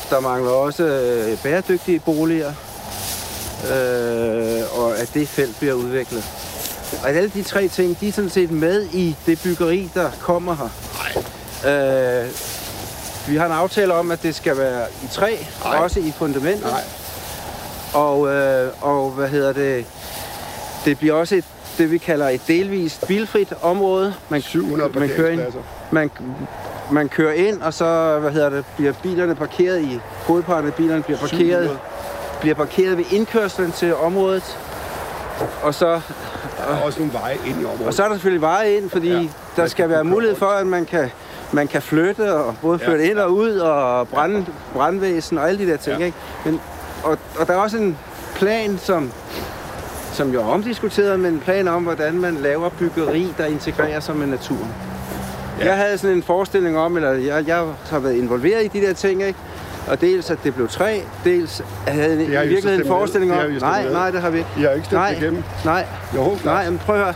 [0.10, 2.54] der mangler også øh, bæredygtige boliger
[3.64, 6.24] øh, og at det felt bliver udviklet.
[7.04, 10.56] Og alle de tre ting, de er sådan set med i det byggeri, der kommer
[10.56, 10.70] her.
[11.66, 12.30] Øh,
[13.28, 15.78] vi har en aftale om, at det skal være i træ, Nej.
[15.78, 16.66] også i fundamentet.
[16.66, 16.84] Nej.
[17.94, 19.86] Og, øh, og hvad hedder det?
[20.86, 21.46] Det bliver også et,
[21.78, 24.14] det, vi kalder et delvist bilfrit område.
[24.30, 25.42] Man, 700 man kører ind,
[25.92, 26.12] man,
[26.92, 31.04] man kører ind, og så hvad hedder det, bliver bilerne parkeret i hovedparten af bilerne
[31.04, 31.78] bliver parkeret 700.
[32.42, 34.58] bliver parkeret ved indkørslen til området.
[35.64, 37.88] Og så, Der er også nogle veje ind i området.
[37.88, 40.46] og så er der selvfølgelig veje ind, fordi Ja, ja, der skal være mulighed for,
[40.46, 41.12] at man kan,
[41.52, 42.88] man kan flytte, og både Ja.
[42.90, 46.00] flytte ind og ud, og brand, brandvæsen og alle de der ting.
[46.00, 46.06] Ja.
[46.06, 46.18] Ikke?
[46.46, 46.62] Men,
[47.04, 47.98] og, og der er også en
[48.36, 49.12] plan, som,
[50.14, 54.16] som jo er omdiskuteret, men en plan om, hvordan man laver byggeri, der integrerer sig
[54.16, 54.68] med naturen.
[55.60, 55.66] Ja.
[55.66, 55.70] Ja.
[55.70, 58.94] Jeg havde sådan en forestilling om, eller jeg, jeg har været involveret i de der
[58.94, 59.40] ting, ikke?
[59.88, 63.38] Og dels at det blev træ, dels jeg havde Det i virkeligheden en forestilling om...
[63.52, 63.92] Nej, med.
[63.92, 64.50] nej, det har vi ikke.
[64.58, 65.44] I har ikke stemt nej, igennem.
[65.66, 67.14] Nej, Jo, nej, men prøv at høre.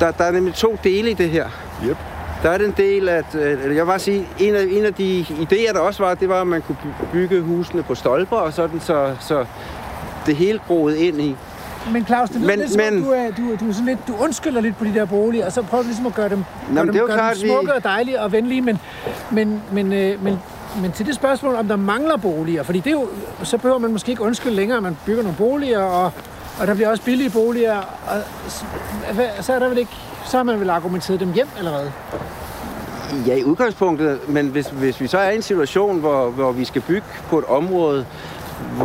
[0.00, 1.48] Der, der er nemlig to dele i det her.
[1.84, 1.96] Yep.
[2.42, 5.26] Der er den del, at øh, eller jeg vil sige, en af, en af de
[5.28, 8.52] idéer, der også var, det var, at man kunne by- bygge husene på stolper, og
[8.52, 9.44] sådan, så, så
[10.26, 11.36] det hele groede ind i.
[11.92, 13.98] Men Claus, det lyder Men- lidt som men- du, er, du, du, er sådan lidt,
[14.08, 16.44] du undskylder lidt på de der boliger, og så prøver du ligesom at gøre dem,
[16.74, 18.78] gøre men dem, gøre klart, dem vi- smukke og dejlige og venlige, men,
[19.30, 20.38] men, men, øh, men,
[20.82, 23.08] men til det spørgsmål, om der mangler boliger, fordi det er jo,
[23.42, 26.10] så behøver man måske ikke undskylde længere, at man bygger nogle boliger, og,
[26.60, 27.76] og der bliver også billige boliger,
[28.06, 28.16] og
[29.14, 29.92] hvad- så er der vel ikke,
[30.26, 31.92] så har man vel argumenteret dem hjem allerede.
[33.26, 36.64] Ja, i udgangspunktet, men hvis, hvis vi så er i en situation, hvor, hvor vi
[36.64, 38.06] skal bygge på et område,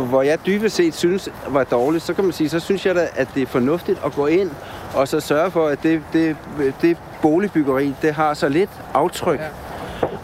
[0.08, 3.08] hvor, jeg dybest set synes var dårligt, så kan man sige, så synes jeg da,
[3.16, 4.50] at det er fornuftigt at gå ind
[4.94, 6.36] og så sørge for, at det, det,
[6.82, 9.40] det boligbyggeri, det har så lidt aftryk.
[9.40, 9.46] Ja.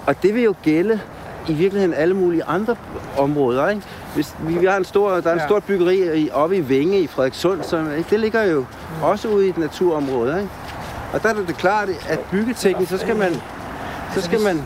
[0.06, 1.00] Og det vil jo gælde
[1.48, 2.76] i virkeligheden alle mulige andre
[3.18, 3.68] områder.
[3.68, 3.82] Ikke?
[4.14, 5.46] Hvis vi, vi har en stor, der er en Ja.
[5.46, 8.11] stort byggeri i, oppe i Vænge i Frederikssund, som, ikke?
[8.11, 8.64] det ligger jo
[9.02, 10.36] også ude i et naturområde.
[10.40, 10.50] Ikke?
[11.12, 13.32] Og der er det klart, at byggeteknisk, så skal man,
[14.14, 14.62] så skal man,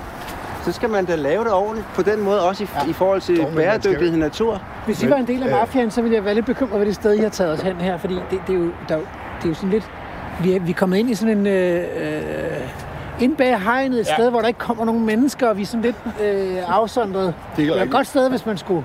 [0.64, 2.90] så skal man da lave det ordentligt på den måde, også i, ja.
[2.90, 4.60] i forhold til skal bæredygtighed natur.
[4.86, 6.94] Hvis I var en del af mafiaen, så ville jeg være lidt bekymret ved det
[6.94, 8.98] sted, I har taget os hen her, fordi det, det, er, jo, der, er
[9.38, 9.90] det er jo sådan lidt...
[10.42, 11.46] Vi er, vi er kommet ind i sådan en...
[11.46, 12.12] Øh, øh,
[13.20, 14.14] inde bag hegnet et Ja.
[14.14, 17.34] sted, hvor der ikke kommer nogen mennesker, og vi er sådan lidt øh, afsondret.
[17.56, 18.84] Det er Det er et godt sted, hvis man skulle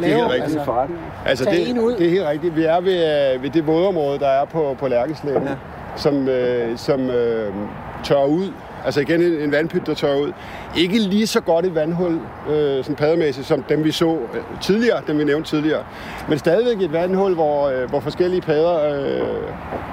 [0.00, 0.14] lave...
[0.14, 0.58] helt rigtigt.
[0.58, 0.86] Altså.
[1.26, 1.96] Altså, Tag det, en ud.
[1.96, 2.56] det er helt rigtigt.
[2.56, 5.48] Vi er ved, øh, ved det vådområde, der er på, på Lærkenslæden, ja.
[5.50, 5.56] Ja.
[5.96, 7.52] som, øh, som øh,
[8.04, 8.52] tør ud
[8.84, 10.32] Altså igen en, en vandpyt, der tørrer ud.
[10.76, 12.20] Ikke lige så godt et vandhul,
[12.50, 15.82] øh, sådan paddermæssigt, som dem vi så øh, tidligere, dem vi nævnte tidligere.
[16.28, 19.26] Men stadigvæk et vandhul, hvor, øh, hvor forskellige padder øh,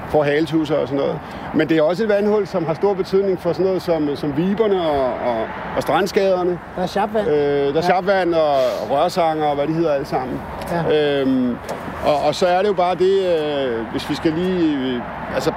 [0.09, 1.19] får haletusser og sådan noget.
[1.53, 4.37] Men det er også et vandhul, som har stor betydning for sådan noget som, som
[4.37, 6.59] viberne og, og, og strandskaderne.
[6.75, 7.27] Der er sharpvand.
[7.27, 8.57] Øh, der er sharpvand og
[8.91, 10.39] rørsanger og hvad de hedder alle sammen.
[10.71, 11.19] Ja.
[11.21, 11.57] Øhm,
[12.05, 14.77] og, og så er det jo bare det, øh, hvis vi skal lige...
[14.77, 15.01] Øh,
[15.35, 15.51] altså,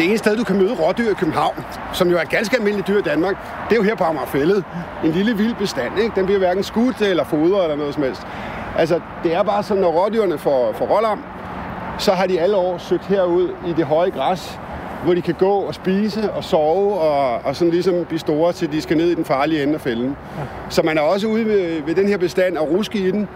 [0.00, 2.98] det ene sted, du kan møde rådyr i København, som jo er ganske almindeligt dyr
[2.98, 3.36] i Danmark,
[3.68, 4.64] det er jo her på Amagerfællet.
[5.04, 6.12] En lille vild bestand, ikke?
[6.16, 8.22] Den bliver hverken skudt eller fodret eller noget som helst.
[8.78, 11.24] Altså, det er bare sådan, når rådyrene får, får rålam,
[11.98, 14.60] så har de alle år søgt herud i det høje græs,
[15.04, 18.72] hvor de kan gå og spise og sove og, og sådan ligesom blive store, til
[18.72, 20.16] de skal ned i den farlige ende af fælden.
[20.38, 20.42] Ja.
[20.68, 23.28] Så man er også ude ved, ved den her bestand og ruske i den.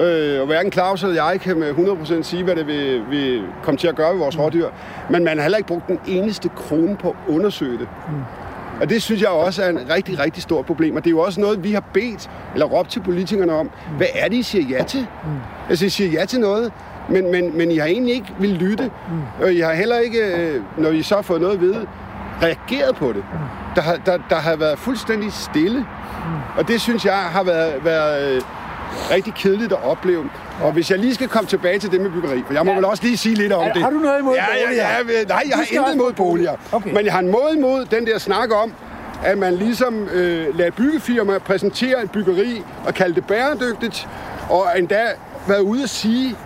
[0.00, 3.78] Øh, og hverken Claus eller jeg kan med 100% sige, hvad det vil, vil komme
[3.78, 4.42] til at gøre ved vores mm.
[4.42, 4.68] rådyr.
[5.10, 7.88] Men man har heller ikke brugt den eneste krone på at undersøge det.
[8.08, 8.14] Mm.
[8.80, 10.96] Og det synes jeg også er en rigtig, rigtig stort problem.
[10.96, 13.70] Og det er jo også noget, vi har bedt eller råbt til politikerne om.
[13.96, 15.06] Hvad er det, I siger ja til?
[15.24, 15.30] Mm.
[15.68, 16.72] Altså, I siger ja til noget,
[17.08, 18.84] men, men, men I har egentlig ikke vil lytte.
[18.84, 19.44] Mm.
[19.44, 21.86] Og I har heller ikke, øh, når I så har fået noget at vide,
[22.42, 23.24] reageret på det.
[23.32, 23.38] Mm.
[23.74, 25.78] Der, har, der, der har været fuldstændig stille.
[25.78, 25.86] Mm.
[26.58, 28.42] Og det synes jeg har været, været øh,
[29.10, 30.30] rigtig kedeligt at opleve.
[30.62, 32.76] Og hvis jeg lige skal komme tilbage til det med byggeri, for jeg må ja.
[32.76, 33.82] vel også lige sige lidt om det.
[33.82, 34.84] har du noget imod ja, boliger?
[34.84, 36.56] Ja, ja, nej, jeg har intet imod boliger.
[36.72, 36.92] Okay.
[36.92, 38.72] Men jeg har en måde imod den der snak om,
[39.24, 44.08] at man ligesom øh, lader byggefirmaer præsentere et byggeri og kalde det bæredygtigt,
[44.50, 45.02] og endda
[45.48, 46.36] været ude at sige,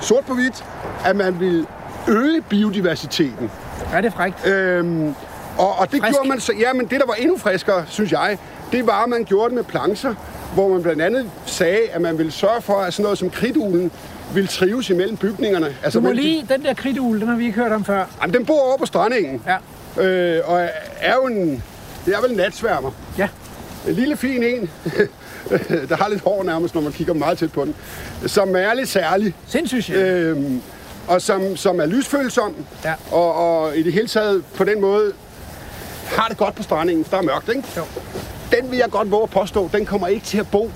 [0.00, 0.64] sort på hvidt,
[1.04, 1.66] at man vil
[2.08, 3.50] øge biodiversiteten.
[3.92, 4.46] Er det frækt?
[4.46, 5.14] Øhm,
[5.58, 6.14] og, og det Frisk.
[6.14, 8.38] gjorde man så, ja, men det der var endnu friskere, synes jeg,
[8.72, 10.14] det var, at man gjorde det med plancher,
[10.54, 13.90] hvor man blandt andet sagde, at man ville sørge for, at sådan noget som kridtuglen
[14.34, 15.74] ville trives imellem bygningerne.
[15.84, 17.84] Altså, Du må mellem de- lige, den der kridtugl, den har vi ikke hørt om
[17.84, 18.04] før.
[18.22, 19.42] Jamen, den bor over på strandingen,
[19.96, 20.02] Ja.
[20.02, 20.68] øh, og
[21.00, 21.62] er jo en,
[22.06, 22.90] det er vel en natsværmer.
[23.18, 23.28] Ja.
[23.88, 24.70] En lille fin en,
[25.88, 27.74] der har lidt hår nærmest, når man kigger meget tæt på den,
[28.26, 29.34] som er lidt særlig.
[29.46, 30.38] Sindssygt sjældent.
[30.38, 30.62] Øhm,
[31.08, 32.92] og som, som er lysfølsom, Ja.
[33.10, 35.12] og, og i det hele taget på den måde
[36.06, 37.62] har det godt på strandingen, der er mørkt, ikke?
[37.76, 37.82] Jo.
[38.50, 40.70] Den vil jeg godt våge at påstå, den kommer ikke til at bo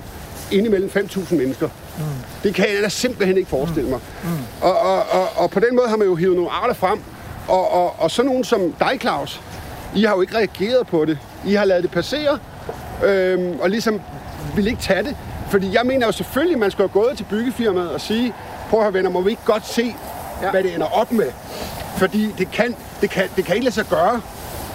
[0.53, 1.69] inde imellem 5.000 mennesker.
[1.99, 2.05] Mm.
[2.43, 4.01] Det kan jeg da simpelthen ikke forestille mig.
[4.23, 4.29] Mm.
[4.61, 7.01] Og, og, og, og på den måde har man jo hivet nogle arter frem,
[7.49, 9.41] og, og, og sådan nogen som dig, Claus,
[9.95, 11.19] I har jo ikke reageret på det.
[11.47, 12.39] I har lavet det passere,
[13.05, 14.01] øhm, og ligesom
[14.57, 15.17] vil ikke tage det.
[15.51, 18.35] Fordi jeg mener jo selvfølgelig, at man skal have gået til byggefirmaet og sige,
[18.71, 19.95] prøv at høre venner, må vi ikke godt se,
[20.43, 20.51] ja.
[20.51, 21.33] hvad det ender op med?
[21.97, 24.21] Fordi det kan, det, kan, det kan ikke lade sig gøre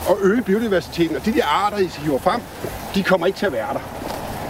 [0.10, 2.42] at øge biodiversiteten, og de der arter, I hiver frem,
[2.96, 3.80] de kommer ikke til at være der.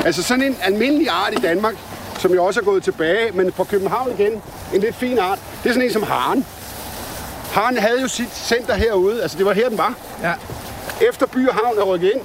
[0.05, 1.75] Altså sådan en almindelig art i Danmark,
[2.19, 4.41] som jo også er gået tilbage, men på København igen,
[4.73, 6.45] en lidt fin art, det er sådan en som haren.
[7.51, 9.93] Haren havde jo sit center herude, altså det var her, den var.
[10.23, 10.33] Ja.
[11.09, 12.21] Efter by og havn er rykket ind,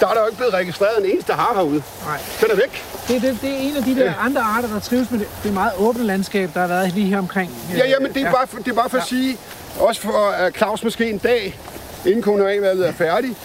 [0.00, 1.82] der er der jo ikke blevet registreret en eneste har herude.
[2.06, 2.18] Nej.
[2.40, 2.84] Den er væk.
[3.08, 5.28] Det, er- det, det er en af de der andre arter, der trives med det,
[5.44, 7.50] det meget åbne landskab, der har været lige her omkring.
[7.76, 9.36] Ja, ja, men det er, bare, for, det er bare for at sige,
[9.80, 11.58] også for Claus måske en dag,
[12.06, 13.36] inden kommunalvalget er færdig,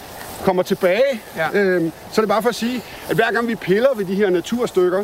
[0.45, 1.47] kommer tilbage, Ja.
[1.53, 4.15] øhm, så er det bare for at sige, at hver gang vi piller ved de
[4.15, 5.03] her naturstykker,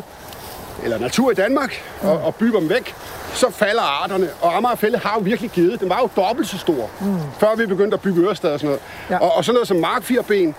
[0.84, 2.94] eller natur i Danmark, og, og bygger dem væk,
[3.34, 4.28] så falder arterne.
[4.40, 5.80] Og Amagerfælde har jo virkelig givet.
[5.80, 7.16] Den var jo dobbelt så stor, mm.
[7.38, 8.80] før vi begyndte at bygge Ørestad og sådan noget.
[9.10, 9.18] Ja.
[9.18, 10.54] Og, og sådan noget som markfirben,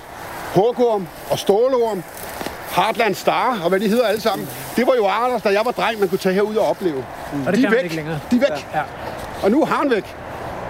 [0.55, 2.03] hugorm og stålorm,
[2.75, 4.49] Heartland Star og hvad de hedder alle sammen.
[4.75, 7.05] Det var jo arter, da jeg var dreng, man kunne tage herud og opleve.
[7.47, 7.83] Og det de er væk.
[7.83, 8.19] ikke længere.
[8.31, 8.67] De er væk.
[8.73, 8.81] Ja.
[9.43, 10.15] Og nu er han væk.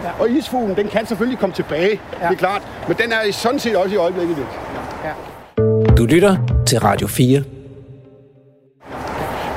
[0.04, 0.10] Ja.
[0.20, 2.02] Og isfuglen, den kan selvfølgelig komme tilbage.
[2.22, 2.26] Ja.
[2.28, 2.62] Det er klart.
[2.88, 4.46] Men den er sådan set også i øjeblikket væk.
[5.04, 5.12] Ja.
[5.98, 6.38] Du lytter
[6.68, 7.44] til Radio 4.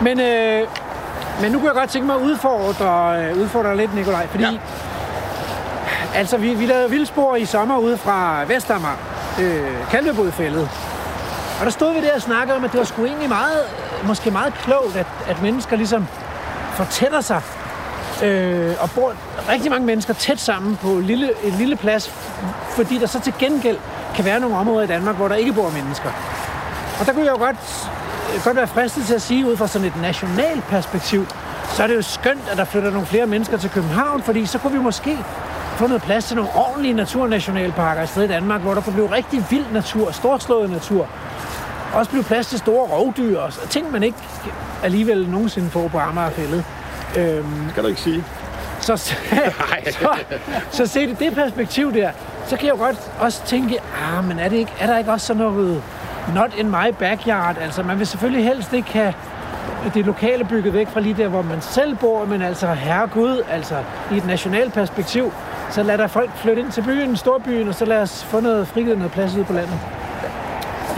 [0.02, 0.60] Men, øh,
[1.42, 4.44] men nu kunne jeg godt tænke mig at udfordre, øh, udfordre dig lidt, Nikolaj, fordi
[4.44, 4.50] Ja.
[6.14, 8.96] altså, vi, vi lavede vildspor i sommer ude fra Vestamager,
[9.40, 10.68] øh, Kalvebodfældet.
[11.60, 13.58] Og der stod vi der og snakkede om, at det var sgu egentlig meget,
[14.06, 16.06] måske meget klogt, at, at mennesker ligesom
[16.72, 17.40] fortætter sig
[18.22, 19.12] øh, og bor
[19.48, 22.08] rigtig mange mennesker tæt sammen på en lille, en lille plads,
[22.70, 23.76] fordi der så til gengæld
[24.14, 26.10] kan være nogle områder i Danmark, hvor der ikke bor mennesker.
[27.00, 27.56] Og der kunne jeg jo godt,
[28.34, 31.26] øh, godt være fristet til at sige, ud fra sådan et nationalt perspektiv,
[31.68, 34.58] så er det jo skønt, at der flytter nogle flere mennesker til København, fordi så
[34.58, 35.18] kunne vi måske
[35.76, 39.12] få noget plads til nogle ordentlige naturnationalparker et sted i Danmark, hvor der kunne blive
[39.14, 41.06] rigtig vild natur, storslået natur.
[41.94, 44.18] Også blive plads til store rovdyr og så- ting, man ikke
[44.82, 46.64] alligevel nogensinde får på Amagerfældet.
[47.16, 48.24] Øhm, Skal du ikke sige?
[48.80, 49.14] så, så,
[50.00, 50.08] så,
[50.70, 52.10] så set i det perspektiv der,
[52.46, 53.78] så kan jeg jo godt også tænke,
[54.16, 55.82] ah, men er, det ikke, er der ikke også sådan noget
[56.34, 57.56] not in my backyard?
[57.58, 59.14] Altså, man vil selvfølgelig helst ikke have
[59.94, 63.74] det lokale bygget væk fra lige der, hvor man selv bor, men altså, herregud, altså,
[64.12, 65.32] i et nationalt perspektiv,
[65.70, 68.68] så lad der folk flytte ind til byen, storbyen, og så lad os få noget
[68.68, 69.78] frigivet noget plads ude på landet.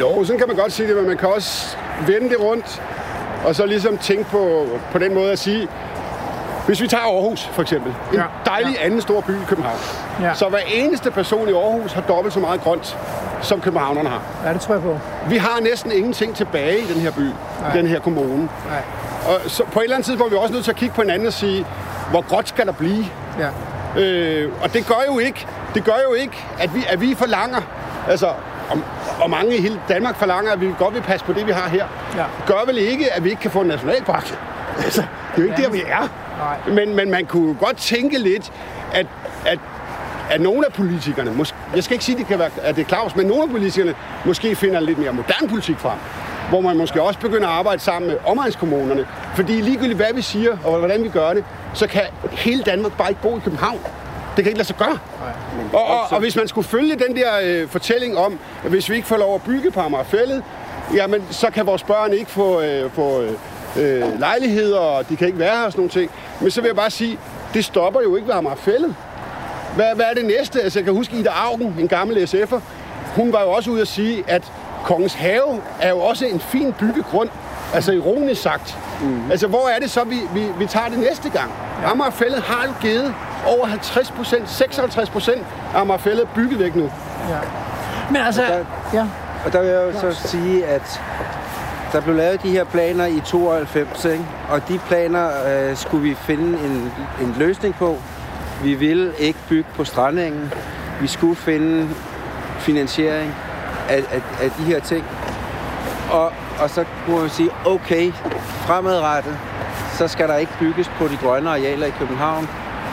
[0.01, 1.76] Jo, sådan kan man godt sige det, men man kan også
[2.06, 2.82] vende det rundt,
[3.44, 5.68] og så ligesom tænke på, på den måde at sige,
[6.66, 8.22] hvis vi tager Aarhus for eksempel, en Ja.
[8.47, 8.84] dejlig Ja.
[8.84, 9.78] anden stor by i København,
[10.20, 10.34] Ja.
[10.34, 12.98] så hver eneste person i Aarhus har dobbelt så meget grønt,
[13.43, 14.20] som københavnerne har.
[14.44, 14.98] Ja, det tror jeg på.
[15.28, 17.20] Vi har næsten ingenting tilbage i den her by,
[17.60, 17.72] Nej.
[17.74, 18.36] den her kommune.
[18.68, 18.82] Nej.
[19.26, 21.02] Og så på et eller andet tidspunkt er vi også nødt til at kigge på
[21.02, 21.66] hinanden og sige,
[22.10, 23.05] hvor gråt skal der blive?
[23.38, 23.48] Ja.
[24.01, 27.60] Øh, og det gør jo ikke, det gør jo ikke, at vi, at vi forlanger,
[28.09, 28.26] altså,
[28.70, 28.78] og,
[29.20, 31.68] og mange i hele Danmark forlanger, at vi godt vil passe på det, vi har
[31.68, 31.86] her.
[32.16, 32.24] Ja.
[32.47, 34.38] Gør vel ikke, at vi ikke kan få en nationalpark?
[34.84, 35.64] Altså, det er jo ikke Ja.
[35.66, 36.09] der, vi er.
[36.38, 36.58] Nej.
[36.74, 38.52] Men, men man kunne godt tænke lidt,
[38.92, 39.06] at,
[39.46, 39.58] at,
[40.30, 42.88] at nogle af politikerne, måske, jeg skal ikke sige, det kan være, at det er
[42.88, 43.94] Claus, men nogle af politikerne
[44.24, 45.98] måske finder lidt mere moderne politik frem,
[46.48, 49.06] hvor man måske også begynder at arbejde sammen med omegnskommunerne.
[49.34, 51.44] Fordi ligegyldigt hvad vi siger, og hvordan vi gør det,
[51.74, 53.78] så kan hele Danmark bare ikke bo i København.
[54.36, 54.98] Det kan ikke lade sig gøre.
[55.72, 58.94] Og, og, og hvis man skulle følge den der øh, fortælling om, at hvis vi
[58.94, 60.42] ikke får lov at bygge på Amagerfællet,
[60.94, 63.32] jamen så kan vores børn ikke få, øh, få øh,
[63.78, 66.10] øh, lejligheder, og de kan ikke være her og sådan nogle ting.
[66.40, 67.18] Men så vil jeg bare sige,
[67.54, 68.94] det stopper jo ikke ved Amagerfællet.
[69.76, 70.62] Hvad, hvad er det næste?
[70.62, 72.60] Altså, jeg kan huske Ida Augen, en gammel SF'er.
[73.16, 74.52] Hun var jo også ude at sige, at
[74.84, 77.28] Kongens Have er jo også en fin byggegrund.
[77.74, 78.78] Altså ironisk sagt.
[79.00, 79.30] Mm.
[79.30, 81.52] Altså, hvor er det så, vi, vi, vi tager det næste gang?
[81.82, 81.90] Ja.
[81.90, 83.14] Amagerfællet har jo givet
[83.46, 86.90] over 50 procent, 56 procent af Amagerfællet er bygget væk nu.
[87.28, 87.38] Ja.
[88.10, 88.42] Men altså,
[88.94, 89.06] ja.
[89.44, 91.00] Og der vil jeg jo så sige, at
[91.92, 94.24] der blev lavet de her planer i 92, ikke?
[94.50, 97.98] og de planer øh, skulle vi finde en, en løsning på.
[98.62, 100.52] Vi ville ikke bygge på strandingen.
[101.00, 101.88] Vi skulle finde
[102.58, 103.34] finansiering
[103.88, 105.04] af, af, af de her ting.
[106.12, 108.12] Og, og så kunne man sige, okay,
[108.66, 109.38] fremadrettet,
[109.98, 112.48] så skal der ikke bygges på de grønne arealer i København.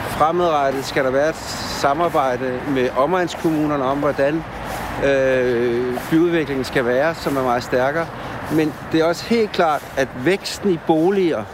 [0.08, 1.36] Fremadrettet skal der være et
[1.80, 4.44] samarbejde med omegnskommunerne om, hvordan
[5.04, 8.06] øh, byudviklingen skal være, som er meget stærkere.
[8.52, 11.44] Men det er også helt klart, at væksten i boliger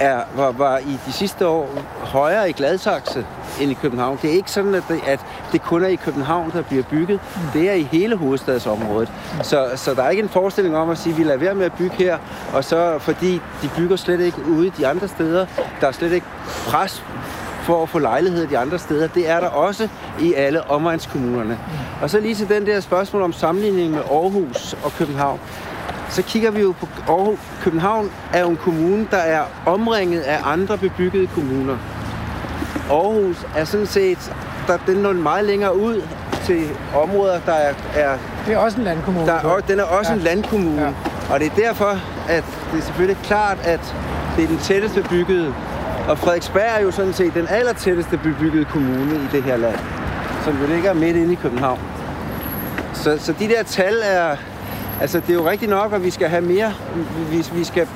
[0.00, 3.26] er, var, var i de sidste år højere i Gladsaxe
[3.60, 4.18] end i København.
[4.22, 5.20] Det er ikke sådan, at det, at
[5.52, 7.20] det kun er i København, der bliver bygget.
[7.52, 9.12] Det er i hele hovedstadsområdet.
[9.42, 11.66] Så, så der er ikke en forestilling om at sige, at vi lader være med
[11.66, 12.18] at bygge her,
[12.52, 15.46] og så fordi de bygger slet ikke ude de andre steder.
[15.80, 16.26] Der er slet ikke
[16.66, 17.04] pres
[17.62, 19.08] for at få lejligheder de andre steder.
[19.08, 19.88] Det er der også
[20.20, 21.58] i alle omegnskommunerne.
[22.02, 25.40] Og så lige til den der spørgsmål om sammenligning med Aarhus og København
[26.10, 27.38] så kigger vi jo på Aarhus.
[27.62, 31.76] København er jo en kommune, der er omringet af andre bebyggede kommuner.
[32.90, 34.32] Aarhus er sådan set,
[34.66, 36.02] der, den når meget længere ud
[36.44, 36.64] til
[37.02, 38.16] områder, der er, er
[38.46, 39.26] Det er også en landkommune.
[39.26, 40.16] der er, og- den er også Ja.
[40.18, 40.82] en landkommune.
[40.82, 40.88] Ja.
[41.34, 43.94] Og det er derfor, at det er selvfølgelig klart, at
[44.36, 45.54] det er den tætteste bebyggede.
[46.08, 49.78] Og Frederiksberg er jo sådan set den aller tætteste bebyggede kommune i det her land,
[50.44, 51.78] som jo ligger midt inde i København.
[52.94, 54.36] Så, så de der tal er...
[55.00, 56.74] Altså, det er jo rigtigt nok, at vi skal have mere.
[57.30, 57.88] Vi, vi skal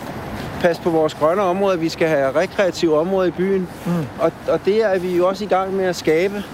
[0.60, 1.76] passe på vores grønne områder.
[1.76, 3.68] Vi skal have rekreative områder i byen.
[3.86, 3.92] Mm.
[4.18, 6.44] Og, og det er vi jo også i gang med at skabe.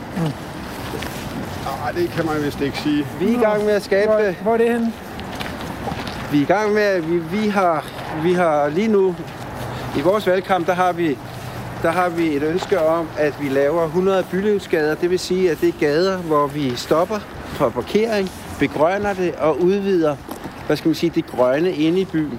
[1.80, 3.06] Nej, det kan man vist ikke sige.
[3.20, 4.34] Vi er i gang med at skabe Hvor, det.
[4.42, 4.92] hvor er det henne?
[6.32, 7.84] Vi er i gang med, at vi, vi, har,
[8.22, 9.14] vi har lige nu,
[9.96, 11.18] i vores valgkamp, der har vi
[11.82, 14.94] der har vi et ønske om, at vi laver 100 bylivsgader.
[14.94, 19.60] Det vil sige, at det er gader, hvor vi stopper for parkering, begrønner det og
[19.60, 20.16] udvider,
[20.70, 22.38] hvad skal man sige, det grønne inde i byen.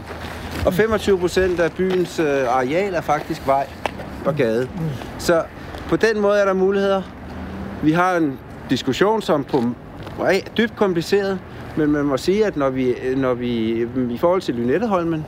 [0.65, 3.67] Og 25 procent af byens øh, areal er faktisk vej
[4.25, 4.67] og gade.
[5.19, 5.43] Så
[5.89, 7.01] på den måde er der muligheder.
[7.83, 8.39] Vi har en
[8.69, 9.63] diskussion, som på
[10.19, 11.39] er dybt kompliceret,
[11.77, 15.25] men man må sige, at når vi, øh, når vi øh, i forhold til Lynetteholmen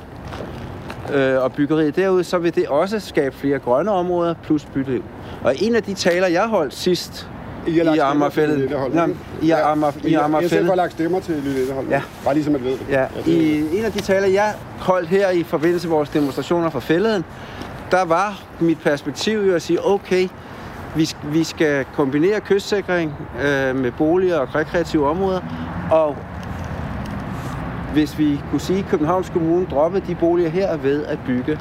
[1.14, 5.04] øh, og byggeriet derude, så vil det også skabe flere grønne områder plus byliv.
[5.44, 7.30] Og en af de taler, jeg holdt sidst
[7.68, 9.18] i har i lagt stemmer til Amagerfællet, Lynetteholm, Nej, ikke?
[9.42, 11.90] i, Amager, i SF har lagt stemmer til Lynetteholm.
[11.90, 12.02] Ja.
[12.24, 12.86] Bare lige så man ved det.
[12.90, 16.70] Ja, det i en af de taler, jeg holdt her i forbindelse med vores demonstrationer
[16.70, 17.26] for fælleden,
[17.92, 20.28] der var mit perspektiv jo at sige, okay,
[20.96, 25.42] vi, vi skal kombinere kystsikring øh, med boliger og rekreative områder,
[25.92, 26.16] og
[27.94, 31.60] hvis vi kunne sige, at Københavns Kommune droppede de boliger her ved at bygge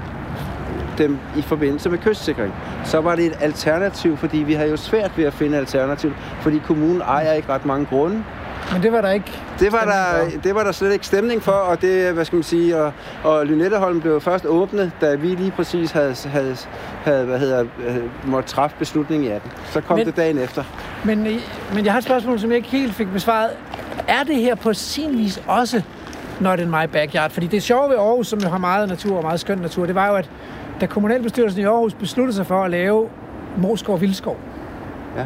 [1.03, 2.55] dem i forbindelse med kystsikring,
[2.85, 6.59] så var det et alternativ, fordi vi har jo svært ved at finde alternativ, fordi
[6.67, 8.25] kommunen ejer ikke ret mange grunde.
[8.73, 9.33] Men det var der ikke.
[9.61, 12.43] Det var, der, det var der slet ikke stemning for, og det, hvad skal man
[12.43, 12.93] sige, og,
[13.25, 16.57] og Lynetteholm blev først åbnet, da vi lige præcis havde, havde,
[17.05, 17.97] havde hvad hedder, øh,
[18.31, 19.51] måtte træffe beslutningen i 18.
[19.71, 20.65] Så kom Men- men, det dagen efter.
[21.05, 21.33] Men, øh,
[21.75, 23.51] men jeg har et spørgsmål, som jeg ikke helt fik besvaret.
[24.09, 25.83] Er det her på sin vis også
[26.41, 27.31] not in my backyard?
[27.31, 29.95] Fordi det sjove ved Aarhus, som jo har meget natur og meget skøn natur, det
[29.95, 30.31] var jo, at
[30.81, 33.09] da kommunalbestyrelsen i Aarhus besluttede sig for at lave
[33.57, 34.37] Moskov Vildskov,
[35.17, 35.25] Ja.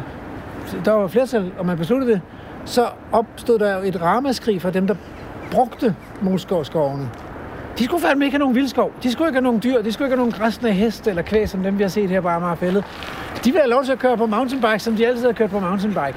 [0.85, 2.21] der var flertal, og man besluttede det,
[2.65, 4.95] så opstod der jo et ramaskrig fra dem, der
[5.51, 7.09] brugte Moskov-skovene.
[7.79, 8.91] De skulle fandme ikke have nogen vildskov.
[9.03, 9.81] De skulle ikke have nogen dyr.
[9.81, 12.21] De skulle ikke have nogen græsne heste eller kvæg, som dem, vi har set her
[12.21, 12.83] på Amagerfællet.
[13.35, 15.59] De ville have lov til at køre på mountainbike, som de altid har kørt på
[15.59, 16.15] mountainbike.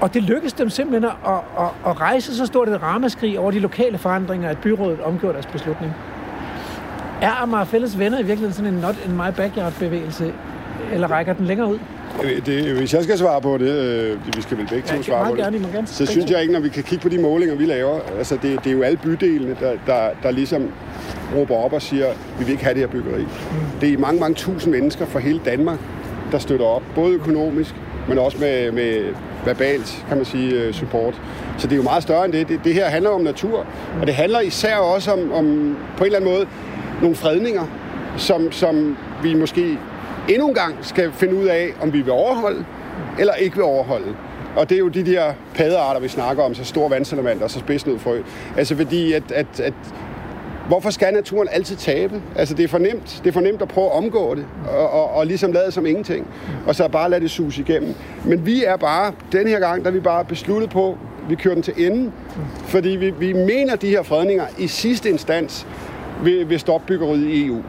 [0.00, 3.58] Og det lykkedes dem simpelthen at, at, at rejse så stort et ramaskrig over de
[3.60, 5.92] lokale forandringer, at byrådet omgjorde deres beslutning.
[7.24, 10.32] Er Amager Fælles venner i virkeligheden sådan en not in my backyard bevægelse,
[10.92, 11.78] eller rækker den længere ud?
[12.24, 15.02] Øh, Det, hvis jeg skal svare på det, øh, vi skal vel begge to Ja,
[15.02, 15.86] svare meget på det, gerne, må gerne.
[15.86, 16.32] så synes to.
[16.32, 18.76] jeg ikke, når vi kan kigge på de målinger, vi laver, altså det, det er
[18.76, 20.70] jo alle bydelene, der, der, der ligesom
[21.36, 22.06] råber op og siger,
[22.38, 23.20] vi vil ikke have det her byggeri.
[23.22, 23.26] Mm.
[23.80, 25.78] Det er mange, mange tusind mennesker fra hele Danmark,
[26.32, 27.74] der støtter op, både økonomisk,
[28.08, 29.02] men også med, med
[29.44, 31.20] verbalt, kan man sige, øh, support.
[31.58, 32.48] Så det er jo meget større end det.
[32.48, 33.66] Det, det her handler om natur,
[34.00, 36.46] og det handler især også om, om på en eller anden måde
[37.00, 37.66] nogle fredninger,
[38.16, 39.78] som, som vi måske
[40.28, 42.64] endnu en gang skal finde ud af, om vi vil overholde
[43.18, 44.16] eller ikke vil overholde.
[44.56, 47.58] Og det er jo de der paddearter, vi snakker om, så store vandsalamander og så
[47.58, 48.22] spidsnødfrø.
[48.56, 49.74] Altså fordi, at, at, at
[50.68, 52.22] hvorfor skal naturen altid tabe?
[52.36, 54.90] Altså det er for nemt, det er for nemt at prøve at omgå det, og,
[54.90, 56.26] og, og ligesom lade som ingenting,
[56.66, 57.94] og så bare lade det suse igennem.
[58.24, 60.98] Men vi er bare, den her gang, der vi bare besluttet på,
[61.28, 62.12] vi kører den til enden,
[62.66, 65.66] fordi vi, vi mener, at de her fredninger i sidste instans
[66.22, 67.62] vil, vil stoppe byggeriet i EU.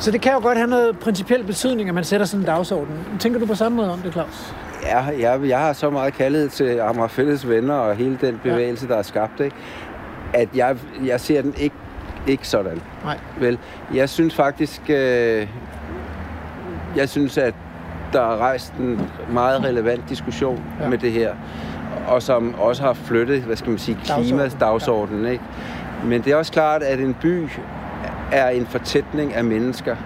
[0.00, 2.94] Så det kan jo godt have noget principiel betydning, at man sætter sådan en dagsorden.
[3.18, 4.54] Tænker du på samme måde om det, Claus?
[4.82, 8.88] Ja, jeg, jeg har så meget kaldet til Amager Fælles Venner og hele den bevægelse,
[8.88, 9.56] der er skabt, ikke?
[10.32, 10.76] at jeg,
[11.06, 11.76] jeg ser den ikke,
[12.26, 12.80] ikke sådan.
[13.04, 13.18] Nej.
[13.40, 13.58] Vel,
[13.94, 15.46] jeg synes faktisk, øh,
[16.96, 17.54] jeg synes, at
[18.12, 19.00] der er rejst en
[19.32, 20.84] meget relevant diskussion Ja.
[20.84, 20.90] ja.
[20.90, 21.34] med det her,
[22.08, 24.26] og som også har flyttet, hvad skal man sige, Dagsordenen.
[24.28, 25.26] klimastagsordenen.
[25.26, 25.44] Ikke?
[26.04, 27.48] Men det er også klart, at en by
[28.32, 29.96] er en fortætning af mennesker,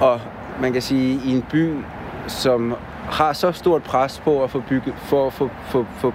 [0.00, 0.20] og
[0.60, 1.74] man kan sige, i en by,
[2.26, 2.74] som
[3.10, 6.12] har så stort pres på at få bygget, for at få, få, få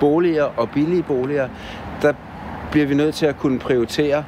[0.00, 1.48] boliger og billige boliger,
[2.02, 2.12] der
[2.70, 4.24] bliver vi nødt til at kunne prioritere,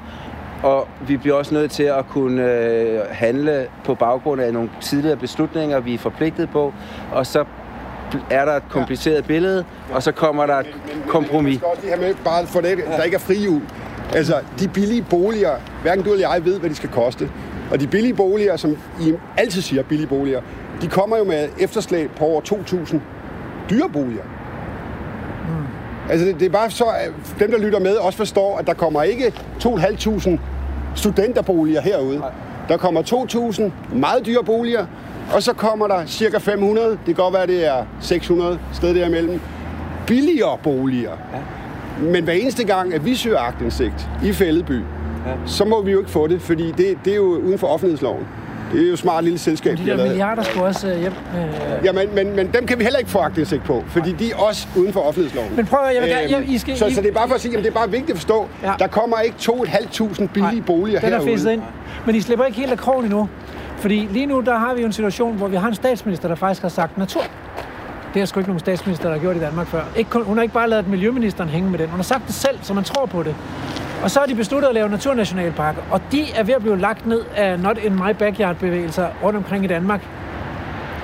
[0.62, 5.16] og vi bliver også nødt til at kunne øh, handle på baggrund af nogle tidligere
[5.16, 6.74] beslutninger, vi er forpligtet på,
[7.12, 7.44] og så
[8.30, 9.26] er der et kompliceret ja.
[9.26, 10.74] billede, og så kommer der et
[11.08, 11.52] kompromis.
[11.52, 13.62] Jeg skal også lige have med, bare for det, der ikke er frihjul.
[14.14, 17.30] Altså, de billige boliger, hverken du eller jeg ved, hvad de skal koste.
[17.70, 20.40] Og de billige boliger, som I altid siger billige boliger,
[20.82, 22.96] de kommer jo med efterslæb på over 2.000
[23.70, 24.22] dyre boliger.
[26.10, 28.74] Altså, det, det er bare så, at dem, der lytter med, også forstår, at der
[28.74, 29.32] kommer ikke
[29.64, 30.38] 2.500
[30.94, 32.22] studenterboliger herude.
[32.68, 34.86] Der kommer 2.000 meget dyre boliger,
[35.34, 39.40] og så kommer der cirka 500, det kan godt være, det er 600 sted derimellem,
[40.06, 41.12] billigere boliger.
[42.02, 44.82] Men hver eneste gang, at vi søger agtindsigt i Fældeby, ja.
[45.46, 48.26] så må vi jo ikke få det, fordi det, det er jo uden for offentlighedsloven.
[48.72, 50.10] Det er jo et smart lille selskab, De vi har der lavet.
[50.10, 51.12] milliarder skulle også øh, hjem.
[51.36, 51.84] Øh.
[51.84, 54.36] Ja, men, men, men dem kan vi heller ikke få agtindsigt på, fordi de er
[54.36, 55.56] også uden for offentlighedsloven.
[55.56, 57.12] Men prøv at- jeg vil gerne- Øhm, jeg- I skal- så, I- så det er
[57.14, 58.72] bare for at sige, at det er bare vigtigt at forstå, Ja.
[58.78, 61.30] der kommer ikke 2.500 billige Nej, boliger Den er herude.
[61.30, 61.62] fæstet ind.
[62.06, 63.28] Men I slipper ikke helt af krogen endnu.
[63.78, 66.34] Fordi lige nu, der har vi jo en situation, hvor vi har en statsminister, der
[66.34, 67.22] faktisk har sagt natur.
[68.14, 69.82] Det har sgu ikke nogen statsminister, der har gjort i Danmark før.
[69.96, 71.88] Ikke kun, hun har ikke bare lavet miljøministeren hænge med den.
[71.88, 73.34] Hun har sagt det selv, så man tror på det.
[74.02, 75.82] Og så har de besluttet at lave naturnationalparker.
[75.90, 79.64] Og de er ved at blive lagt ned af Not in my backyard-bevægelser rundt omkring
[79.64, 80.06] i Danmark.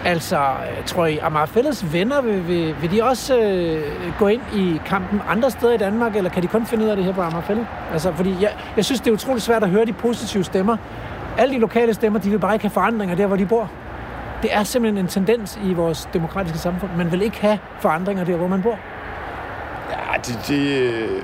[0.05, 3.83] Altså, øh, tror I, Amager Fælles venner, vil, vil, vil de også øh,
[4.19, 6.97] gå ind i kampen andre steder i Danmark, eller kan de kun finde ud af
[6.97, 7.67] det her på Amager Fælles?
[7.93, 10.77] Altså, fordi jeg, jeg synes, det er utroligt svært at høre de positive stemmer.
[11.39, 13.71] Alle de lokale stemmer, de vil bare ikke have forandringer der, hvor de bor.
[14.43, 16.91] Det er simpelthen en tendens i vores demokratiske samfund.
[16.97, 18.79] Man vil ikke have forandringer der, hvor man bor.
[19.91, 20.39] Ja, det...
[20.49, 21.23] det øh,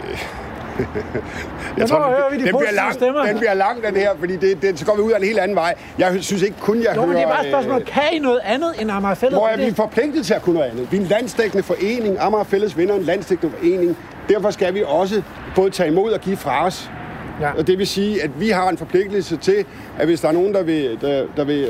[1.78, 3.22] Jeg tror, hører vi de den bliver lang, stemmer.
[3.26, 5.38] Den bliver lang, den her, fordi det, det, så går vi ud af en helt
[5.38, 5.74] anden vej.
[5.98, 7.06] Jeg synes ikke kun, jeg Jo, hører...
[7.06, 7.80] men det er bare et spørgsmål.
[7.80, 9.38] øh, Kan I noget andet end Amager Fælles?
[9.38, 10.92] Hvor er vi forpligtet til at kunne noget andet.
[10.92, 12.16] Vi er en landstækkende forening.
[12.20, 13.96] Amager Fælles vinder en landstækkende forening.
[14.28, 15.22] Derfor skal vi også
[15.54, 16.90] både tage imod og give fra os.
[17.40, 17.50] Ja.
[17.58, 19.64] Og det vil sige, at vi har en forpligtelse til,
[19.98, 21.68] at hvis der er nogen, der vil, der, der vil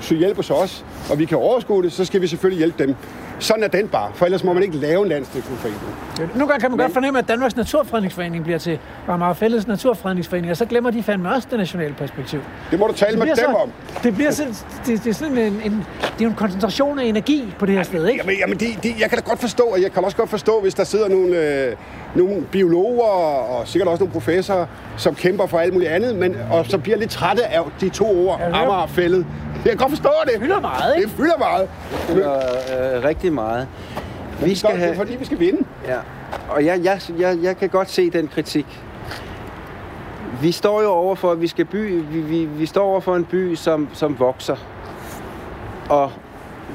[0.00, 2.84] så hjælpe os også, os, og vi kan overskue det, så skal vi selvfølgelig hjælpe
[2.84, 2.96] dem.
[3.40, 5.80] Sådan er den bare, for ellers må man ikke lave en landstækkende forening.
[6.34, 10.56] Nogle gange kan man godt fornemme, at Danmarks Naturfredningsforening bliver til Amager Fælles Naturfredningsforening, og
[10.56, 12.40] så glemmer de fandme også det nationale perspektiv.
[12.70, 13.70] Det må du tale med dem så, om.
[14.02, 14.52] Det bliver sådan,
[14.86, 15.86] det, det er sådan en, en,
[16.18, 18.20] det er en koncentration af energi på det her sted, ikke?
[18.24, 20.60] Jamen, jamen de, de, jeg kan da godt forstå, og jeg kan også godt forstå,
[20.60, 21.76] hvis der sidder nogle, øh,
[22.14, 23.04] nogle biologer
[23.58, 26.96] og sikkert også nogle professorer, som kæmper for alt muligt andet, men, og så bliver
[26.98, 29.26] lidt trætte af de to ord, Ja, det er- Amager og fældet.
[29.64, 30.32] Jeg kan godt forstå det.
[30.32, 31.08] Det fylder meget, ikke?
[31.08, 31.68] Det fylder meget.
[32.10, 33.68] Øh, øh, rigtig meget.
[34.44, 34.96] Vi skal Det er have...
[34.96, 35.64] fordi, vi skal vinde.
[35.86, 35.98] Ja,
[36.50, 38.66] og jeg, jeg, jeg, jeg kan godt se den kritik.
[40.42, 43.16] Vi står jo over for, at vi skal by, vi, vi, vi står over for
[43.16, 44.56] en by, som, som vokser.
[45.88, 46.12] Og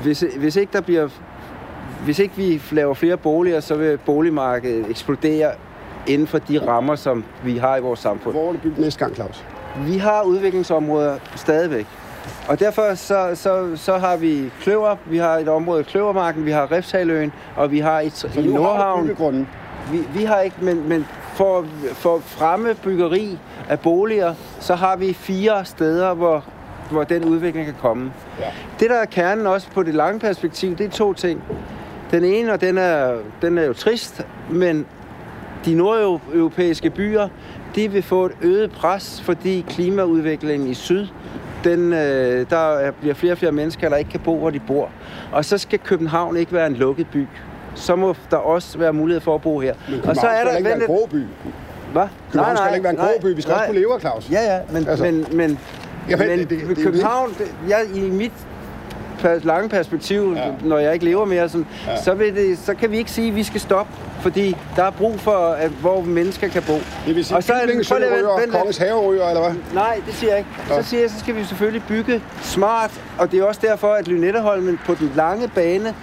[0.03, 1.09] hvis, hvis ikke der bliver
[2.03, 5.51] hvis ikke vi laver flere boliger, så vil boligmarkedet eksplodere
[6.07, 8.35] inden for de rammer, som vi har i vores samfund.
[8.35, 9.45] Hvor er det bygget næste gang, Claus?
[9.85, 11.87] Vi har udviklingsområder stadigvæk.
[12.47, 16.51] Og derfor så, så, så har vi Kløver, vi har et område i Kløvermarken, vi
[16.51, 19.01] har Refshaløen, og vi har et, Så i har Nordhavn.
[19.03, 19.47] byggegrunden.
[19.91, 23.37] Vi, vi har ikke, men, men for, for fremme byggeri
[23.69, 26.43] af boliger, så har vi fire steder, hvor,
[26.91, 28.11] hvor den udvikling kan komme.
[28.39, 28.45] Ja.
[28.79, 31.43] Det, der er kernen også på det lange perspektiv, det er to ting.
[32.11, 34.85] Den ene, og den er, den er jo trist, men
[35.65, 37.27] de nordeuropæiske byer,
[37.75, 41.07] de vil få et øget pres, fordi klimaudviklingen i syd,
[41.65, 44.59] den, øh, der er- bliver flere og flere mennesker, der ikke kan bo, hvor de
[44.67, 44.89] bor.
[45.31, 47.25] Og så skal København ikke være en lukket by.
[47.75, 49.73] Så må der også være mulighed for at bo her.
[49.89, 51.23] Men og så er der ikke være en grå by.
[51.91, 52.03] Hvad?
[52.31, 53.35] København skal ikke være en grå by.
[53.35, 54.29] Vi skal også kunne leve, Claus.
[54.31, 55.03] Ja, ja, men, Altså.
[55.03, 55.59] men, men,
[56.09, 58.31] Jamen, men det- det- det København, det, jeg, i mit
[59.43, 60.45] lange perspektiv, Ja.
[60.47, 60.51] ja.
[60.63, 61.91] når jeg ikke lever mere, sådan, Ja.
[61.91, 62.01] ja.
[62.01, 64.91] så, vil det, så kan vi ikke sige, at vi skal stoppe, fordi der er
[64.91, 66.73] brug for, at, hvor mennesker kan bo.
[67.07, 68.51] Det vil sige, Og så er det- prøv lige vente lidt.
[68.51, 69.53] Kongens Haveøer, eller hvad?
[69.73, 70.49] Nej, det siger jeg ikke.
[70.69, 70.75] Nå.
[70.81, 74.07] Så siger jeg, så skal vi selvfølgelig bygge smart, og det er også derfor, at
[74.07, 75.93] Lynetteholmen på den lange bane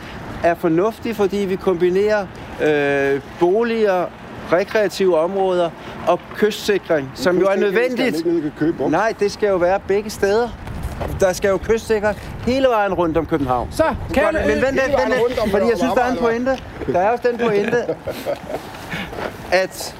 [0.44, 2.26] er fornuftig, fordi vi kombinerer
[2.64, 4.04] øh, boliger,
[4.52, 5.70] rekreative områder
[6.08, 8.16] og kystsikring, som jo er nødvendigt.
[8.16, 8.42] ikke?
[8.88, 10.48] Nej, det skal jo være begge steder.
[11.20, 12.14] Der skal jo kystsikre
[12.46, 13.68] hele vejen rundt om København.
[13.70, 13.84] Så,
[14.14, 16.58] kan men vent vent lidt, fordi jeg synes, der er en pointe.
[16.92, 17.76] Der er også den pointe,
[19.62, 19.96] at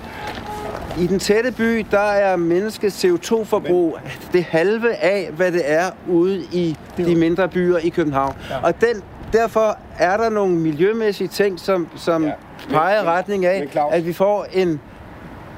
[0.99, 3.99] i den tætte by, der er menneskets CO2-forbrug
[4.33, 8.35] det halve af, hvad det er ude i de mindre byer i København.
[8.63, 9.03] Og den,
[9.33, 12.35] derfor er der nogle miljømæssige ting, som, som Ja, ja,
[12.75, 14.81] peger men- retning af, men at vi får en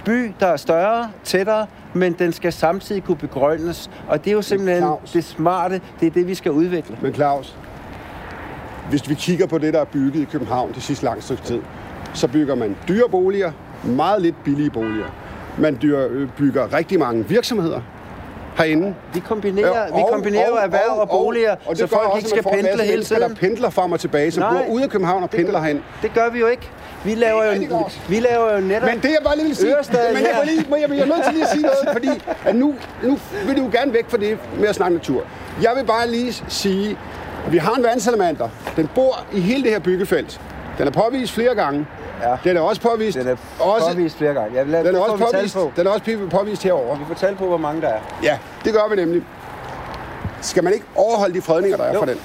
[0.05, 3.91] by, der er større, tættere, men den skal samtidig kunne begrønnes.
[4.09, 6.99] Og det er jo simpelthen Claus- det smarte, det er det, vi skal udvikle.
[7.03, 7.57] Men Claus,
[8.91, 11.61] hvis vi kigger på det, der er bygget i København det sidste lange stykke tid,
[12.15, 13.53] så bygger man dyre boliger,
[13.85, 15.07] meget lidt billige boliger.
[15.59, 17.81] Man dyr, øh, bygger rigtig mange virksomheder
[18.59, 18.95] herinde.
[19.15, 22.43] Vi kombinerer, vi kombinerer jo erhverv og, boliger, og det så folk også, ikke skal
[22.43, 23.23] pendle hele tiden.
[23.23, 24.65] der pendler frem og tilbage, som Nej.
[24.67, 25.83] bor ude af København og pendler hen.
[26.03, 26.71] Det gør vi jo ikke.
[27.05, 28.89] Vi laver er jo, vi laver jo netop...
[28.89, 31.05] Men det jeg bare lige vil sige, Ørestaden men jeg, lige, må jeg, jeg er
[31.07, 34.17] nødt til lige at sige noget, fordi at nu, nu vil du gerne væk fra
[34.17, 35.23] det med at snakke natur.
[35.63, 36.99] Jeg vil bare lige sige,
[37.51, 38.49] vi har en vandsalamander.
[38.77, 40.41] Den bor i hele det her byggefelt.
[40.79, 41.87] Den er påvist flere gange.
[42.23, 42.37] Ja.
[42.45, 44.57] Den er også påvist, Den er også, påvist flere gange.
[44.57, 45.73] Jeg vil lade, den er også påvist, på.
[45.77, 46.99] den er også påvist herovre.
[46.99, 48.01] Vi får tal på, hvor mange der er.
[48.23, 49.23] Ja, det gør vi nemlig.
[50.41, 51.99] Skal man ikke overholde de fredninger, der er Jo.
[51.99, 52.19] for den?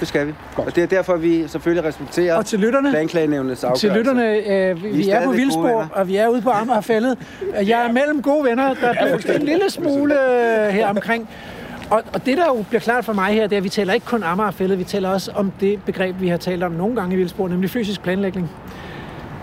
[0.00, 0.32] Det skal vi.
[0.56, 0.68] Godt.
[0.68, 3.88] Og det er derfor, vi selvfølgelig respekterer Og til lytterne, planklagenævnets afgørelse.
[3.88, 5.88] til lytterne øh, vi, Vi er vi er på venner.
[5.92, 7.18] og vi er ude på Amagerfællet.
[7.66, 10.14] Jeg er mellem gode venner, der er blevet en lille smule
[10.66, 11.28] øh, her omkring.
[11.90, 13.92] Og, og det, der jo bliver klart for mig her, det er, at vi taler
[13.92, 17.14] ikke kun Amagerfællet, vi taler også om det begreb, vi har talt om nogle gange
[17.14, 18.50] i Vildspor, nemlig fysisk planlægning.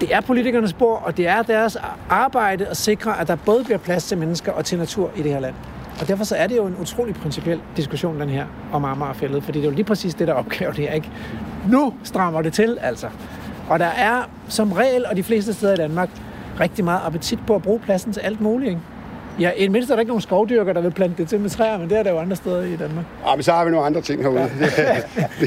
[0.01, 1.77] Det er politikernes spor, og det er deres
[2.09, 5.31] arbejde at sikre, at der både bliver plads til mennesker og til natur i det
[5.31, 5.55] her land.
[6.01, 9.59] Og derfor så er det jo en utrolig principiel diskussion, den her om Amagerfældet, fordi
[9.59, 11.11] det er jo lige præcis det, der opgave det her, ikke?
[11.69, 13.07] Nu strammer det til, altså.
[13.69, 16.09] Og der er som regel, og de fleste steder i Danmark,
[16.59, 18.81] rigtig meget appetit på at bruge pladsen til alt muligt, ikke?
[19.39, 21.49] Ja, i det mindste er der ikke nogen skovdyrker, der vil plante det til med
[21.49, 23.05] træer, men det er der jo andre steder i Danmark.
[23.25, 24.39] Ah, men så har vi nogle andre ting herude.
[24.39, 24.97] Ja.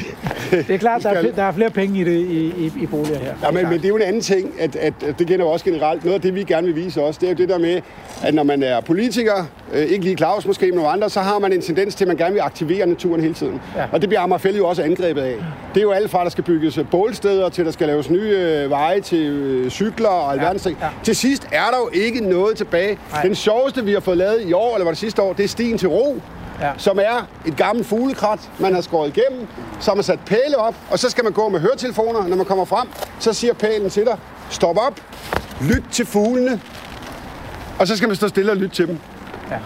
[0.51, 3.19] Det er klart, der er, der er flere penge i, det, i, i, i boliger
[3.19, 3.35] her.
[3.43, 5.65] Ja, men, men det er jo en anden ting, at, at, at det gælder også
[5.65, 6.05] generelt.
[6.05, 7.81] Noget af det, vi gerne vil vise også, det er jo det der med,
[8.23, 11.39] at når man er politiker, øh, ikke lige Claus måske, men nogle andre, så har
[11.39, 13.61] man en tendens til, at man gerne vil aktivere naturen hele tiden.
[13.77, 13.85] Ja.
[13.93, 15.35] Og det bliver Amagerfælde jo også angrebet af.
[15.74, 18.11] Det er jo alt fra, at der skal bygges øh, bålsteder, til der skal laves
[18.11, 20.78] nye øh, veje til øh, cykler og alverdens ting.
[20.82, 20.89] ja.
[21.02, 22.98] Til sidst er der jo ikke noget tilbage.
[23.12, 23.23] Nej.
[23.23, 25.48] Den sjoveste, vi har fået lavet i år, eller var det sidste år, det er
[25.48, 26.20] Stien til Ro
[26.60, 26.72] Ja.
[26.76, 29.46] som er et gammelt fuglekrat, man har skåret igennem,
[29.80, 32.28] så har man sat pæle op, og så skal man gå med høretelefoner.
[32.28, 32.88] Når man kommer frem,
[33.18, 34.18] så siger pælen til dig,
[34.51, 35.01] stop op,
[35.60, 36.60] lyt til fuglene,
[37.78, 38.98] og så skal man stå stille og lytte til dem.
[39.51, 39.56] Ja.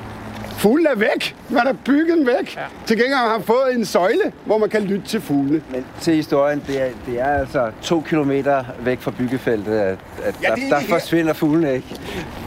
[0.58, 1.36] Fuglene er væk.
[1.48, 2.56] Man har bygget dem væk.
[2.56, 2.60] Ja.
[2.86, 5.62] Til gengæld har man fået en søjle, hvor man kan lytte til fuglene.
[5.70, 10.34] Men til historien, det er, det er altså to kilometer væk fra byggefeltet, at, at
[10.42, 11.94] Ja, der, det er der forsvinder fuglene ikke.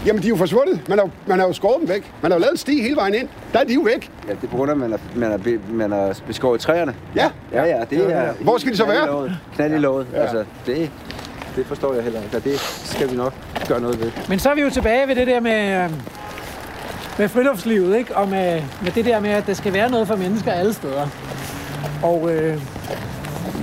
[0.05, 0.81] Jamen, de er jo forsvundet.
[0.89, 2.11] Man har, jo- man har jo skåret dem væk.
[2.21, 3.27] Man har jo lavet en sti hele vejen ind.
[3.53, 4.11] Der er de jo væk.
[4.27, 6.95] Ja, det er på grund af, at man har, man be- man har beskåret træerne.
[7.15, 7.29] Ja.
[7.53, 8.33] Ja, ja, det er...
[8.41, 9.11] Hvor skal de så knald i være?
[9.11, 9.37] låget.
[9.55, 10.07] Knald i låget.
[10.13, 10.21] Ja.
[10.21, 10.91] Altså, det,
[11.55, 13.33] det forstår jeg heller ikke, og det skal vi nok
[13.67, 14.11] gøre noget ved.
[14.29, 15.89] Men så er vi jo tilbage ved det der med, øh,
[17.21, 18.15] med friluftslivet, ikke?
[18.17, 21.07] Og med, med det der med, at der skal være noget for mennesker alle steder.
[22.03, 22.61] Og, øh,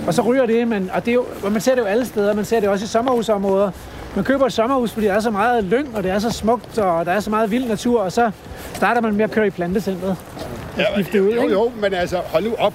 [0.07, 2.07] og så ryger det, men, og det er jo, og man ser det jo alle
[2.07, 2.35] steder.
[2.35, 3.71] Man ser det også i sommerhusområder.
[4.15, 6.79] Man køber et sommerhus, fordi der er så meget lyng, og det er så smukt,
[6.79, 8.31] og der er så meget vild natur, og så
[8.75, 10.17] starter man med at køre i plantecentret.
[10.79, 11.53] Ja, skifte ud, Jo, ikke?
[11.53, 12.75] jo, men altså, hold nu op.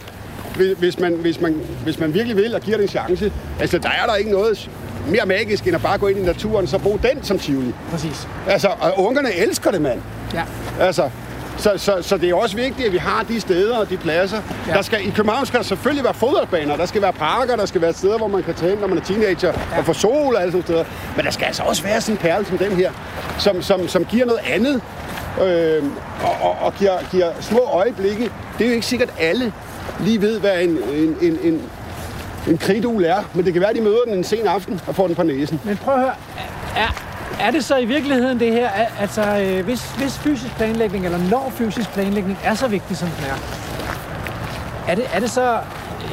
[0.55, 3.31] hvis, hvis, man, hvis, man, hvis man virkelig vil og giver det en chance.
[3.60, 4.69] Altså, der er der ikke noget
[5.07, 7.73] mere magisk, end at bare gå ind i naturen, så brug den som Tivoli.
[7.91, 8.27] Præcis.
[8.47, 10.01] Altså, og ungerne elsker det, mand.
[10.34, 10.43] Ja.
[10.80, 11.09] Altså,
[11.57, 14.41] så, så, så det er også vigtigt, at vi har de steder og de pladser.
[14.67, 14.73] Ja.
[14.73, 17.81] Der skal, I København skal der selvfølgelig være fodboldbaner, der skal være parker, der skal
[17.81, 19.77] være steder, hvor man kan tage hen, når man er teenager, ja.
[19.77, 20.84] og få sol og alle sådan steder.
[21.15, 22.91] Men der skal altså også være sådan en perle som den her,
[23.39, 24.81] som, som, som giver noget andet,
[25.41, 25.84] øh,
[26.23, 28.23] og, og, og giver, giver små øjeblikke.
[28.57, 29.53] Det er jo ikke sikkert, alle
[29.99, 31.61] lige ved, hvad en, en, en, en,
[32.48, 34.95] en kridul er, men det kan være, at de møder den en sen aften og
[34.95, 35.61] får den på næsen.
[35.64, 36.14] Men prøv at høre,
[36.78, 37.03] er,
[37.40, 41.53] er det så i virkeligheden det her, altså øh, hvis, hvis fysisk planlægning, eller når
[41.56, 43.36] fysisk planlægning er så vigtig, som den er,
[44.88, 45.60] er det, er det så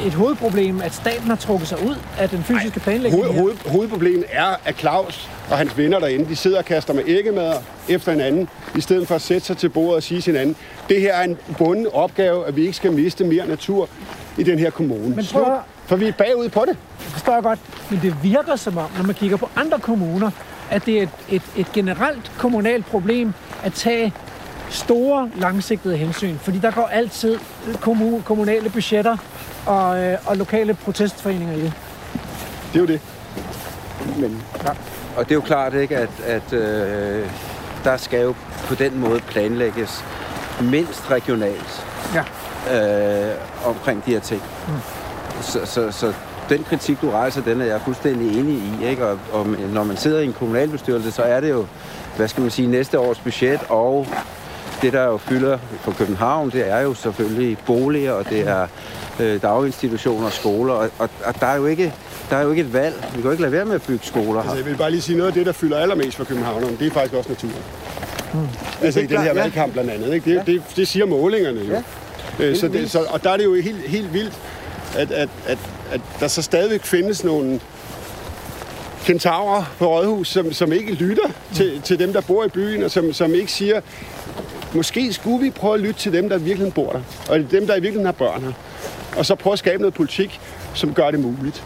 [0.05, 3.23] et hovedproblem, at staten har trukket sig ud af den fysiske planlægning?
[3.23, 7.03] Hoved, hoved, hovedproblemet er, at Claus og hans venner derinde, de sidder og kaster med
[7.07, 7.55] æggemader
[7.89, 10.55] efter hinanden, i stedet for at sætte sig til bordet og sige til hinanden,
[10.89, 13.89] det her er en bunden opgave, at vi ikke skal miste mere natur
[14.37, 15.15] i den her kommune.
[15.15, 15.45] Men prøv
[15.85, 16.77] For vi er bagud på det.
[16.99, 17.59] Det forstår jeg godt,
[17.89, 20.31] men det virker som om, når man kigger på andre kommuner,
[20.69, 23.33] at det er et, et, et generelt kommunalt problem
[23.63, 24.13] at tage
[24.69, 26.37] store, langsigtede hensyn.
[26.37, 29.17] Fordi der går altid kommu- kommunale budgetter
[29.65, 31.73] og, øh, og lokale protestforeninger i det.
[32.73, 33.01] Det er jo det.
[34.19, 34.41] Men,
[35.17, 37.25] og det er jo klart, ikke, at, at øh,
[37.83, 38.33] der skal jo
[38.67, 40.05] på den måde planlægges
[40.61, 41.85] mindst regionalt
[42.15, 42.23] Ja.
[42.73, 43.31] Øh,
[43.65, 44.41] omkring de her ting.
[44.67, 44.73] Mm.
[45.41, 46.13] Så, så, så
[46.49, 48.85] den kritik, du rejser, den er jeg fuldstændig enig i.
[48.89, 49.05] Ikke?
[49.05, 51.65] Og, og når man sidder i en kommunalbestyrelse, så er det jo,
[52.17, 54.07] hvad skal man sige, næste års budget, og
[54.81, 58.67] det, der jo fylder for København, det er jo selvfølgelig boliger, og det er
[59.19, 61.93] øh, daginstitutioner og skoler, og, og, og der, er jo ikke,
[62.29, 62.95] der er jo ikke et valg.
[62.95, 64.39] Vi kan jo ikke lade være med at bygge skoler her.
[64.39, 66.87] Altså, jeg vil bare lige sige noget af det, der fylder allermest for københavnerne, det
[66.87, 67.63] er faktisk også naturen.
[68.33, 68.47] Hmm.
[68.81, 69.33] Altså i den her ja.
[69.33, 70.13] valgkamp blandt andet.
[70.13, 70.35] Ikke?
[70.35, 71.73] Det, det, det siger målingerne jo.
[71.73, 71.83] Ja.
[72.39, 74.33] Øh, så det, så, og der er det jo helt, helt vildt,
[74.95, 75.57] at, at, at,
[75.91, 77.59] at der så stadigvæk findes nogle
[79.05, 82.91] kentaurer på Rådhus, som, som ikke lytter til, til dem, der bor i byen, og
[82.91, 83.81] som, som ikke siger,
[84.73, 87.75] måske skulle vi prøve at lytte til dem, der virkelig bor der, og dem, der
[87.75, 88.51] i virkeligheden har børn her.
[89.17, 90.39] Og så prøve at skabe noget politik,
[90.73, 91.63] som gør det muligt.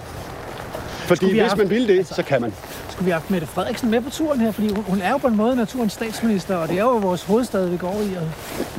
[1.08, 2.54] Fordi hvis man haft- vil det, altså- så kan man.
[2.90, 4.52] Skulle vi have haft Mette Frederiksen med på turen her?
[4.52, 7.68] Fordi hun, er jo på en måde naturens statsminister, og det er jo vores hovedstad,
[7.68, 8.16] vi går i.
[8.16, 8.28] Og...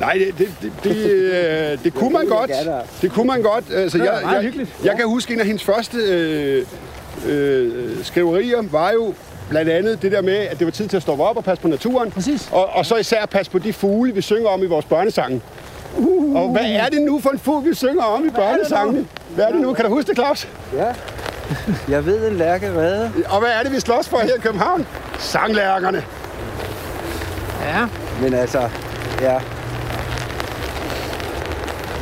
[0.00, 2.50] Nej, det, det, det, det, øh, det kunne man jeg godt.
[2.54, 2.80] have.
[3.02, 3.64] Det kunne man godt.
[3.74, 4.70] Altså, jeg, jeg, hyggeligt.
[4.84, 6.66] jeg kan huske, en af hendes første øh,
[7.26, 9.14] øh, skriverier var jo
[9.48, 11.62] blandt andet det der med, at det var tid til at stoppe op og passe
[11.62, 12.10] på naturen.
[12.10, 12.48] Præcis.
[12.52, 15.40] Og, og så især passe på de fugle, vi synger om i vores børnesange.
[15.98, 16.36] Uh.
[16.42, 19.06] Og hvad er det nu for en fugl, vi synger om i børnesangene?
[19.34, 19.72] Hvad er det nu?
[19.74, 20.48] Kan du huske det, Claus?
[20.76, 20.84] Ja.
[21.88, 23.12] Jeg ved en lærke redde.
[23.28, 24.86] Og hvad er det, vi slås for her i København?
[25.18, 26.04] Sanglærkerne.
[27.64, 27.86] Ja,
[28.20, 28.68] Men altså,
[29.20, 29.38] ja.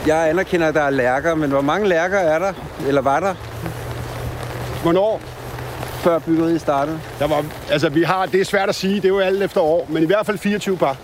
[0.06, 2.52] Jeg anerkender, at der er lærker, men hvor mange lærker er der?
[2.86, 3.34] Eller var der,
[4.82, 5.20] Hvornår?
[6.02, 7.00] før byggeriet startede?
[7.18, 9.60] Der var, altså, vi har, det er svært at sige, det er jo alt efter
[9.60, 10.96] år, men i hvert fald 24 par.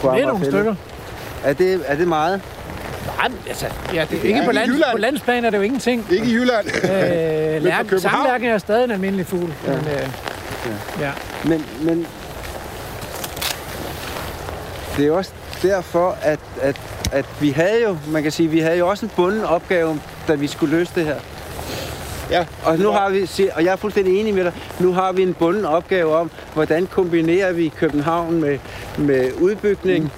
[0.00, 0.74] På det er nogle stykker.
[1.44, 2.40] Er det, er det meget?
[3.06, 6.06] Nej, altså, ja, det, ikke er på, lands, på landsplan er det jo ingenting.
[6.10, 6.66] Ikke i Jylland.
[6.84, 9.52] Øh, lærken, samlærken er stadig en almindelig fugl.
[9.66, 9.72] Ja.
[9.72, 10.08] Men, øh,
[11.00, 11.10] ja.
[11.44, 12.06] Men, men
[14.96, 15.30] det er jo også
[15.62, 16.76] derfor, at, at,
[17.12, 20.34] at vi havde jo, man kan sige, vi havde jo også en bunden opgave, da
[20.34, 21.16] vi skulle løse det her.
[22.30, 22.46] ja.
[22.64, 25.22] Og nu har vi, se- og jeg er fuldstændig enig med dig, nu har vi
[25.22, 28.58] en bunden opgave om, hvordan kombinerer vi København med,
[28.98, 30.10] med udbygning, mm.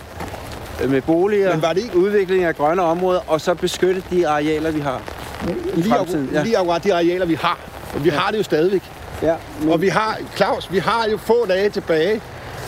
[0.88, 4.70] Med boliger, Men var det ikke- udvikling af grønne områder, og så beskytte de arealer,
[4.70, 5.00] vi har.
[5.48, 6.42] I lige, fremtiden, ja.
[6.42, 7.59] lige akkurat de arealer, vi har.
[7.94, 8.82] Og vi har det jo stadigvæk.
[9.22, 12.20] Ja, men, Og vi har, Claus, vi har jo få dage tilbage.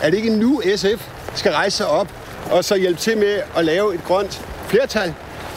[0.02, 2.08] Er det ikke nu, SF skal rejse sig op
[2.50, 5.14] og så hjælpe til med at lave et grønt flertal,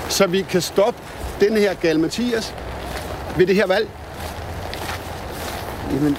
[0.10, 1.00] så vi kan stoppe
[1.40, 2.54] den her gal Mathias
[3.38, 3.88] ved det her valg?
[5.94, 6.18] jamen,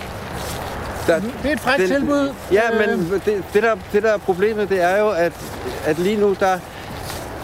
[1.07, 2.33] der, Det er et frækt tilbud.
[2.53, 5.33] Ja, Øh, men det, det, der, det der er problemet, det er jo, at,
[5.87, 6.59] at lige nu, der,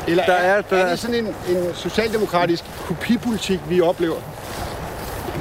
[0.09, 4.17] Eller Der er, er- der er det sådan en, en socialdemokratisk kopipolitik, vi oplever?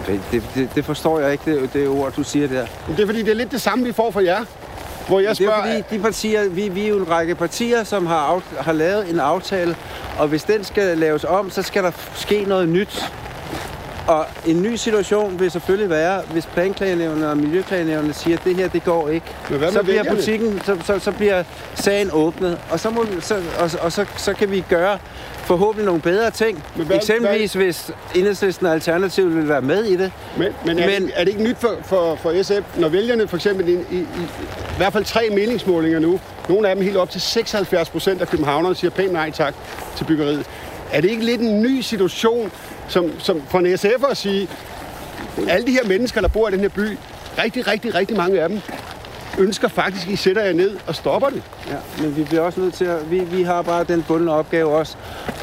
[0.08, 0.22] det,
[0.56, 2.66] det, det, forstår jeg ikke, det, det ord, du siger der.
[2.88, 4.46] Men Det er fordi, det er lidt det samme, vi får fra jer.
[5.08, 7.84] Hvor jeg Det er spørger, fordi, de partier, vi, vi er jo en række partier,
[7.84, 9.76] som har, af, har lavet en aftale,
[10.20, 13.12] og hvis den skal laves om, så skal der ske noget nyt.
[14.10, 18.68] Og en ny situation vil selvfølgelig være, hvis planklagenævnene og miljøklagenævnene siger, at det her,
[18.68, 19.26] det går ikke.
[19.50, 20.18] Hvad Så bliver vælgerne?
[20.18, 21.44] butikken, så, så, så bliver
[21.76, 24.98] sagen åbnet, og så, må, så, og, og så, så kan vi gøre
[25.36, 26.64] forhåbentlig nogle bedre ting.
[26.76, 30.12] Men hvad- Eksempelvis hvis Enhedslisten og Alternativet vil være med i det.
[30.38, 33.28] Men, men, er, Men- det, er det ikke nyt for, for, for SF, når vælgerne
[33.28, 36.20] for eksempel i, i, i, i hvert fald tre meningsmålinger nu,
[36.50, 39.54] nogle af dem helt op til 76 procent af københavnerne siger pænt nej tak
[39.98, 40.46] til byggeriet.
[40.92, 42.52] er det ikke lidt en ny situation,
[42.90, 44.48] som, som for en SF'er at sige,
[45.50, 46.98] alle de her mennesker, der bor i den her by,
[47.44, 48.60] rigtig, rigtig, rigtig mange af dem,
[49.40, 51.44] ønsker faktisk, at I sætter jer ned og stopper det.
[51.68, 53.12] Ja, men vi bliver også nødt til at...
[53.12, 54.96] Vi, vi har bare den bundne opgave også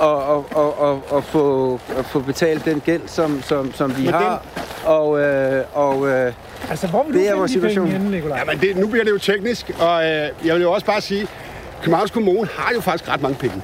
[0.03, 4.03] at, at, at, at, at, få, at få betalt den gæld, som, som, som vi
[4.03, 4.43] Men har.
[4.85, 6.33] Og, øh, og øh,
[6.71, 7.93] Altså, hvor vil Det du er finde vores de penge situation.
[7.93, 8.39] henne, Nicolaj?
[8.39, 11.27] Jamen, det, nu bliver det jo teknisk, og øh, jeg vil jo også bare sige,
[11.83, 13.63] Københavns Kommune har jo faktisk ret mange penge.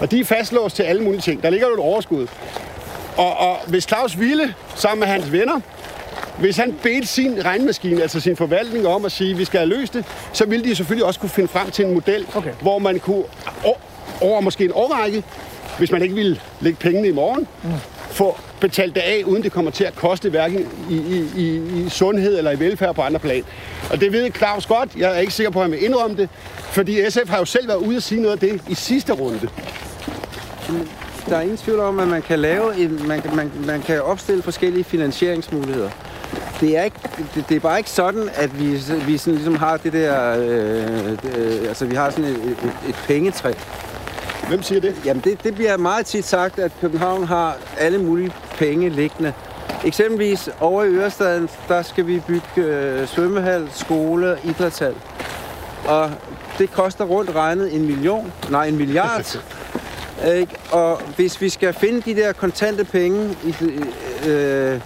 [0.00, 1.42] Og de er fastlåst til alle mulige ting.
[1.42, 2.26] Der ligger jo et overskud.
[3.16, 5.60] Og, og hvis Claus Ville, sammen med hans venner,
[6.38, 9.68] hvis han bedte sin regnmaskine, altså sin forvaltning om at sige, at vi skal have
[9.68, 12.52] løst det, så ville de selvfølgelig også kunne finde frem til en model, Okay.
[12.60, 13.24] hvor man kunne
[14.20, 15.24] over måske en årrække,
[15.78, 17.70] hvis man ikke ville lægge pengene i morgen, mm.
[18.10, 21.88] få betalt det af, uden det kommer til at koste hverken i, i, i, i
[21.88, 23.44] sundhed eller i velfærd på andre plan.
[23.90, 24.90] Og det ved Claus godt.
[24.96, 26.28] Jeg er ikke sikker på, at han vil indrømme det,
[26.58, 29.48] fordi SF har jo selv været ude og sige noget af det i sidste runde.
[31.28, 34.02] Der er ingen tvivl om, at man kan lave en, man, kan- man, man kan
[34.02, 35.90] opstille forskellige finansieringsmuligheder.
[36.60, 36.96] Det er, ikke,
[37.34, 38.66] det, det er bare ikke sådan, at vi,
[39.06, 42.56] vi sådan ligesom har det der, øh, øh, altså vi har sådan et, et,
[42.88, 43.52] et pengetræ.
[44.48, 44.94] Hvem siger det?
[45.04, 49.32] Jamen det, det bliver meget tit sagt, at København har alle mulige penge liggende.
[49.84, 54.94] Eksempelvis over i Ørestaden, der skal vi bygge øh, svømmehal, skole, idrætshal.
[55.86, 56.10] Og
[56.58, 59.36] det koster rundt regnet en million, nej en milliard.
[60.26, 60.56] Ikke?
[60.70, 63.54] Og hvis vi skal finde de der kontante penge, i,
[64.28, 64.80] øh,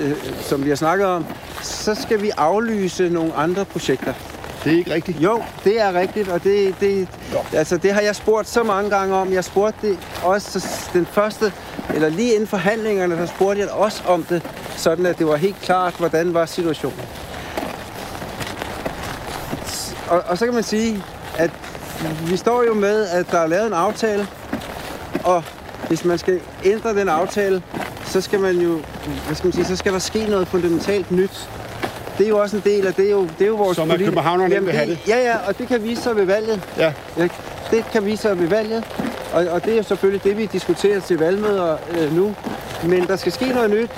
[0.00, 1.24] øh, som vi har snakket om,
[1.62, 4.14] så skal vi aflyse nogle andre projekter.
[4.64, 5.20] Det er ikke rigtigt.
[5.20, 7.08] Jo, det er rigtigt, og det, det,
[7.52, 9.32] altså, det har jeg spurgt så mange gange om.
[9.32, 11.52] Jeg spurgte det også så den første,
[11.94, 14.42] eller lige inden forhandlingerne, der spurgte jeg også om det,
[14.76, 17.00] sådan at det var helt klart, hvordan var situationen.
[20.08, 21.02] Og, og så kan man sige,
[21.38, 21.50] at
[22.26, 24.26] vi står jo med, at der er lavet en aftale,
[25.26, 25.42] og
[25.88, 27.62] hvis man skal ændre den aftale,
[28.06, 28.80] så skal man jo,
[29.26, 31.48] hvad skal man sige, så skal der ske noget fundamentalt nyt.
[32.18, 33.88] Det er jo også en del af det, er jo, det er jo vores Som
[33.88, 34.98] politi- københavnerne Jamen, have det.
[35.08, 36.60] Ja, ja, og det kan vise sig ved valget.
[36.78, 36.92] Ja.
[37.18, 37.28] Ja,
[37.70, 38.84] det kan vise sig ved valget,
[39.32, 42.34] og, og det er jo selvfølgelig det, vi diskuterer til valgmøder øh, nu.
[42.84, 43.90] Men der skal ske noget nyt.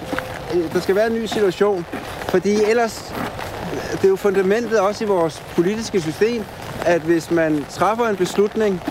[0.54, 1.86] Øh, Der skal være en ny situation,
[2.28, 3.12] fordi ellers,
[3.92, 6.44] det er jo fundamentet også i vores politiske system,
[6.86, 8.82] at hvis man træffer en beslutning,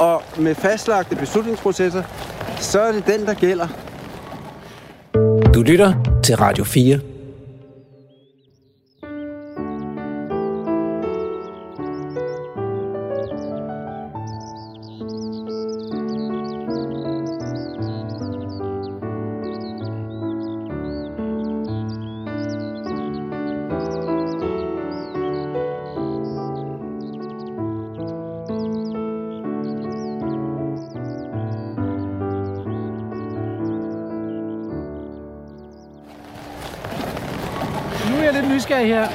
[0.00, 2.02] og med fastlagte beslutningsprocesser,
[2.60, 3.68] så er det den, der gælder.
[5.54, 7.13] Du lytter til Radio 4.
[38.64, 39.06] nysgerrig her.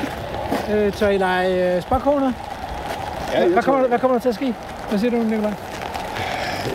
[0.75, 2.31] Øh, tør I lege øh, spåkoner?
[3.33, 4.53] Ja, jeg hvad, kommer, hvad kommer der til at ske?
[4.89, 5.53] Hvad siger du, Nicolaj?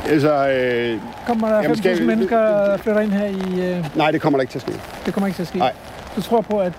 [0.09, 3.71] Altså, øh, Kommer der Jamen, skal 5.000 vi- mennesker, der flytter ind her i...
[3.71, 4.73] Øh, nej, det kommer der ikke til at ske.
[5.07, 5.59] det kommer ikke til at ske.
[5.59, 5.73] Nej.
[6.17, 6.73] Du tror på, at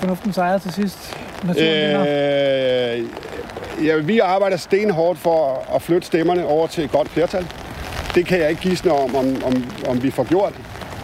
[0.00, 1.16] fornuften sejrer til sidst?
[1.44, 2.06] Naturen?
[2.06, 7.46] Øh, ja, vi arbejder stenhårdt for at flytte stemmerne over til et godt flertal.
[8.14, 10.52] Det kan jeg ikke gisne om, om, om, om vi får gjort.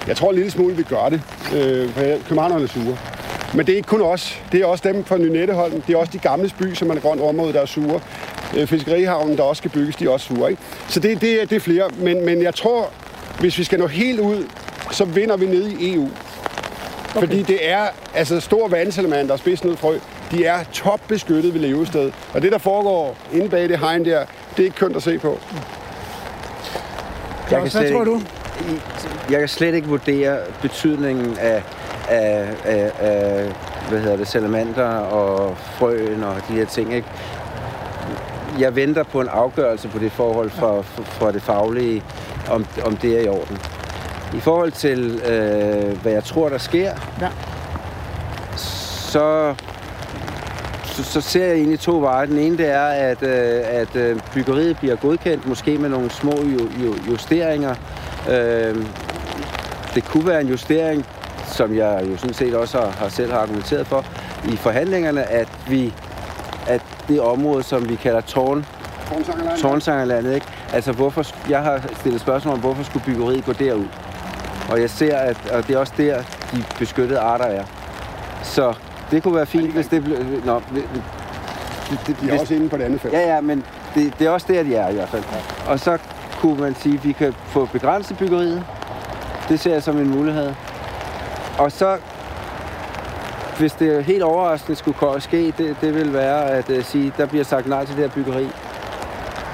[0.07, 1.21] Jeg tror en lille smule, vi gør det.
[1.57, 2.97] Øh, for Københavnerne er sure.
[3.55, 4.43] Men det er ikke kun os.
[4.53, 5.81] Det er også dem fra Nynetteholm.
[5.81, 8.01] Det er også de gamle by, som et grønt område, der er sure.
[8.57, 10.51] Øh, Fiskerihavnen, der også skal bygges, de er også sure.
[10.51, 10.63] Ikke?
[10.89, 11.89] Så det, det, er- det er flere.
[11.99, 12.91] Men, men jeg tror,
[13.41, 14.45] hvis vi skal nå helt ud,
[14.93, 16.03] så vinder vi ned i EU.
[17.11, 17.21] Okay.
[17.27, 17.83] Fordi det er,
[18.15, 19.99] altså store vandsalamander og spidsnød frø,
[20.31, 22.13] de er topbeskyttet ved levested.
[22.35, 24.25] Og det, der foregår inde bag det hegn der,
[24.57, 25.39] det er ikke kønt at se på.
[27.49, 28.21] Claus, hvad tror du?
[29.31, 31.63] Jeg kan slet ikke vurdere betydningen af,
[32.09, 33.53] af, af, af
[33.89, 36.95] hvad hedder det, salamander og frøen og de her ting.
[36.95, 37.09] Ikke?
[38.59, 42.03] Jeg venter på en afgørelse på det forhold fra, fra det faglige,
[42.51, 43.59] om, om det er i orden.
[44.35, 47.29] I forhold til, øh, hvad jeg tror, der sker, Ja.
[48.57, 49.55] så,
[50.85, 52.27] så, så ser jeg egentlig to veje.
[52.27, 56.33] Den ene det er, at, øh, at øh, byggeriet bliver godkendt, måske med nogle små
[56.33, 57.75] ju, ju, justeringer.
[58.31, 58.77] Øh,
[59.95, 61.07] det kunne være en justering,
[61.49, 64.05] som jeg jo sådan set også har, har selv har argumenteret for
[64.45, 65.95] i forhandlingerne, at vi
[66.67, 68.67] at det område, som vi kalder tårn,
[69.61, 70.47] Tårnsangerlandet, ikke?
[70.73, 73.87] Altså, hvorfor, jeg har stillet spørgsmål om, hvorfor skulle byggeriet gå derud?
[74.71, 76.23] Og jeg ser, at og det er også der,
[76.53, 77.65] de beskyttede arter er.
[78.43, 78.75] Så
[79.11, 80.17] det kunne være fint, hvis det blev...
[80.45, 80.85] Nå, det,
[82.07, 83.15] det, De er hvis, også inde på det andet felt.
[83.15, 83.65] Ja, ja, men
[83.95, 85.23] det, det er også der, de er i hvert fald.
[85.69, 85.99] Og så
[86.41, 88.65] kunne man sige, at vi kan få begrænset byggeriet.
[89.49, 90.53] Det ser jeg som en mulighed.
[91.59, 91.99] Og så,
[93.59, 97.45] hvis det helt overraskende skulle ske, det, det vil være at uh, sige, der bliver
[97.45, 98.49] sagt nej til det her byggeri.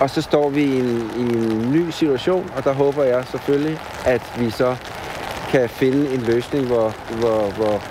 [0.01, 3.79] Og så står vi i en, i en ny situation, og der håber jeg selvfølgelig,
[4.05, 4.77] at vi så
[5.51, 7.83] kan finde en løsning, hvor, hvor, hvor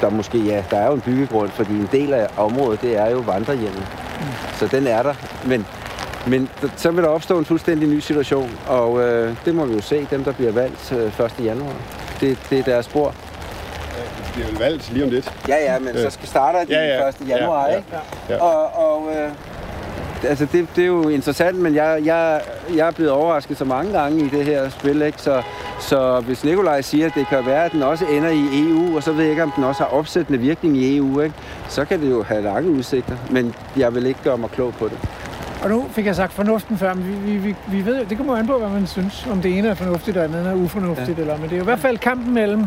[0.00, 3.10] der måske, ja, der er jo en byggegrund, fordi en del af området, det er
[3.10, 3.86] jo vandrehjemmet.
[4.20, 4.26] Mm.
[4.58, 5.14] Så den er der.
[5.46, 5.66] Men,
[6.26, 9.80] men så vil der opstå en fuldstændig ny situation, og øh, det må vi jo
[9.80, 11.44] se, dem der bliver valgt øh, 1.
[11.44, 11.99] januar.
[12.20, 13.08] Det, det er deres spor.
[13.08, 15.32] De bliver vel valgt lige om lidt.
[15.48, 16.02] Ja, ja, men øh.
[16.02, 17.08] så skal starter de Ja, ja.
[17.08, 17.14] 1.
[17.28, 17.76] januar, Ja, ja.
[17.76, 17.88] ikke?
[18.28, 18.42] Ja.
[18.42, 19.30] Og, og øh,
[20.28, 22.40] altså det, det er jo interessant, men jeg, jeg,
[22.76, 25.22] jeg er blevet overrasket så mange gange i det her spil, ikke?
[25.22, 25.42] Så,
[25.80, 29.02] så hvis Nikolaj siger, at det kan være, at den også ender i EU, og
[29.02, 31.34] så ved jeg ikke, om den også har opsættende virkning i EU, ikke?
[31.68, 34.88] så kan det jo have lange udsigter, men jeg vil ikke gøre mig klog på
[34.88, 34.98] det.
[35.62, 38.36] Og nu fik jeg sagt fornuften før, men vi, vi, vi, vi ved det kommer
[38.36, 41.18] an på, hvad man synes, om det ene er fornuftigt, og det andet er ufornuftigt.
[41.18, 41.22] Ja.
[41.22, 42.66] Eller, men det er jo i hvert fald kampen mellem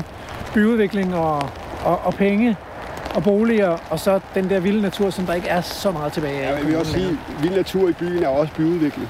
[0.54, 1.50] byudvikling og,
[1.84, 2.58] og, og penge
[3.16, 6.42] og boliger, og så den der vilde natur, som der ikke er så meget tilbage
[6.42, 6.52] af.
[6.52, 9.10] Ja, jeg vil også sige, at vild natur i byen er også byudvikling.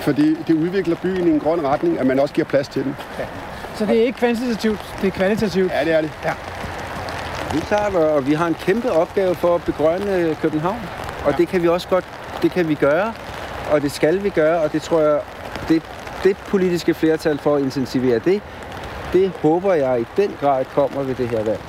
[0.00, 2.96] Fordi det udvikler byen i en grøn retning, at man også giver plads til den.
[3.74, 5.72] Så det er ikke kvantitativt, det er kvalitativt.
[5.72, 6.10] Ja, det er det.
[7.52, 10.80] Det er klart, og vi har en kæmpe opgave for at begrønne København.
[11.24, 12.04] Og det kan vi også godt,
[12.42, 13.12] det kan vi gøre,
[13.70, 15.20] og det skal vi gøre, og det tror jeg,
[15.68, 15.82] det,
[16.24, 18.42] det politiske flertal for at intensivere det,
[19.12, 21.60] det håber jeg i den grad kommer ved det her valg.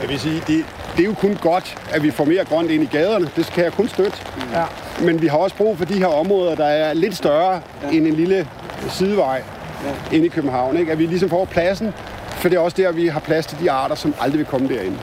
[0.00, 0.66] Jeg vil sige, det,
[0.96, 3.30] det er jo kun godt, at vi får mere grønt ind i gaderne.
[3.36, 4.18] Det kan jeg kun støtte.
[4.52, 4.64] Ja.
[5.00, 7.88] Men vi har også brug for de her områder, der er lidt større ja.
[7.90, 8.48] end en lille
[8.88, 9.42] sidevej
[9.84, 10.16] ja.
[10.16, 10.76] inde i København.
[10.76, 10.92] Ikke?
[10.92, 11.94] At vi ligesom får pladsen,
[12.28, 14.68] for det er også der, vi har plads til de arter, som aldrig vil komme
[14.68, 14.98] derinde.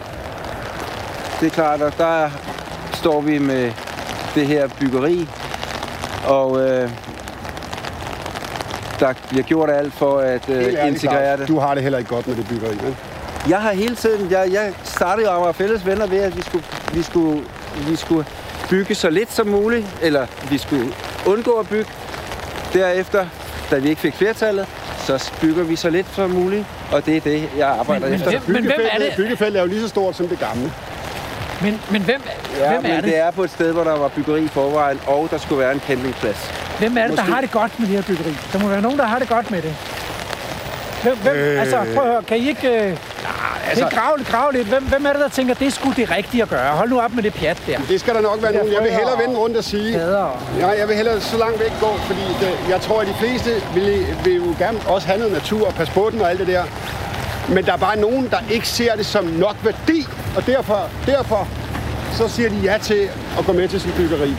[1.39, 2.29] Det er klart, og der
[2.93, 3.71] står vi med
[4.35, 5.27] det her byggeri,
[6.27, 6.89] og øh,
[8.99, 11.47] der bliver gjort alt for at øh, integrere Claus, det.
[11.47, 12.75] Du har det heller ikke godt med det byggeri.
[12.83, 12.95] Vel?
[13.49, 16.63] Jeg har hele tiden, jeg, jeg startede jo Amager Fælles Venner ved, at vi skulle,
[16.93, 17.41] vi, skulle,
[17.87, 18.25] vi skulle
[18.69, 20.93] bygge så lidt som muligt, eller vi skulle
[21.25, 21.89] undgå at bygge.
[22.73, 23.25] Derefter,
[23.71, 24.67] da vi ikke fik flertallet,
[24.97, 28.13] så bygger vi så lidt som muligt, og det er det, jeg arbejder Men- men
[28.27, 28.29] efter.
[28.39, 29.13] hvem- Men hvem er det?
[29.17, 30.71] Byggefeltet er jo lige så stort som det gamle.
[31.63, 32.21] Men, men hvem,
[32.59, 33.03] Ja, hvem men er det?
[33.03, 33.11] det?
[33.13, 35.73] det er på et sted, hvor der var byggeri i forvejen, og der skulle være
[35.73, 36.51] en campingplads.
[36.79, 38.37] Hvem er det, der Måske- har det godt med det her byggeri?
[38.53, 39.75] Der må være nogen, der har det godt med det.
[41.03, 41.61] Hvem, hvem, øh...
[41.61, 42.97] Altså, prøv at høre, kan I ikke, øh, altså...
[43.69, 44.67] altså- kan I grave, grave lidt?
[44.67, 46.71] Hvem, hvem er det, der tænker, det sgu det rigtige at gøre?
[46.71, 47.77] Hold nu op med det pjat der.
[47.89, 48.73] Det skal der nok være Det er nogen.
[48.75, 50.43] Jeg vil hellere vende rundt og sige, Hader.
[50.59, 53.49] Ja, jeg vil hellere så langt væk gå, fordi det, jeg tror, at de fleste
[53.75, 56.47] vil, vil jo gerne også have noget natur og passe på den og alt det
[56.47, 56.63] der.
[57.49, 61.47] Men der er bare nogen, der ikke ser det som nok værdi, og derfor, derfor
[62.13, 63.09] så siger de ja til
[63.39, 64.35] at gå med til sådan byggeri.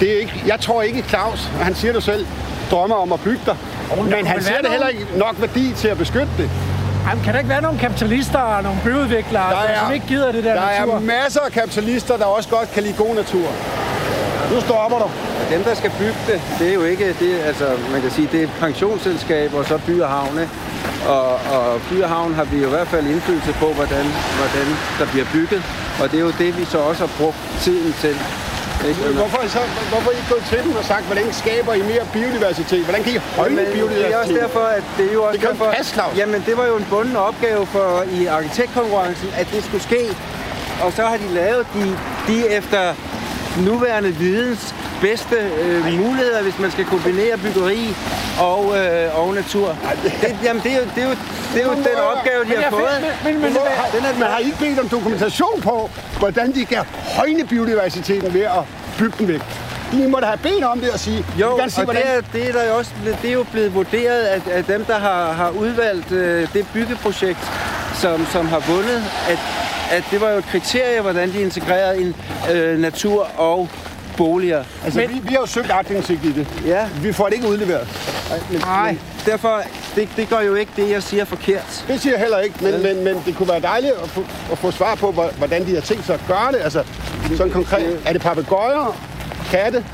[0.00, 2.26] Det er ikke, jeg tror ikke, Claus, han siger det selv,
[2.70, 3.54] drømmer om at bygge der.
[3.90, 6.50] kunne Men han ser det heller ikke nok værdi til at beskytte det.
[7.08, 10.32] Jamen, kan der ikke være nogle kapitalister og nogle byudviklere, Der er- som ikke gider
[10.32, 10.94] det der, Der natur?
[10.96, 13.48] er masser af kapitalister, der også godt kan lide god natur.
[14.52, 15.08] Nu stopper du.
[15.54, 18.42] Dem, der skal bygge det, det er jo ikke, det, altså, man kan sige, det
[18.42, 20.52] er pensionsselskaber og så by og havn, ikke?
[21.08, 24.04] Og, og by og havn har vi jo i hvert fald indflydelse på, hvordan,
[24.40, 24.66] hvordan
[24.98, 25.62] der bliver bygget.
[26.00, 28.16] Og det er jo det, vi så også har brugt tiden til.
[28.88, 29.00] Ikke?
[29.00, 29.58] Hvorfor I, så,
[29.92, 32.84] hvorfor I ikke gået til dem og sagt, hvordan skaber I mere biodiversitet?
[32.84, 34.08] Hvordan kan I højne Men biodiversitet?
[34.08, 36.16] det er også derfor, at det er jo også Det derfor, Claus.
[36.16, 40.02] Jamen, det var jo en bunden opgave for i arkitektkonkurrencen, at det skulle ske.
[40.84, 41.84] Og så har de lavet de,
[42.28, 42.82] de efter
[43.64, 47.94] nuværende videns bedste øh, muligheder, hvis man skal kombinere byggeri
[48.40, 49.76] og, øh, og natur.
[50.20, 51.14] Det, jamen, det er jo, det er jo,
[51.54, 53.04] det er jo den opgave, de har fået.
[53.24, 53.50] Men, men, men,
[53.92, 56.82] Den er- men har ikke bedt om dokumentation på, hvordan de kan
[57.16, 58.62] højne biodiversiteten ved at
[58.98, 59.40] bygge den væk?
[59.92, 61.84] I må da have bedt om det og sige, vi Jo, vil og gerne se,
[61.84, 62.02] hvordan...
[62.02, 62.90] det er, det, er der jo også,
[63.22, 67.38] det er jo blevet vurderet af, af dem, der har, har udvalgt øh, det byggeprojekt,
[67.94, 69.38] som, som har vundet, at,
[69.90, 72.14] at det var jo et kriterie, hvordan de integrerede en,
[72.52, 73.68] øh, natur og
[74.16, 74.64] boliger.
[74.84, 76.46] Altså, Men- vi, vi har jo søgt aktindsigt i det.
[76.66, 77.88] Ja, Vi får det ikke udleveret.
[78.50, 78.86] men, Nej.
[78.92, 79.62] men derfor,
[79.96, 81.84] det, det gør jo ikke det, jeg siger forkert.
[81.88, 84.58] Det siger jeg heller ikke, men, men, men det kunne være dejligt at få, at
[84.58, 86.58] få svar på, hvor- hvordan de har tænkt sig at gøre det.
[86.64, 86.82] Altså,
[87.36, 88.00] sådan konkret.
[88.06, 88.96] Er det papegøjer,
[89.50, 89.84] katte,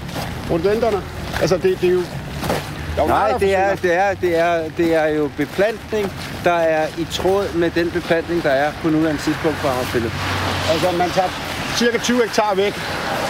[0.51, 1.02] rodenterne?
[1.40, 2.02] Altså, det, det er jo...
[2.98, 6.12] Jo Nej, det er, det, er, det, er, det er jo beplantning,
[6.44, 10.12] der er i tråd med den beplantning, der er på nuværende tidspunkt på Amagerfællet.
[10.73, 11.28] Altså, man tager
[11.77, 12.74] cirka 20 hektar væk,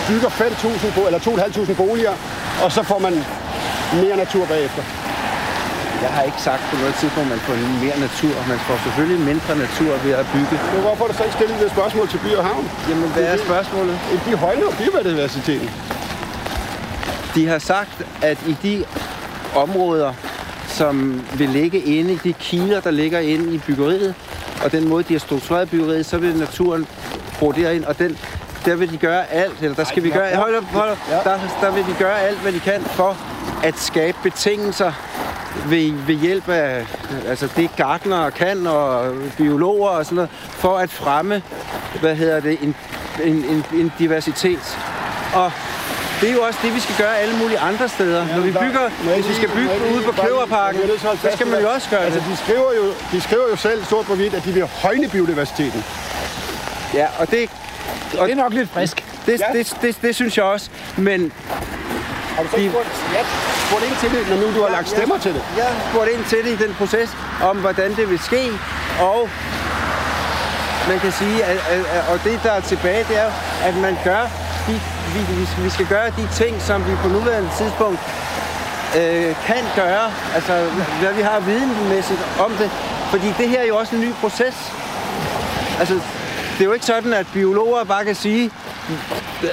[0.08, 2.14] bygger 5.000 bo- eller 2.500 boliger,
[2.64, 3.14] og så får man
[4.02, 4.82] mere natur bagefter.
[6.02, 8.34] Jeg har ikke sagt på noget tidspunkt, at man får mere natur.
[8.48, 10.56] Man får selvfølgelig mindre natur ved at bygge.
[10.72, 12.70] Men hvorfor er du så ikke stillet det spørgsmål til By og Havn?
[12.88, 13.98] Jamen, hvad er spørgsmålet?
[14.26, 15.70] De højner biodiversiteten.
[17.34, 18.84] De har sagt, at i de
[19.54, 20.12] områder,
[20.68, 24.14] som vil ligge inde i de kiler, der ligger inde i byggeriet.
[24.64, 26.86] Og den måde, de har struktureret byggeriet, så vil naturen
[27.38, 28.18] bruge derind, og den,
[28.64, 31.38] der vil de gøre alt, eller der skal vi gøre, hold op, hold op, der,
[31.60, 33.16] der vil de gøre alt, hvad de kan for
[33.64, 34.92] at skabe betingelser
[35.68, 36.86] ved, ved hjælp af
[37.26, 41.42] altså det gartnere kan og biologer og sådan noget, for at fremme,
[42.00, 42.74] hvad hedder det, en,
[43.24, 44.78] en, en, en diversitet.
[45.34, 45.52] Og
[46.22, 48.26] det er jo også det, vi skal gøre alle mulige andre steder.
[48.34, 50.90] Når vi der- bygger, jeg hvis vi skal bygge jeg lige- ude på Kløverparken, jeg
[50.90, 51.74] er så skal man jo det.
[51.74, 52.28] også gøre Altså, det.
[52.30, 55.84] de skriver, jo, de skriver jo selv sort på hvidt, at de vil højne biodiversiteten.
[56.94, 57.50] Ja, og det,
[58.18, 59.04] og Det er nok lidt frisk.
[59.26, 60.70] det, det, det, det synes jeg også.
[60.96, 61.32] Men
[62.36, 65.18] Har du så De- spurgt, ja, ind til det, når nu du har lagt stemmer
[65.18, 65.42] til det?
[65.56, 67.10] Jeg spurgte ind til det i den proces,
[67.42, 68.50] om hvordan det vil ske,
[69.00, 69.28] og
[70.88, 73.30] man kan sige, at, at, at, og det der er tilbage, det er
[73.64, 74.22] at man gør
[74.68, 74.80] de,
[75.14, 78.00] vi, vi, skal, vi skal gøre de ting, som vi på nuværende tidspunkt
[78.96, 80.54] øh, kan gøre, altså
[81.00, 82.70] hvad vi har videnmæssigt om det,
[83.10, 84.56] fordi det her er jo også en ny proces.
[85.78, 85.94] Altså,
[86.52, 88.50] det er jo ikke sådan, at biologer bare kan sige,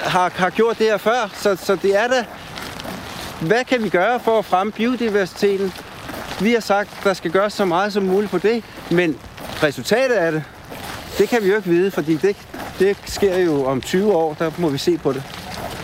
[0.01, 2.25] har, har gjort det her før, så, så det er da
[3.39, 5.73] hvad kan vi gøre for at fremme biodiversiteten?
[6.39, 9.17] Vi har sagt, der skal gøres så meget som muligt på det, men
[9.63, 10.43] resultatet af det,
[11.17, 12.35] det kan vi jo ikke vide, fordi det,
[12.79, 15.23] det sker jo om 20 år, der må vi se på det.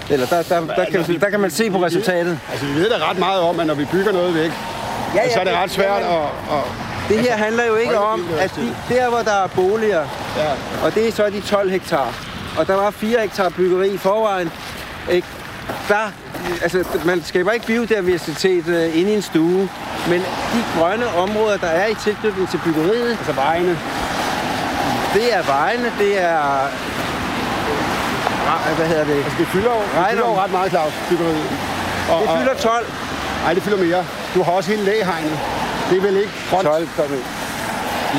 [0.09, 2.39] Eller der, der, der, kan, der kan man se på resultatet.
[2.51, 4.51] Altså, vi ved da ret meget om, at når vi bygger noget væk,
[5.15, 6.21] Ja, så er det ret svært at...
[6.57, 6.63] at
[7.09, 10.05] Det her handler jo ikke om, at de, der hvor der er boliger,
[10.37, 10.85] ja.
[10.85, 12.13] og det er så de 12 hektar,
[12.57, 14.51] og der var 4 hektar byggeri i forvejen,
[15.11, 15.27] ikke?
[15.87, 16.11] der,
[16.61, 19.69] altså, man skaber ikke biodiversitet øh, inde i en stue,
[20.09, 20.19] men
[20.53, 23.77] de grønne områder, der er i tilknytning til byggeriet, Altså vejene.
[25.15, 26.41] Det er vejene, det er,
[28.77, 31.47] hvad hedder det, Altså, det fylder jo, det fylder jo ret meget, Claus, byggeriet.
[32.11, 32.85] Og, det fylder 12.
[33.43, 34.05] Nej, det fylder mere.
[34.35, 35.39] Du har også hele lægehegnet.
[35.89, 36.63] Det er vel ikke grønt?
[36.63, 37.25] 12 kom ind.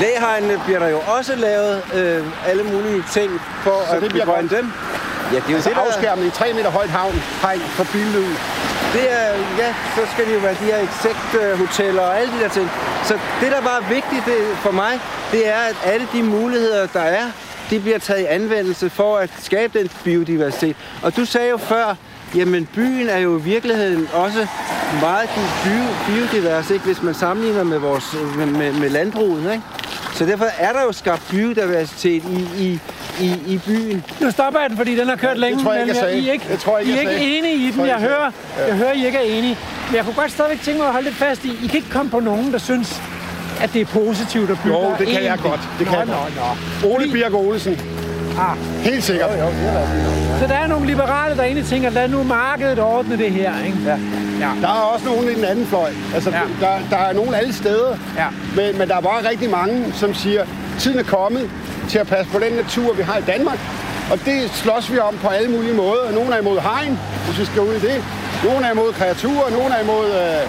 [0.00, 4.24] Lægehegnene bliver der jo også lavet øh, alle mulige ting for Så at det bliver
[4.24, 4.72] begrønne dem.
[5.32, 8.30] Ja, det er jo Altså det, der, afskærmning, 3 meter højt havn, hegn for billyd.
[8.92, 9.26] det er,
[9.62, 12.70] ja, så skal det jo være de her insekthoteller og alle de der ting.
[13.04, 15.00] Så det, der bare er vigtigt det, for mig,
[15.32, 17.24] det er, at alle de muligheder, der er,
[17.70, 20.76] de bliver taget i anvendelse for at skabe den biodiversitet.
[21.02, 21.94] Og du sagde jo før,
[22.36, 24.46] jamen byen er jo i virkeligheden også
[25.00, 25.28] meget
[25.64, 26.84] bio- biodivers, ikke?
[26.84, 28.04] hvis man sammenligner med, vores,
[28.36, 29.52] med, med, med landbruget.
[29.52, 29.62] Ikke?
[30.14, 32.80] Så derfor er der jo skabt biodiversitet i, i,
[33.20, 34.04] i, i byen.
[34.20, 35.64] Nu stopper jeg den, fordi den har kørt længe.
[35.64, 36.18] tror jeg ikke, jeg sagde.
[36.18, 37.80] I er ikke, Det tror jeg ikke, I er jeg ikke enige i den.
[37.80, 38.30] jeg Jeg ikke, hører,
[38.68, 39.58] jeg hører, I ikke er enige.
[39.88, 41.90] Men jeg kunne godt stadigvæk tænke mig at holde lidt fast i, I kan ikke
[41.90, 43.02] komme på nogen, der synes,
[43.60, 44.78] at det er positivt at bygge.
[44.78, 45.60] Jo, det kan jeg godt.
[45.78, 46.32] Det kan nå, jeg
[46.82, 47.80] nå, Ole Birk Olsen.
[48.38, 48.56] Ah.
[48.84, 49.30] Helt sikkert.
[49.38, 49.46] nå.
[50.40, 53.52] Så der er nogle liberale, der egentlig tænker, lad nu markedet ordne det her.
[53.66, 53.78] Ikke?
[54.40, 54.50] Ja.
[54.62, 55.90] Der er også nogen i den anden fløj.
[56.14, 56.40] Altså, Ja.
[56.66, 57.96] der, der er nogen alle steder.
[58.16, 58.26] Ja.
[58.56, 60.44] Men, men der er bare rigtig mange, som siger,
[60.78, 61.50] tiden er kommet
[61.88, 63.58] til at passe på den natur, vi har i Danmark.
[64.10, 66.12] Og det slås vi om på alle mulige måder.
[66.12, 68.04] Nogle er imod hegn, hvis vi skal ud i det.
[68.44, 70.42] Nogle er imod kreaturer, nogle er imod øh,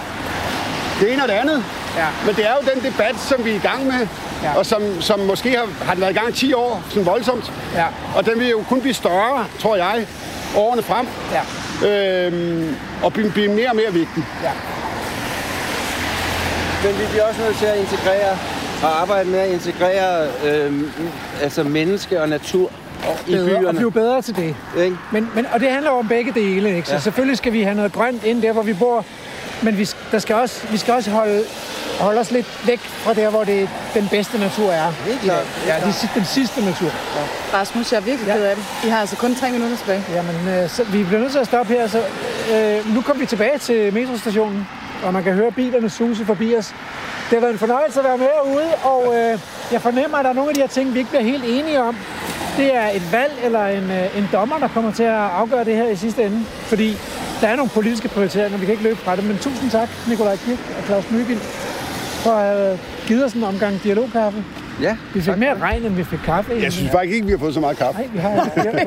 [1.00, 1.64] det ene og det andet.
[1.98, 2.06] Ja.
[2.26, 4.06] Men det er jo den debat, som vi er i gang med,
[4.42, 4.54] Ja.
[4.58, 7.52] og som, som måske har, har den været i gang i 10 år, sådan voldsomt.
[7.74, 7.84] Ja.
[8.16, 10.06] Og den vil jo kun blive større, tror jeg,
[10.56, 11.42] årene frem, Ja.
[12.26, 14.24] øhm, og blive, blive mere og mere vigtig.
[14.42, 14.50] Ja.
[16.84, 18.38] Men vi bliver også nødt til at integrere
[18.82, 20.82] og arbejde med at integrere øh,
[21.42, 22.70] altså menneske og natur
[23.26, 23.76] i Bedre, og byerne.
[23.78, 24.54] blive bedre til det.
[24.78, 24.96] Ikke?
[25.12, 26.88] Men, men, og det handler om begge dele, ikke?
[26.88, 27.00] Så Ja.
[27.00, 29.04] selvfølgelig skal vi have noget grønt ind der, hvor vi bor.
[29.62, 31.42] Men vi, der skal også, vi skal også holde,
[32.00, 34.90] holde os lidt væk fra der, hvor det, den bedste natur er.
[35.06, 35.44] Helt klart.
[35.66, 36.90] Ja, de, si- den sidste natur.
[37.54, 38.34] Rasmus, jeg er virkelig Ja.
[38.34, 38.64] ked af det.
[38.84, 40.04] Vi har altså kun tre minutter tilbage.
[40.14, 41.86] Jamen, øh, så vi bliver nødt til at stoppe her.
[41.88, 42.02] Så,
[42.54, 44.68] øh, nu kommer vi tilbage til metrostationen,
[45.04, 46.66] og man kan høre bilerne suse forbi os.
[47.30, 49.38] Det har været en fornøjelse at være med herude, og øh,
[49.72, 51.82] jeg fornemmer, at der er nogle af de her ting, vi ikke bliver helt enige
[51.82, 51.96] om.
[52.56, 55.76] Det er et valg eller en, øh, en dommer, der kommer til at afgøre det
[55.76, 56.44] her i sidste ende.
[56.60, 56.96] Fordi
[57.40, 59.24] der er nogle politiske prioriteringer, vi kan ikke løbe fra det.
[59.24, 61.38] Men tusind tak, Nikolaj Kirk og Claus Mygild,
[62.24, 64.44] for at have givet os en omgang dialogkaffe.
[64.82, 66.52] Ja, Vi fik mere regn, end vi fik kaffe.
[66.62, 68.00] Jeg synes faktisk ikke, vi har fået så meget kaffe.
[68.00, 68.30] Nej, vi har...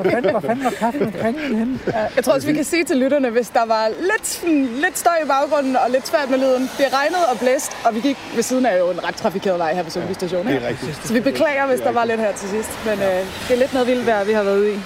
[0.02, 1.14] Hvor fanden, hvor fanden var kaffen
[1.58, 1.80] henne?
[2.16, 5.14] Jeg tror også, vi kan sige til lytterne, hvis der var lidt, sådan, lidt støj
[5.24, 6.62] i baggrunden og lidt svært med lyden.
[6.78, 9.74] Det regnede og blæst, og vi gik ved siden af jo en ret trafikeret vej
[9.74, 10.48] her på Sundby Station.
[10.48, 10.66] Det Ikke?
[10.66, 11.08] er rigtigt.
[11.08, 12.72] Så vi beklager, hvis der var lidt her til sidst.
[12.86, 14.80] Men øh, det er lidt noget vildt vejr, vi har været ude i.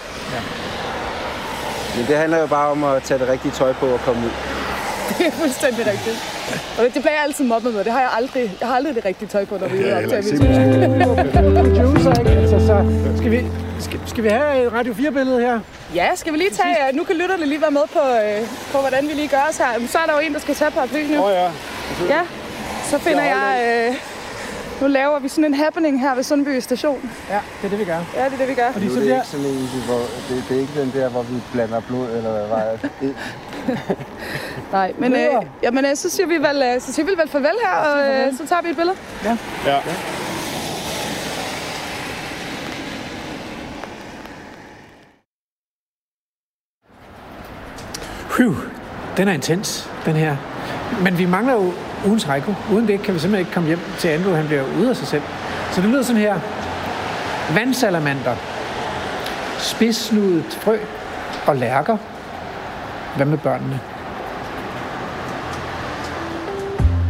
[1.97, 4.31] men det handler jo bare om at tage det rigtige tøj på og komme ud.
[5.17, 6.17] Det er fuldstændig rigtigt.
[6.77, 7.83] Og det bliver jeg altid mobbet med.
[7.83, 8.57] Det har jeg aldrig.
[8.59, 10.41] Jeg har aldrig det rigtige tøj på, når vi er ude og optage mit?
[12.37, 12.75] Altså, så
[13.17, 13.45] skal vi,
[13.79, 15.59] skal, skal vi have et Radio 4-billede her?
[15.95, 16.97] Ja, skal vi lige tage...
[16.97, 19.87] Nu kan lytterne lige være med på, øh, på hvordan vi lige gør os her.
[19.87, 21.17] Så er der jo en, der skal tage paraplyen nu.
[21.17, 21.49] Åh oh, ja.
[22.09, 22.21] Ja,
[22.89, 23.45] så finder jeg...
[23.89, 24.14] Øh,
[24.81, 27.11] nu laver vi sådan en happening her ved Sundby Station.
[27.29, 27.99] Ja, det er det, vi gør.
[28.15, 28.71] Ja, det er det, vi gør.
[28.71, 29.15] Fordi Nu så er det bliver...
[29.21, 29.99] ikke sådan en, hvor,
[30.29, 32.63] det, det er ikke den der, hvor vi blander blod, eller hvad var
[33.01, 33.15] det?
[34.71, 35.33] Nej, men øh,
[35.63, 38.33] jamen, øh, så siger vi vel, øh, så siger vi vel farvel her, og øh,
[38.37, 38.97] så tager vi et billede.
[39.65, 39.79] ja.
[48.29, 48.53] Phew,
[49.17, 50.35] den er intens, den her.
[51.03, 51.73] Men vi mangler jo
[52.05, 52.53] ugens Heiko.
[52.73, 54.35] Uden det kan vi simpelthen ikke komme hjem til Andrew.
[54.35, 55.21] Han bliver ude af sig selv.
[55.71, 56.39] Så det lyder sådan her.
[57.53, 58.35] Vandsalamander.
[59.57, 60.77] spidsnudet frø
[61.47, 61.97] og lærker.
[63.15, 63.79] Hvad med børnene?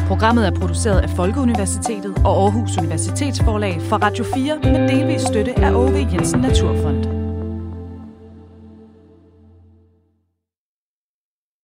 [0.07, 5.71] Programmet er produceret af Folkeuniversitetet og Aarhus Universitetsforlag for Radio 4 med delvis støtte af
[5.71, 7.14] Ove Jensen Naturfond.